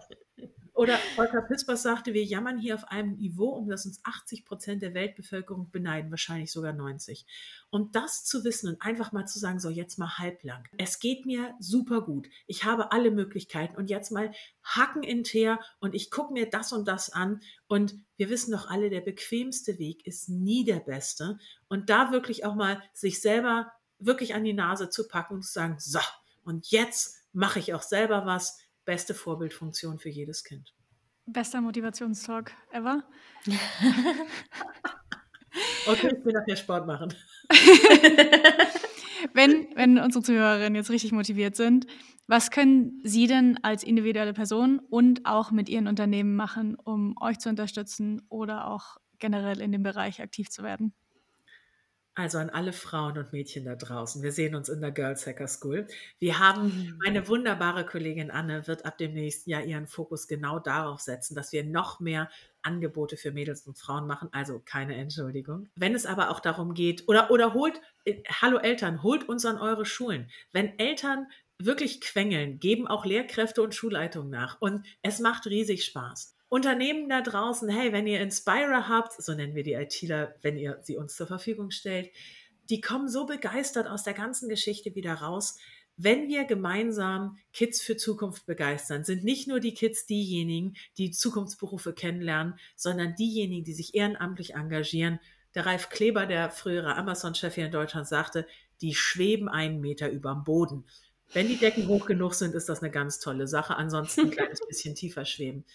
Oder 0.78 1.00
Volker 1.16 1.42
Pispers 1.42 1.82
sagte, 1.82 2.14
wir 2.14 2.24
jammern 2.24 2.60
hier 2.60 2.76
auf 2.76 2.84
einem 2.90 3.18
Niveau, 3.18 3.50
um 3.50 3.68
das 3.68 3.88
uns 3.88 4.00
80 4.04 4.46
Prozent 4.46 4.84
der 4.84 4.94
Weltbevölkerung 4.94 5.72
beneiden, 5.72 6.12
wahrscheinlich 6.12 6.52
sogar 6.52 6.72
90. 6.72 7.26
Und 7.72 7.96
das 7.96 8.26
zu 8.26 8.44
wissen 8.44 8.70
und 8.70 8.82
einfach 8.84 9.12
mal 9.12 9.26
zu 9.26 9.40
sagen, 9.40 9.60
so 9.60 9.72
jetzt 9.72 9.98
mal 9.98 10.20
halblang. 10.20 10.68
Es 10.78 11.00
geht 11.00 11.26
mir 11.26 11.56
super 11.60 12.02
gut. 12.02 12.30
Ich 12.46 12.64
habe 12.64 12.92
alle 12.92 13.10
Möglichkeiten 13.10 13.76
und 13.76 13.90
jetzt 13.90 14.12
mal 14.12 14.32
Hacken 14.64 15.02
in 15.02 15.24
Teer 15.24 15.60
und 15.80 15.96
ich 15.96 16.12
gucke 16.12 16.32
mir 16.32 16.48
das 16.48 16.72
und 16.72 16.88
das 16.88 17.10
an. 17.10 17.42
Und 17.68 17.96
wir 18.18 18.30
wissen 18.30 18.52
doch 18.52 18.70
alle, 18.70 18.92
der 18.92 19.02
bequemste 19.02 19.80
Weg 19.80 20.06
ist 20.06 20.30
nie 20.30 20.64
der 20.64 20.80
beste. 20.80 21.40
Und 21.70 21.90
da 21.90 22.12
wirklich 22.12 22.46
auch 22.46 22.54
mal 22.54 22.84
sich 22.94 23.20
selber 23.20 23.74
wirklich 23.98 24.36
an 24.36 24.44
die 24.44 24.54
Nase 24.54 24.92
zu 24.92 25.08
packen 25.08 25.34
und 25.34 25.44
zu 25.44 25.54
sagen, 25.54 25.78
so, 25.80 26.02
und 26.44 26.70
jetzt 26.70 27.16
mache 27.34 27.58
ich 27.58 27.74
auch 27.74 27.82
selber 27.82 28.28
was 28.28 28.60
beste 28.88 29.14
Vorbildfunktion 29.14 30.00
für 30.00 30.10
jedes 30.10 30.44
Kind. 30.44 30.74
Bester 31.28 31.62
Motivationstalk 31.62 32.54
ever. 32.72 33.04
okay, 35.88 36.16
ich 36.18 36.26
will 36.26 36.34
nachher 36.34 36.56
Sport 36.56 36.88
machen. 36.88 37.14
wenn, 39.34 39.68
wenn 39.76 40.00
unsere 40.00 40.24
Zuhörerinnen 40.24 40.76
jetzt 40.76 40.90
richtig 40.90 41.12
motiviert 41.12 41.58
sind, 41.58 41.86
was 42.28 42.50
können 42.50 43.02
Sie 43.04 43.28
denn 43.28 43.60
als 43.62 43.84
individuelle 43.84 44.34
Person 44.34 44.80
und 44.80 45.26
auch 45.26 45.52
mit 45.52 45.68
Ihren 45.68 45.88
Unternehmen 45.88 46.36
machen, 46.38 46.76
um 46.76 47.14
euch 47.20 47.40
zu 47.40 47.50
unterstützen 47.50 48.22
oder 48.30 48.68
auch 48.68 48.96
generell 49.20 49.60
in 49.60 49.74
dem 49.74 49.84
Bereich 49.84 50.22
aktiv 50.22 50.50
zu 50.50 50.64
werden? 50.64 50.94
Also 52.18 52.40
an 52.40 52.50
alle 52.50 52.74
Frauen 52.74 53.16
und 53.20 53.32
Mädchen 53.32 53.66
da 53.66 53.76
draußen. 53.76 54.24
Wir 54.24 54.32
sehen 54.32 54.56
uns 54.56 54.70
in 54.70 54.82
der 54.82 54.90
Girls 54.90 55.28
Hacker 55.28 55.48
School. 55.48 55.86
Wir 56.18 56.40
haben, 56.40 56.64
mhm. 56.64 57.00
meine 57.06 57.28
wunderbare 57.28 57.86
Kollegin 57.86 58.32
Anne 58.32 58.66
wird 58.66 58.88
ab 58.88 58.98
dem 58.98 59.14
nächsten 59.14 59.52
Jahr 59.52 59.64
ihren 59.64 59.86
Fokus 59.86 60.28
genau 60.28 60.58
darauf 60.58 61.00
setzen, 61.00 61.36
dass 61.36 61.52
wir 61.52 61.64
noch 61.64 62.00
mehr 62.00 62.28
Angebote 62.64 63.18
für 63.18 63.32
Mädels 63.32 63.68
und 63.68 63.78
Frauen 63.78 64.08
machen. 64.08 64.30
Also 64.32 64.60
keine 64.66 64.96
Entschuldigung. 64.96 65.70
Wenn 65.76 65.94
es 65.94 66.08
aber 66.08 66.32
auch 66.32 66.40
darum 66.40 66.74
geht, 66.74 67.08
oder, 67.08 67.30
oder 67.30 67.54
holt, 67.54 67.80
äh, 68.04 68.24
hallo 68.42 68.58
Eltern, 68.58 69.04
holt 69.04 69.30
uns 69.30 69.46
an 69.46 69.60
eure 69.60 69.86
Schulen. 69.86 70.32
Wenn 70.52 70.80
Eltern 70.80 71.28
wirklich 71.60 72.02
quengeln, 72.02 72.60
geben 72.60 72.88
auch 72.88 73.06
Lehrkräfte 73.06 73.62
und 73.62 73.76
Schulleitungen 73.76 74.32
nach. 74.32 74.60
Und 74.60 74.88
es 75.04 75.20
macht 75.20 75.46
riesig 75.46 75.86
Spaß. 75.86 76.36
Unternehmen 76.50 77.10
da 77.10 77.22
draußen, 77.22 77.68
hey, 77.70 77.92
wenn 77.92 78.08
ihr 78.08 78.22
Inspire 78.22 78.88
habt, 78.88 79.22
so 79.22 79.34
nennen 79.34 79.56
wir 79.56 79.64
die 79.64 79.74
ITler, 79.74 80.36
wenn 80.42 80.58
ihr 80.58 80.80
sie 80.82 80.98
uns 80.98 81.16
zur 81.16 81.28
Verfügung 81.28 81.72
stellt, 81.72 82.10
die 82.70 82.82
kommen 82.82 83.10
so 83.10 83.26
begeistert 83.26 83.88
aus 83.88 84.04
der 84.04 84.14
ganzen 84.14 84.50
Geschichte 84.50 84.96
wieder 84.96 85.16
raus. 85.16 85.58
Wenn 85.98 86.28
wir 86.28 86.46
gemeinsam 86.46 87.38
Kids 87.54 87.82
für 87.82 87.98
Zukunft 87.98 88.46
begeistern, 88.46 89.04
sind 89.04 89.24
nicht 89.24 89.48
nur 89.48 89.60
die 89.60 89.74
Kids 89.74 90.06
diejenigen, 90.06 90.76
die 90.98 91.12
Zukunftsberufe 91.12 91.94
kennenlernen, 91.94 92.54
sondern 92.76 93.16
diejenigen, 93.16 93.64
die 93.64 93.74
sich 93.74 93.96
ehrenamtlich 93.96 94.54
engagieren. 94.54 95.20
Der 95.56 95.66
Ralf 95.66 95.90
Kleber, 95.90 96.28
der 96.28 96.52
frühere 96.52 96.96
Amazon-Chef 96.96 97.56
hier 97.56 97.66
in 97.66 97.72
Deutschland, 97.72 98.08
sagte, 98.08 98.46
die 98.82 98.94
schweben 98.94 99.50
einen 99.50 99.82
Meter 99.82 100.10
über 100.12 100.34
dem 100.34 100.44
Boden. 100.44 100.86
Wenn 101.34 101.48
die 101.48 101.58
Decken 101.58 101.88
hoch 101.88 102.06
genug 102.06 102.36
sind, 102.36 102.54
ist 102.54 102.70
das 102.70 102.82
eine 102.82 102.92
ganz 102.92 103.20
tolle 103.20 103.48
Sache. 103.48 103.76
Ansonsten 103.76 104.22
ein 104.22 104.32
kleines 104.32 104.60
bisschen 104.68 104.96
tiefer 104.96 105.26
schweben. 105.26 105.66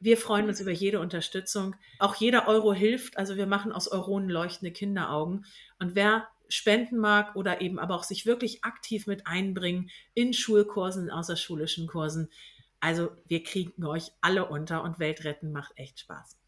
Wir 0.00 0.16
freuen 0.16 0.48
uns 0.48 0.60
über 0.60 0.70
jede 0.70 0.98
Unterstützung. 0.98 1.76
Auch 1.98 2.14
jeder 2.14 2.48
Euro 2.48 2.72
hilft. 2.72 3.18
Also 3.18 3.36
wir 3.36 3.46
machen 3.46 3.70
aus 3.70 3.86
Euronen 3.86 4.30
leuchtende 4.30 4.72
Kinderaugen. 4.72 5.44
Und 5.78 5.94
wer 5.94 6.26
spenden 6.48 6.98
mag 6.98 7.36
oder 7.36 7.60
eben 7.60 7.78
aber 7.78 7.94
auch 7.94 8.02
sich 8.02 8.26
wirklich 8.26 8.64
aktiv 8.64 9.06
mit 9.06 9.26
einbringen 9.26 9.90
in 10.14 10.32
Schulkursen, 10.32 11.04
in 11.04 11.10
außerschulischen 11.10 11.86
Kursen. 11.86 12.30
Also 12.80 13.10
wir 13.26 13.44
kriegen 13.44 13.84
euch 13.84 14.10
alle 14.20 14.46
unter 14.46 14.82
und 14.82 14.98
Weltretten 14.98 15.52
macht 15.52 15.72
echt 15.76 16.00
Spaß. 16.00 16.39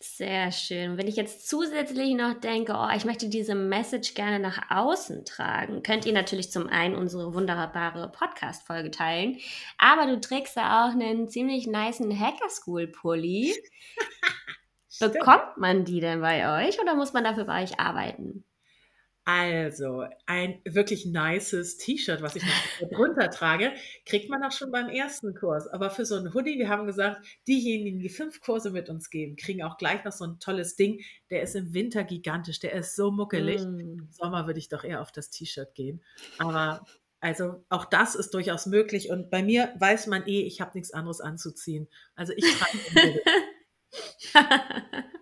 Sehr 0.00 0.52
schön. 0.52 0.96
Wenn 0.96 1.08
ich 1.08 1.16
jetzt 1.16 1.48
zusätzlich 1.48 2.14
noch 2.14 2.34
denke, 2.34 2.72
oh, 2.76 2.88
ich 2.96 3.04
möchte 3.04 3.28
diese 3.28 3.56
Message 3.56 4.14
gerne 4.14 4.38
nach 4.38 4.70
außen 4.70 5.24
tragen, 5.24 5.82
könnt 5.82 6.06
ihr 6.06 6.12
natürlich 6.12 6.52
zum 6.52 6.68
einen 6.68 6.94
unsere 6.94 7.34
wunderbare 7.34 8.08
Podcast-Folge 8.12 8.92
teilen, 8.92 9.38
aber 9.76 10.06
du 10.06 10.20
trägst 10.20 10.56
da 10.56 10.86
auch 10.86 10.92
einen 10.92 11.28
ziemlich 11.28 11.66
niceen 11.66 12.16
Hacker 12.18 12.48
School 12.48 12.86
Pulli. 12.86 13.52
Bekommt 15.00 15.56
man 15.56 15.84
die 15.84 16.00
denn 16.00 16.20
bei 16.20 16.68
euch 16.68 16.80
oder 16.80 16.94
muss 16.94 17.12
man 17.12 17.24
dafür 17.24 17.44
bei 17.44 17.64
euch 17.64 17.80
arbeiten? 17.80 18.44
Also, 19.30 20.06
ein 20.24 20.58
wirklich 20.64 21.04
nices 21.04 21.76
T-Shirt, 21.76 22.22
was 22.22 22.34
ich 22.34 22.42
noch 22.42 22.88
drunter 22.96 23.28
trage, 23.28 23.74
kriegt 24.06 24.30
man 24.30 24.42
auch 24.42 24.52
schon 24.52 24.70
beim 24.72 24.88
ersten 24.88 25.34
Kurs. 25.34 25.68
Aber 25.68 25.90
für 25.90 26.06
so 26.06 26.16
ein 26.16 26.32
Hoodie, 26.32 26.58
wir 26.58 26.70
haben 26.70 26.86
gesagt, 26.86 27.26
diejenigen, 27.46 28.00
die 28.00 28.08
fünf 28.08 28.40
Kurse 28.40 28.70
mit 28.70 28.88
uns 28.88 29.10
geben, 29.10 29.36
kriegen 29.36 29.62
auch 29.62 29.76
gleich 29.76 30.02
noch 30.02 30.12
so 30.12 30.24
ein 30.24 30.38
tolles 30.40 30.76
Ding. 30.76 31.02
Der 31.28 31.42
ist 31.42 31.54
im 31.56 31.74
Winter 31.74 32.04
gigantisch, 32.04 32.58
der 32.58 32.72
ist 32.72 32.96
so 32.96 33.10
muckelig. 33.10 33.60
Mm. 33.60 33.78
Im 33.80 34.08
Sommer 34.12 34.46
würde 34.46 34.60
ich 34.60 34.70
doch 34.70 34.82
eher 34.82 35.02
auf 35.02 35.12
das 35.12 35.28
T-Shirt 35.28 35.74
gehen. 35.74 36.02
Aber 36.38 36.86
also 37.20 37.62
auch 37.68 37.84
das 37.84 38.14
ist 38.14 38.32
durchaus 38.32 38.64
möglich. 38.64 39.10
Und 39.10 39.28
bei 39.28 39.42
mir 39.42 39.74
weiß 39.78 40.06
man 40.06 40.26
eh, 40.26 40.40
ich 40.40 40.62
habe 40.62 40.70
nichts 40.72 40.94
anderes 40.94 41.20
anzuziehen. 41.20 41.86
Also 42.14 42.32
ich 42.34 42.46
trage. 42.56 43.20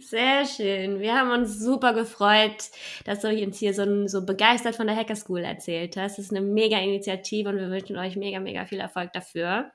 Sehr 0.00 0.44
schön. 0.44 1.00
Wir 1.00 1.14
haben 1.14 1.30
uns 1.30 1.58
super 1.58 1.94
gefreut, 1.94 2.70
dass 3.04 3.20
du 3.20 3.28
uns 3.28 3.58
hier 3.58 3.72
so, 3.72 4.06
so 4.06 4.24
begeistert 4.24 4.76
von 4.76 4.86
der 4.86 4.96
Hacker 4.96 5.16
School 5.16 5.40
erzählt 5.40 5.96
hast. 5.96 6.18
Das 6.18 6.26
ist 6.26 6.34
eine 6.34 6.42
mega 6.42 6.78
Initiative 6.78 7.48
und 7.48 7.56
wir 7.56 7.70
wünschen 7.70 7.96
euch 7.96 8.16
mega, 8.16 8.40
mega 8.40 8.66
viel 8.66 8.80
Erfolg 8.80 9.12
dafür. 9.12 9.72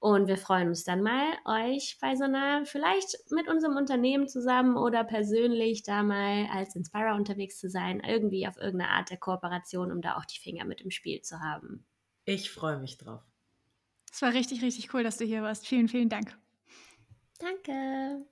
Und 0.00 0.26
wir 0.26 0.36
freuen 0.36 0.66
uns 0.66 0.82
dann 0.82 1.00
mal, 1.00 1.32
euch 1.44 1.96
bei 2.00 2.16
so 2.16 2.24
einer, 2.24 2.66
vielleicht 2.66 3.18
mit 3.30 3.46
unserem 3.46 3.76
Unternehmen 3.76 4.26
zusammen 4.26 4.76
oder 4.76 5.04
persönlich 5.04 5.84
da 5.84 6.02
mal 6.02 6.48
als 6.52 6.74
Inspirer 6.74 7.14
unterwegs 7.14 7.60
zu 7.60 7.70
sein, 7.70 8.02
irgendwie 8.04 8.48
auf 8.48 8.56
irgendeine 8.56 8.90
Art 8.90 9.10
der 9.10 9.18
Kooperation, 9.18 9.92
um 9.92 10.02
da 10.02 10.16
auch 10.16 10.24
die 10.24 10.40
Finger 10.40 10.64
mit 10.64 10.80
im 10.80 10.90
Spiel 10.90 11.22
zu 11.22 11.38
haben. 11.38 11.84
Ich 12.24 12.50
freue 12.50 12.78
mich 12.78 12.98
drauf. 12.98 13.22
Es 14.12 14.20
war 14.22 14.34
richtig, 14.34 14.62
richtig 14.62 14.92
cool, 14.92 15.04
dass 15.04 15.18
du 15.18 15.24
hier 15.24 15.42
warst. 15.44 15.68
Vielen, 15.68 15.86
vielen 15.86 16.08
Dank. 16.08 16.36
Danke. 17.38 18.26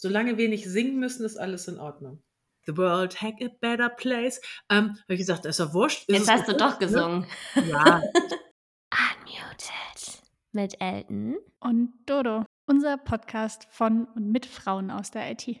Solange 0.00 0.38
wir 0.38 0.48
nicht 0.48 0.64
singen 0.64 1.00
müssen, 1.00 1.24
ist 1.24 1.36
alles 1.36 1.66
in 1.66 1.78
Ordnung. 1.80 2.22
The 2.66 2.76
world 2.76 3.20
had 3.20 3.42
a 3.42 3.48
better 3.60 3.88
place. 3.88 4.40
Ähm, 4.70 4.90
habe 4.90 5.14
ich 5.14 5.18
gesagt, 5.18 5.44
ist 5.44 5.58
ja 5.58 5.74
wurscht. 5.74 6.08
Ist 6.08 6.18
Jetzt 6.18 6.30
hast 6.30 6.48
du 6.48 6.56
doch 6.56 6.78
gesungen. 6.78 7.26
Ja. 7.54 8.00
Unmuted. 8.92 10.22
Mit 10.52 10.80
Elton. 10.80 11.36
Und 11.58 11.94
Dodo. 12.06 12.44
Unser 12.66 12.96
Podcast 12.96 13.66
von 13.70 14.04
und 14.14 14.30
mit 14.30 14.46
Frauen 14.46 14.92
aus 14.92 15.10
der 15.10 15.32
IT. 15.32 15.60